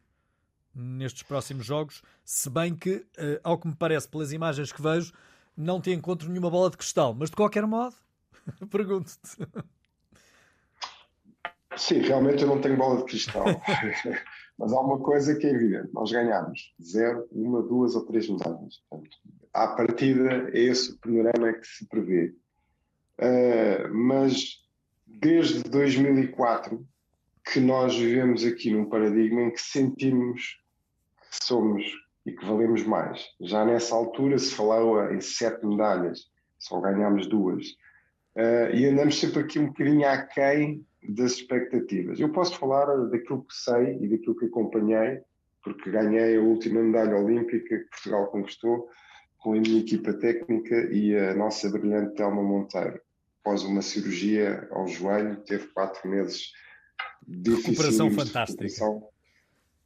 Nestes 0.77 1.22
próximos 1.22 1.64
jogos, 1.64 2.03
se 2.24 2.51
bem 2.51 2.74
que, 2.74 2.97
uh, 2.97 3.41
ao 3.43 3.59
que 3.59 3.66
me 3.66 3.74
parece 3.74 4.09
pelas 4.09 4.33
imagens 4.33 4.70
que 4.70 4.83
vejo, 4.83 5.12
não 5.57 5.81
te 5.81 5.91
encontro 5.91 6.29
nenhuma 6.29 6.51
bola 6.51 6.70
de 6.70 6.77
cristal. 6.77 7.14
Mas 7.14 7.31
de 7.31 7.37
qualquer 7.37 7.66
modo, 7.66 7.95
pergunto-te. 8.70 9.47
Sim, 11.77 12.01
realmente 12.01 12.43
eu 12.43 12.49
não 12.49 12.61
tenho 12.61 12.77
bola 12.77 12.99
de 12.99 13.05
cristal. 13.05 13.45
Mas 14.59 14.72
há 14.72 14.81
uma 14.81 14.99
coisa 14.99 15.35
que 15.35 15.47
é 15.47 15.51
evidente: 15.51 15.91
nós 15.93 16.11
ganhamos 16.11 16.74
zero, 16.83 17.27
uma, 17.31 17.62
duas 17.62 17.95
ou 17.95 18.07
três. 18.07 18.27
Portanto, 18.27 18.68
à 19.53 19.68
partida, 19.68 20.51
é 20.53 20.59
esse 20.59 20.93
o 20.93 20.99
panorama 20.99 21.53
que 21.53 21.66
se 21.66 21.87
prevê. 21.87 22.35
Uh, 23.18 23.95
mas 23.95 24.62
desde 25.07 25.62
2004 25.62 26.87
que 27.51 27.61
nós 27.61 27.97
vivemos 27.97 28.45
aqui 28.45 28.70
num 28.70 28.87
paradigma 28.87 29.43
em 29.43 29.51
que 29.51 29.61
sentimos 29.61 30.59
que 31.39 31.45
somos 31.45 31.84
e 32.24 32.32
que 32.32 32.45
valemos 32.45 32.82
mais. 32.84 33.24
Já 33.41 33.64
nessa 33.64 33.95
altura 33.95 34.39
se 34.39 34.55
falava 34.55 35.14
em 35.14 35.20
sete 35.20 35.64
medalhas, 35.64 36.30
só 36.59 36.80
ganhámos 36.80 37.26
duas. 37.26 37.66
Uh, 38.34 38.74
e 38.74 38.87
andamos 38.87 39.18
sempre 39.18 39.41
aqui 39.41 39.59
um 39.59 39.68
bocadinho 39.68 40.07
aquém 40.07 40.84
das 41.09 41.32
expectativas. 41.32 42.18
Eu 42.18 42.30
posso 42.32 42.59
falar 42.59 42.87
daquilo 43.09 43.45
que 43.45 43.55
sei 43.55 43.99
e 44.01 44.09
daquilo 44.09 44.37
que 44.37 44.47
acompanhei, 44.47 45.20
porque 45.62 45.91
ganhei 45.91 46.37
a 46.37 46.43
última 46.43 46.82
medalha 46.82 47.16
olímpica 47.16 47.78
que 47.78 47.91
Portugal 47.91 48.26
conquistou 48.26 48.89
com 49.39 49.55
a 49.55 49.61
minha 49.61 49.80
equipa 49.80 50.12
técnica 50.12 50.74
e 50.93 51.16
a 51.16 51.34
nossa 51.34 51.70
brilhante 51.70 52.16
Telma 52.16 52.43
Monteiro. 52.43 53.01
Após 53.41 53.62
uma 53.62 53.80
cirurgia 53.80 54.66
ao 54.72 54.89
joelho, 54.89 55.37
teve 55.45 55.68
quatro 55.68 56.09
meses 56.09 56.53
de 57.26 57.55
recuperação 57.55 58.11
fantástica 58.11 58.68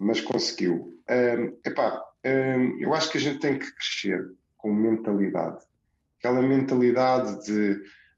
mas 0.01 0.18
conseguiu. 0.22 0.98
Um, 1.11 1.58
epá, 1.66 2.00
um, 2.24 2.78
eu 2.80 2.94
acho 2.94 3.11
que 3.11 3.18
a 3.18 3.20
gente 3.20 3.40
tem 3.40 3.58
que 3.58 3.74
crescer 3.74 4.30
com 4.56 4.72
mentalidade. 4.72 5.58
Aquela 6.18 6.40
mentalidade 6.40 7.44
de 7.44 7.72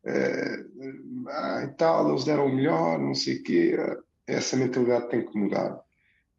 uh, 0.04 1.28
ah, 1.28 1.64
e 1.64 1.68
tal, 1.76 2.10
eles 2.10 2.24
deram 2.24 2.46
o 2.46 2.54
melhor, 2.54 2.98
não 2.98 3.14
sei 3.14 3.36
o 3.36 3.42
quê. 3.42 3.76
Essa 4.26 4.56
mentalidade 4.58 5.08
tem 5.08 5.24
que 5.24 5.38
mudar. 5.38 5.80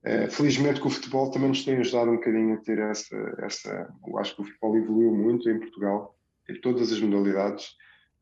Uh, 0.06 0.30
felizmente 0.30 0.80
que 0.80 0.88
o 0.88 0.91
futebol 0.91 1.32
também 1.32 1.49
nos 1.49 1.66
tem 1.66 1.78
ajudado 1.78 2.12
um 2.12 2.16
bocadinho 2.18 2.54
a 2.54 2.58
ter 2.58 2.78
essa, 2.78 3.16
essa. 3.39 3.93
Eu 4.06 4.20
acho 4.20 4.36
que 4.36 4.41
o 4.41 4.45
futebol 4.45 4.78
evoluiu 4.78 5.12
muito 5.12 5.49
em 5.49 5.60
Portugal, 5.60 6.16
em 6.47 6.60
todas 6.62 6.91
as 6.91 6.99
modalidades, 6.99 7.70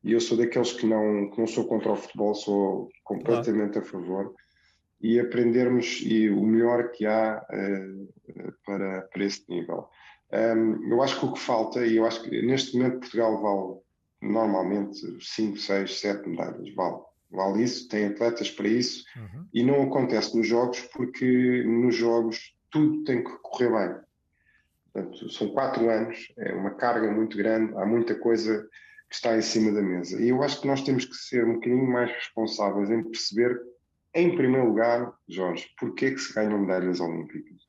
e 0.02 0.12
eu 0.12 0.20
sou 0.20 0.38
daqueles 0.38 0.72
que 0.72 0.86
não, 0.86 1.30
que 1.30 1.38
não 1.38 1.46
sou 1.46 1.66
contra 1.66 1.92
o 1.92 1.96
futebol, 1.96 2.34
sou 2.34 2.88
completamente 3.04 3.78
a 3.78 3.82
favor 3.82 4.32
e 5.02 5.18
aprendermos 5.18 6.00
e 6.04 6.30
o 6.30 6.42
melhor 6.42 6.90
que 6.92 7.04
há 7.04 7.44
uh, 7.50 8.52
para, 8.64 9.02
para 9.02 9.24
esse 9.24 9.44
nível. 9.48 9.88
Um, 10.32 10.90
eu 10.90 11.02
acho 11.02 11.18
que 11.18 11.26
o 11.26 11.32
que 11.32 11.40
falta, 11.40 11.84
e 11.84 11.96
eu 11.96 12.06
acho 12.06 12.22
que 12.22 12.42
neste 12.42 12.76
momento 12.76 13.00
Portugal 13.00 13.42
vale 13.42 13.80
normalmente 14.22 14.98
5, 15.20 15.58
6, 15.58 16.00
7 16.00 16.28
medalhas, 16.28 16.72
vale. 16.74 16.96
vale 17.30 17.64
isso, 17.64 17.88
tem 17.88 18.06
atletas 18.06 18.50
para 18.50 18.68
isso, 18.68 19.04
uhum. 19.16 19.46
e 19.52 19.62
não 19.62 19.82
acontece 19.82 20.36
nos 20.36 20.46
jogos 20.46 20.80
porque 20.92 21.64
nos 21.64 21.94
jogos 21.94 22.54
tudo 22.70 23.04
tem 23.04 23.22
que 23.22 23.30
correr 23.42 23.70
bem. 23.70 24.00
Portanto, 24.92 25.30
são 25.30 25.48
quatro 25.48 25.90
anos, 25.90 26.32
é 26.38 26.52
uma 26.52 26.74
carga 26.74 27.10
muito 27.10 27.36
grande, 27.36 27.74
há 27.76 27.84
muita 27.84 28.14
coisa 28.14 28.66
que 29.08 29.16
está 29.16 29.36
em 29.36 29.42
cima 29.42 29.72
da 29.72 29.82
mesa. 29.82 30.20
E 30.20 30.28
eu 30.28 30.42
acho 30.42 30.60
que 30.60 30.66
nós 30.66 30.82
temos 30.82 31.04
que 31.04 31.14
ser 31.14 31.44
um 31.44 31.54
bocadinho 31.54 31.86
mais 31.86 32.10
responsáveis 32.10 32.90
em 32.90 33.02
perceber, 33.02 33.60
em 34.14 34.36
primeiro 34.36 34.68
lugar, 34.68 35.12
Jorge, 35.28 35.70
porquê 35.78 36.10
que 36.10 36.18
se 36.18 36.34
ganham 36.34 36.58
medalhas 36.58 37.00
olímpicas. 37.00 37.62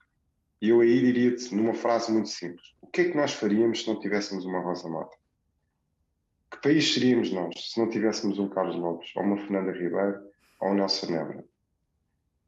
E 0.62 0.70
eu 0.70 0.82
aí 0.82 1.00
diria-te, 1.00 1.54
numa 1.54 1.74
frase 1.74 2.12
muito 2.12 2.30
simples, 2.30 2.74
o 2.82 2.88
que 2.88 3.02
é 3.02 3.10
que 3.10 3.18
nós 3.18 3.34
faríamos 3.34 3.82
se 3.82 3.88
não 3.88 4.00
tivéssemos 4.00 4.46
uma 4.46 4.60
Rosa 4.60 4.88
Mota? 4.88 5.18
Que 6.52 6.62
país 6.62 6.94
seríamos 6.94 7.32
nós 7.32 7.72
se 7.72 7.80
não 7.80 7.90
tivéssemos 7.90 8.40
um 8.40 8.48
Carlos 8.48 8.76
Lopes, 8.76 9.12
ou 9.16 9.24
uma 9.24 9.38
Fernanda 9.38 9.72
Ribeiro, 9.72 10.22
ou 10.60 10.70
um 10.70 10.76
Nelson 10.76 11.12
Nebra? 11.12 11.44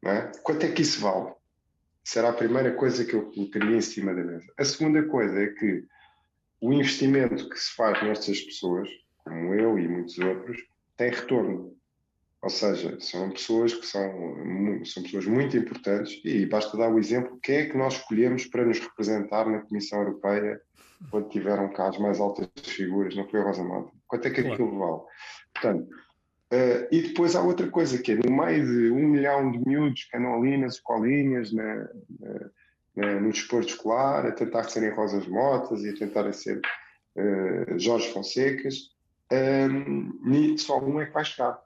É? 0.04 0.30
Quanto 0.42 0.64
é 0.64 0.70
que 0.70 0.82
isso 0.82 1.00
vale? 1.00 1.34
Será 2.04 2.28
a 2.28 2.32
primeira 2.32 2.72
coisa 2.72 3.04
que 3.04 3.14
eu 3.14 3.30
colocaria 3.32 3.76
em 3.76 3.80
cima 3.80 4.14
da 4.14 4.22
mesa. 4.22 4.46
A 4.56 4.64
segunda 4.64 5.02
coisa 5.08 5.42
é 5.42 5.48
que 5.48 5.84
o 6.60 6.72
investimento 6.72 7.48
que 7.48 7.58
se 7.58 7.74
faz 7.74 8.00
nestas 8.02 8.40
pessoas, 8.40 8.88
como 9.24 9.54
eu 9.54 9.78
e 9.78 9.88
muitos 9.88 10.16
outros, 10.18 10.56
tem 10.96 11.10
retorno. 11.10 11.76
Ou 12.46 12.50
seja, 12.50 12.96
são 13.00 13.28
pessoas 13.30 13.74
que 13.74 13.84
são, 13.84 14.08
são 14.84 15.02
pessoas 15.02 15.26
muito 15.26 15.56
importantes 15.56 16.20
e 16.24 16.46
basta 16.46 16.76
dar 16.76 16.88
o 16.88 16.96
exemplo 16.96 17.40
quem 17.42 17.56
é 17.56 17.66
que 17.66 17.76
nós 17.76 17.94
escolhemos 17.94 18.46
para 18.46 18.64
nos 18.64 18.78
representar 18.78 19.50
na 19.50 19.62
Comissão 19.62 19.98
Europeia 19.98 20.60
quando 21.10 21.28
tiveram 21.28 21.72
cá 21.72 21.88
as 21.88 21.98
mais 21.98 22.20
altas 22.20 22.48
figuras, 22.62 23.16
não 23.16 23.28
foi 23.28 23.40
a 23.40 23.42
Rosa 23.42 23.64
Mota. 23.64 23.90
Quanto 24.06 24.28
é 24.28 24.30
que 24.30 24.42
aquilo 24.42 24.78
vale? 24.78 25.02
Portanto, 25.52 25.88
Uh, 26.46 26.86
e 26.92 27.02
depois 27.02 27.34
há 27.34 27.42
outra 27.42 27.68
coisa 27.68 27.98
que 27.98 28.12
é 28.12 28.14
no 28.14 28.30
meio 28.30 28.64
de 28.64 28.92
um 28.92 29.08
milhão 29.08 29.50
de 29.50 29.58
miúdos, 29.66 30.04
canolinas, 30.04 30.74
escolinhas, 30.74 31.52
na, 31.52 31.88
na, 32.94 33.20
no 33.20 33.32
desporto 33.32 33.70
escolar, 33.70 34.24
a 34.24 34.30
tentar 34.30 34.62
serem 34.70 34.90
Rosas 34.90 35.26
Motas 35.26 35.82
e 35.82 35.90
a 35.90 35.96
tentar 35.96 36.32
ser 36.32 36.60
uh, 37.16 37.76
Jorge 37.76 38.12
Fonsecas, 38.12 38.76
um, 39.32 40.56
só 40.56 40.78
um 40.78 41.00
é 41.00 41.06
que 41.06 41.12
vai 41.12 41.24
chegar. 41.24 41.65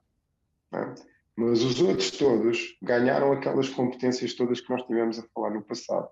É? 0.73 0.95
Mas 1.37 1.63
os 1.63 1.81
outros 1.81 2.11
todos 2.13 2.77
ganharam 2.83 3.33
aquelas 3.33 3.69
competências 3.69 4.35
todas 4.35 4.61
que 4.61 4.71
nós 4.71 4.83
tivemos 4.83 5.19
a 5.19 5.25
falar 5.35 5.51
no 5.51 5.63
passado. 5.63 6.09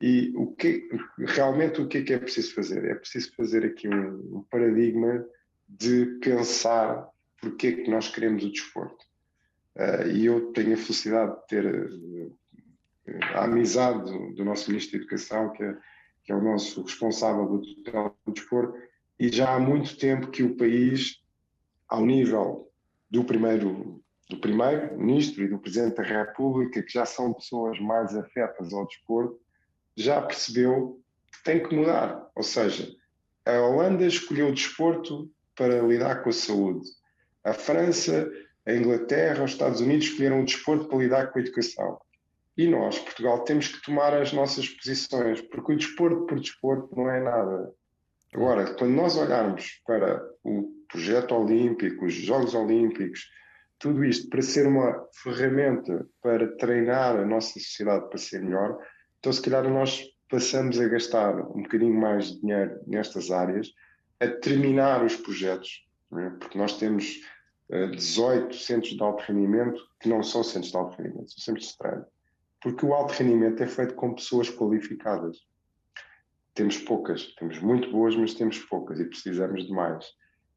E 0.00 0.32
o 0.34 0.52
que, 0.52 0.88
realmente 1.18 1.80
o 1.80 1.86
que 1.86 1.98
é 1.98 2.02
que 2.02 2.12
é 2.12 2.18
preciso 2.18 2.54
fazer? 2.54 2.84
É 2.84 2.94
preciso 2.94 3.32
fazer 3.36 3.64
aqui 3.64 3.88
um, 3.88 4.38
um 4.38 4.46
paradigma 4.50 5.24
de 5.68 6.06
pensar 6.20 7.08
porque 7.40 7.68
é 7.68 7.72
que 7.72 7.90
nós 7.90 8.08
queremos 8.08 8.44
o 8.44 8.50
desporto. 8.50 9.04
Uh, 9.76 10.08
e 10.12 10.26
eu 10.26 10.52
tenho 10.52 10.74
a 10.74 10.76
felicidade 10.76 11.34
de 11.34 11.46
ter 11.46 11.66
uh, 11.66 12.38
a 13.34 13.44
amizade 13.44 14.10
do, 14.10 14.34
do, 14.34 14.44
nosso 14.44 14.70
Ministro 14.70 14.98
da 14.98 15.04
Educação, 15.04 15.50
que 15.52 15.62
é, 15.62 15.76
que 16.24 16.32
é 16.32 16.34
o 16.34 16.42
nosso 16.42 16.82
responsável 16.82 17.46
do 17.46 17.58
do 17.58 18.32
desporto, 18.32 18.76
e 19.18 19.28
já 19.28 19.54
há 19.54 19.58
muito 19.58 19.96
tempo 19.96 20.30
que 20.30 20.42
o 20.42 20.56
país, 20.56 21.22
ao 21.88 22.04
nível 22.04 22.71
do 23.12 23.22
primeiro 23.22 24.02
do 24.30 24.38
primeiro 24.38 24.98
ministro 24.98 25.44
e 25.44 25.48
do 25.48 25.58
presidente 25.58 25.96
da 25.96 26.02
República, 26.02 26.82
que 26.82 26.92
já 26.92 27.04
são 27.04 27.34
pessoas 27.34 27.78
mais 27.78 28.16
afetas 28.16 28.72
ao 28.72 28.86
desporto, 28.86 29.38
já 29.94 30.22
percebeu 30.22 30.98
que 31.30 31.44
tem 31.44 31.62
que 31.62 31.74
mudar. 31.74 32.30
Ou 32.34 32.42
seja, 32.42 32.88
a 33.44 33.60
Holanda 33.60 34.06
escolheu 34.06 34.48
o 34.48 34.54
desporto 34.54 35.30
para 35.54 35.82
lidar 35.82 36.22
com 36.22 36.30
a 36.30 36.32
saúde. 36.32 36.88
A 37.44 37.52
França, 37.52 38.30
a 38.64 38.72
Inglaterra, 38.72 39.44
os 39.44 39.50
Estados 39.50 39.82
Unidos 39.82 40.06
escolheram 40.06 40.40
o 40.40 40.44
desporto 40.46 40.88
para 40.88 40.98
lidar 40.98 41.26
com 41.30 41.38
a 41.38 41.42
educação. 41.42 42.00
E 42.56 42.66
nós, 42.66 42.98
Portugal, 42.98 43.44
temos 43.44 43.68
que 43.68 43.82
tomar 43.82 44.14
as 44.14 44.32
nossas 44.32 44.66
posições, 44.66 45.42
porque 45.42 45.72
o 45.72 45.76
desporto 45.76 46.24
por 46.24 46.40
desporto 46.40 46.96
não 46.96 47.10
é 47.10 47.20
nada. 47.20 47.70
Agora, 48.32 48.74
quando 48.74 48.92
nós 48.92 49.14
olharmos 49.16 49.82
para 49.84 50.22
o 50.42 50.81
projeto 50.92 51.34
olímpico, 51.34 52.04
os 52.04 52.12
Jogos 52.12 52.54
Olímpicos, 52.54 53.30
tudo 53.78 54.04
isto 54.04 54.28
para 54.28 54.42
ser 54.42 54.66
uma 54.66 55.08
ferramenta 55.14 56.06
para 56.20 56.54
treinar 56.56 57.16
a 57.16 57.24
nossa 57.24 57.58
sociedade 57.58 58.08
para 58.08 58.18
ser 58.18 58.42
melhor, 58.42 58.78
então 59.18 59.32
se 59.32 59.40
calhar 59.42 59.68
nós 59.68 60.04
passamos 60.28 60.78
a 60.78 60.86
gastar 60.86 61.34
um 61.34 61.62
bocadinho 61.62 61.98
mais 61.98 62.26
de 62.26 62.40
dinheiro 62.40 62.78
nestas 62.86 63.30
áreas, 63.30 63.72
a 64.20 64.28
terminar 64.28 65.04
os 65.04 65.16
projetos, 65.16 65.84
é? 66.16 66.30
porque 66.38 66.56
nós 66.56 66.78
temos 66.78 67.20
18 67.70 68.54
eh, 68.54 68.58
centros 68.58 68.92
de 68.92 69.02
alto 69.02 69.24
rendimento 69.26 69.82
que 69.98 70.08
não 70.08 70.22
são 70.22 70.44
centros 70.44 70.70
de 70.70 70.76
alto 70.76 70.96
rendimento, 70.96 71.30
são 71.32 71.44
centros 71.44 71.68
de 71.68 71.78
treino. 71.78 72.04
Porque 72.60 72.86
o 72.86 72.94
alto 72.94 73.12
rendimento 73.12 73.62
é 73.62 73.66
feito 73.66 73.94
com 73.94 74.14
pessoas 74.14 74.48
qualificadas. 74.48 75.38
Temos 76.54 76.76
poucas, 76.78 77.34
temos 77.34 77.58
muito 77.58 77.90
boas, 77.90 78.14
mas 78.14 78.34
temos 78.34 78.58
poucas 78.58 79.00
e 79.00 79.04
precisamos 79.06 79.66
de 79.66 79.72
mais. 79.72 80.06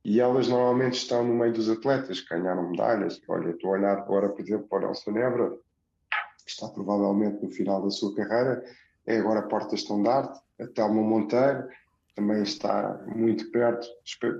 E 0.06 0.22
elas 0.22 0.48
normalmente 0.48 1.00
estão 1.00 1.24
no 1.24 1.34
meio 1.34 1.52
dos 1.52 1.68
atletas 1.68 2.22
que 2.22 2.30
ganharam 2.30 2.70
medalhas. 2.70 3.20
Olha, 3.28 3.50
estou 3.50 3.72
a 3.72 3.74
olhar 3.74 3.98
agora, 3.98 4.30
por 4.30 4.40
exemplo, 4.40 4.68
para 4.68 4.78
o 4.78 4.82
Nelson 4.82 5.12
Nebra, 5.12 5.50
que 5.50 6.52
está 6.52 6.68
provavelmente 6.68 7.42
no 7.42 7.50
final 7.50 7.82
da 7.82 7.90
sua 7.90 8.14
carreira, 8.14 8.64
é 9.08 9.18
agora 9.18 9.48
Porta 9.48 9.74
Estandarte, 9.74 10.40
a 10.62 10.68
Telma 10.68 11.02
Monteiro, 11.02 11.68
também 12.16 12.44
está 12.44 13.04
muito 13.08 13.50
perto. 13.50 13.88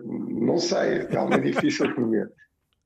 Não 0.04 0.60
sei, 0.60 1.00
é 1.00 1.08
realmente 1.08 1.52
difícil 1.52 1.96
prever. 1.96 2.32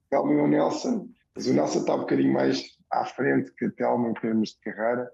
Telma 0.10 0.32
e 0.32 0.38
o 0.38 0.48
Nelson, 0.48 1.10
mas 1.36 1.48
o 1.48 1.54
Nelson 1.54 1.80
está 1.80 1.96
um 1.96 2.00
bocadinho 2.00 2.32
mais 2.32 2.64
à 2.90 3.04
frente 3.04 3.52
que 3.56 3.66
a 3.66 3.72
Telma 3.72 4.10
em 4.10 4.14
termos 4.14 4.52
de 4.52 4.60
carreira. 4.62 5.12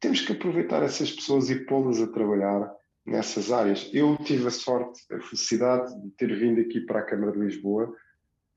Temos 0.00 0.22
que 0.22 0.32
aproveitar 0.32 0.82
essas 0.82 1.12
pessoas 1.12 1.50
e 1.50 1.64
pô-las 1.66 2.00
a 2.00 2.08
trabalhar 2.08 2.68
nessas 3.06 3.52
áreas. 3.52 3.88
Eu 3.92 4.16
tive 4.18 4.48
a 4.48 4.50
sorte, 4.50 5.02
a 5.12 5.20
felicidade 5.20 5.94
de 6.02 6.10
ter 6.10 6.34
vindo 6.36 6.60
aqui 6.60 6.80
para 6.80 7.00
a 7.00 7.04
Câmara 7.04 7.32
de 7.32 7.38
Lisboa. 7.38 7.94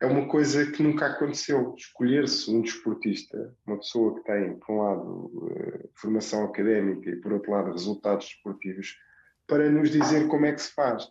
É 0.01 0.05
uma 0.05 0.27
coisa 0.27 0.65
que 0.71 0.81
nunca 0.81 1.07
aconteceu. 1.07 1.75
Escolher-se 1.77 2.49
um 2.49 2.61
desportista, 2.61 3.53
uma 3.67 3.77
pessoa 3.77 4.15
que 4.15 4.23
tem, 4.23 4.57
por 4.57 4.73
um 4.73 4.81
lado, 4.81 5.51
eh, 5.55 5.89
formação 5.93 6.45
académica 6.45 7.09
e, 7.09 7.17
por 7.17 7.33
outro 7.33 7.51
lado, 7.51 7.71
resultados 7.71 8.27
desportivos, 8.27 8.97
para 9.45 9.69
nos 9.69 9.89
dizer 9.91 10.27
como 10.27 10.45
é 10.45 10.53
que 10.53 10.61
se 10.61 10.73
faz. 10.73 11.07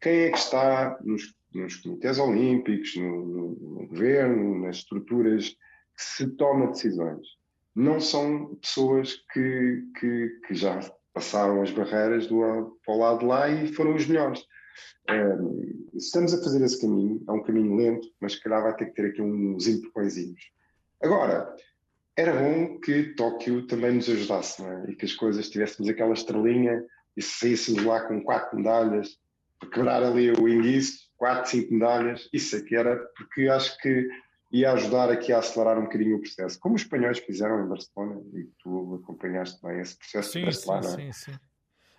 Quem 0.00 0.20
é 0.20 0.30
que 0.30 0.38
está 0.38 0.98
nos 1.02 1.36
nos 1.54 1.76
comitês 1.76 2.18
olímpicos, 2.18 2.96
no, 2.96 3.26
no, 3.26 3.48
no, 3.56 3.86
governo, 3.86 4.60
nas 4.60 4.76
estruturas 4.76 5.48
que 5.48 6.02
se 6.02 6.28
toma 6.30 6.68
decisões. 6.68 7.26
Não 7.74 8.00
são 8.00 8.54
pessoas 8.56 9.14
que, 9.32 9.84
que, 9.98 10.40
que 10.46 10.54
já 10.54 10.80
passaram 11.12 11.62
as 11.62 11.70
barreiras 11.70 12.26
do 12.26 12.78
para 12.84 12.94
o 12.94 12.98
lado 12.98 13.18
de 13.20 13.26
lá 13.26 13.48
e 13.48 13.72
foram 13.72 13.94
os 13.94 14.06
melhores. 14.06 14.44
Um, 15.10 15.88
estamos 15.94 16.34
a 16.34 16.42
fazer 16.42 16.62
esse 16.64 16.80
caminho, 16.80 17.22
é 17.28 17.32
um 17.32 17.42
caminho 17.42 17.76
lento, 17.76 18.08
mas 18.20 18.32
se 18.32 18.42
calhar 18.42 18.62
vai 18.62 18.76
ter 18.76 18.86
que 18.86 18.94
ter 18.94 19.06
aqui 19.06 19.22
uns 19.22 19.66
empurrõezinhos. 19.66 20.40
Agora, 21.02 21.54
era 22.16 22.32
bom 22.32 22.78
que 22.80 23.14
Tóquio 23.14 23.66
também 23.66 23.92
nos 23.92 24.08
ajudasse, 24.08 24.62
é? 24.62 24.90
e 24.90 24.96
que 24.96 25.06
as 25.06 25.14
coisas 25.14 25.48
tivéssemos 25.48 25.88
aquela 25.88 26.12
estrelinha 26.12 26.84
e 27.16 27.22
saíssemos 27.22 27.84
lá 27.84 28.00
com 28.02 28.22
quatro 28.22 28.56
medalhas 28.56 29.18
para 29.58 29.70
quebrar 29.70 30.02
ali 30.02 30.30
o 30.32 30.48
índice 30.48 31.08
4, 31.18 31.50
5 31.50 31.74
medalhas, 31.74 32.28
isso 32.32 32.56
aqui 32.56 32.76
era 32.76 32.96
porque 33.16 33.48
acho 33.48 33.76
que 33.78 34.08
ia 34.50 34.72
ajudar 34.72 35.10
aqui 35.10 35.32
a 35.32 35.38
acelerar 35.38 35.78
um 35.78 35.84
bocadinho 35.84 36.16
o 36.16 36.20
processo, 36.20 36.58
como 36.58 36.74
os 36.74 36.82
espanhóis 36.82 37.18
fizeram 37.18 37.64
em 37.64 37.68
Barcelona, 37.68 38.20
e 38.34 38.44
tu 38.62 39.00
acompanhaste 39.02 39.60
bem 39.62 39.80
esse 39.80 39.96
processo 39.96 40.32
sim, 40.32 40.50
sim, 40.50 40.68
lá, 40.68 40.78
é? 40.78 40.82
sim, 40.82 41.12
sim. 41.12 41.38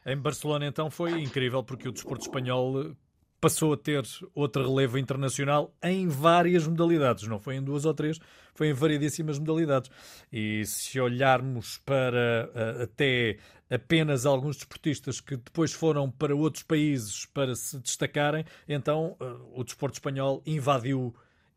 Em 0.06 0.18
Barcelona 0.18 0.66
então 0.66 0.90
foi 0.90 1.22
incrível 1.22 1.64
porque 1.64 1.88
o 1.88 1.92
desporto 1.92 2.24
espanhol 2.24 2.96
passou 3.40 3.74
a 3.74 3.78
ter 3.78 4.04
outra 4.36 4.64
relevo 4.64 4.98
internacional 4.98 5.74
em 5.82 6.08
várias 6.08 6.68
modalidades, 6.68 7.28
não 7.28 7.40
foi 7.40 7.56
em 7.56 7.64
duas 7.64 7.86
ou 7.86 7.94
três, 7.94 8.20
foi 8.54 8.70
em 8.70 8.74
variedíssimas 8.74 9.40
modalidades. 9.40 9.90
E 10.32 10.66
se 10.66 11.00
olharmos 11.00 11.78
para 11.78 12.50
uh, 12.54 12.84
até 12.84 13.38
apenas 13.70 14.26
alguns 14.26 14.58
desportistas 14.58 15.22
que 15.22 15.38
depois 15.38 15.72
foram 15.72 16.10
para 16.10 16.36
outros 16.36 16.64
países 16.64 17.26
para 17.28 17.56
se 17.56 17.80
destacarem, 17.80 18.44
então 18.68 19.16
uh, 19.22 19.60
o 19.60 19.64
desporto 19.64 19.96
espanhol 19.96 20.42
invadiu 20.46 21.16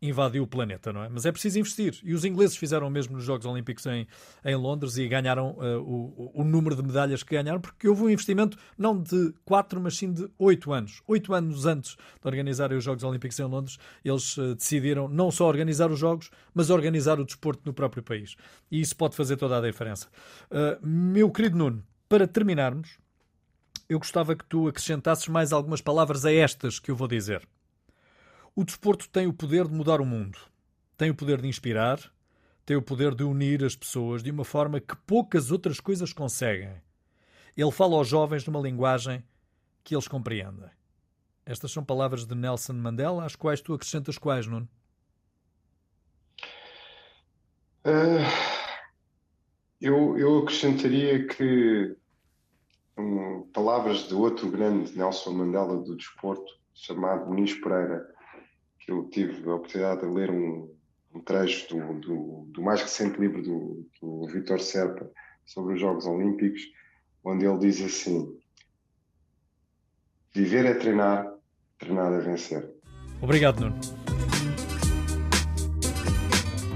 invadiu 0.09 0.43
o 0.43 0.47
planeta, 0.47 0.91
não 0.91 1.03
é? 1.03 1.09
Mas 1.09 1.25
é 1.25 1.31
preciso 1.31 1.59
investir. 1.59 1.97
E 2.03 2.13
os 2.13 2.25
ingleses 2.25 2.57
fizeram 2.57 2.87
o 2.87 2.89
mesmo 2.89 3.15
nos 3.15 3.23
Jogos 3.23 3.45
Olímpicos 3.45 3.85
em, 3.85 4.05
em 4.43 4.55
Londres 4.55 4.97
e 4.97 5.07
ganharam 5.07 5.51
uh, 5.51 5.79
o, 5.79 6.31
o, 6.41 6.43
número 6.43 6.75
de 6.75 6.83
medalhas 6.83 7.23
que 7.23 7.33
ganharam, 7.33 7.61
porque 7.61 7.87
houve 7.87 8.03
um 8.03 8.09
investimento 8.09 8.57
não 8.77 9.01
de 9.01 9.33
4, 9.45 9.79
mas 9.79 9.95
sim 9.95 10.11
de 10.11 10.29
8 10.37 10.73
anos. 10.73 11.01
8 11.07 11.33
anos 11.33 11.65
antes 11.65 11.95
de 11.95 12.27
organizarem 12.27 12.77
os 12.77 12.83
Jogos 12.83 13.03
Olímpicos 13.03 13.39
em 13.39 13.45
Londres, 13.45 13.77
eles 14.03 14.37
uh, 14.37 14.55
decidiram 14.55 15.07
não 15.07 15.31
só 15.31 15.47
organizar 15.47 15.89
os 15.89 15.99
Jogos, 15.99 16.29
mas 16.53 16.69
organizar 16.69 17.19
o 17.19 17.25
desporto 17.25 17.61
no 17.65 17.73
próprio 17.73 18.03
país. 18.03 18.35
E 18.69 18.81
isso 18.81 18.95
pode 18.95 19.15
fazer 19.15 19.37
toda 19.37 19.57
a 19.57 19.61
diferença. 19.61 20.07
Uh, 20.51 20.85
meu 20.85 21.31
querido 21.31 21.57
Nuno, 21.57 21.81
para 22.09 22.27
terminarmos, 22.27 22.97
eu 23.87 23.99
gostava 23.99 24.35
que 24.35 24.45
tu 24.45 24.67
acrescentasses 24.67 25.27
mais 25.27 25.53
algumas 25.53 25.79
palavras 25.79 26.25
a 26.25 26.31
estas 26.31 26.77
que 26.79 26.91
eu 26.91 26.95
vou 26.95 27.07
dizer. 27.07 27.47
O 28.55 28.63
desporto 28.63 29.09
tem 29.09 29.25
o 29.25 29.33
poder 29.33 29.67
de 29.67 29.73
mudar 29.73 29.99
o 29.99 30.05
mundo. 30.05 30.37
tem 30.95 31.09
o 31.09 31.15
poder 31.15 31.41
de 31.41 31.47
inspirar, 31.47 31.99
tem 32.65 32.77
o 32.77 32.81
poder 32.81 33.15
de 33.15 33.23
unir 33.23 33.63
as 33.63 33.75
pessoas 33.75 34.23
de 34.23 34.31
uma 34.31 34.45
forma 34.45 34.79
que 34.79 34.95
poucas 34.95 35.51
outras 35.51 35.79
coisas 35.79 36.13
conseguem. 36.13 36.81
Ele 37.57 37.71
fala 37.71 37.95
aos 37.95 38.07
jovens 38.07 38.45
numa 38.45 38.61
linguagem 38.61 39.23
que 39.83 39.95
eles 39.95 40.07
compreendem. 40.07 40.69
Estas 41.45 41.71
são 41.71 41.83
palavras 41.83 42.25
de 42.25 42.35
Nelson 42.35 42.73
Mandela, 42.73 43.25
às 43.25 43.35
quais 43.35 43.59
tu 43.59 43.73
acrescentas 43.73 44.17
quais, 44.17 44.47
Nuno? 44.47 44.69
Uh, 47.85 48.23
eu, 49.81 50.17
eu 50.17 50.39
acrescentaria 50.39 51.27
que 51.27 51.97
um, 52.97 53.41
palavras 53.51 54.07
de 54.07 54.13
outro 54.13 54.49
grande 54.49 54.97
Nelson 54.97 55.31
Mandela 55.31 55.75
do 55.77 55.97
desporto, 55.97 56.49
chamado 56.73 57.25
Muniz 57.25 57.53
Pereira, 57.55 58.12
que 58.85 58.91
eu 58.91 59.09
tive 59.09 59.49
a 59.49 59.55
oportunidade 59.55 60.01
de 60.01 60.07
ler 60.07 60.29
um, 60.29 60.69
um 61.13 61.19
trecho 61.21 61.67
do, 61.69 61.99
do, 61.99 62.47
do, 62.51 62.61
mais 62.61 62.81
recente 62.81 63.19
livro 63.19 63.41
do, 63.41 63.87
do 64.01 64.27
Vitor 64.27 64.59
Serpa 64.59 65.09
sobre 65.45 65.75
os 65.75 65.79
Jogos 65.79 66.05
Olímpicos, 66.05 66.61
onde 67.23 67.45
ele 67.45 67.59
diz 67.59 67.81
assim: 67.81 68.37
Viver 70.33 70.65
é 70.65 70.73
treinar, 70.73 71.33
treinar 71.77 72.11
é 72.13 72.19
vencer. 72.19 72.69
Obrigado, 73.21 73.61
Nuno. 73.61 73.79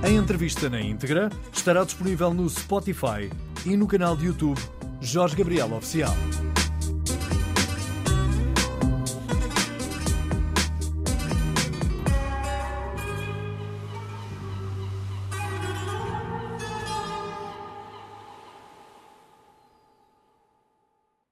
A 0.04 0.10
entrevista 0.10 0.70
na 0.70 0.80
íntegra 0.80 1.30
estará 1.52 1.84
disponível 1.84 2.34
no 2.34 2.48
Spotify 2.48 3.30
e 3.66 3.76
no 3.76 3.88
canal 3.88 4.16
de 4.16 4.28
YouTube 4.28 4.60
Jorge 5.02 5.36
Gabriel 5.36 5.74
Oficial. 5.74 6.14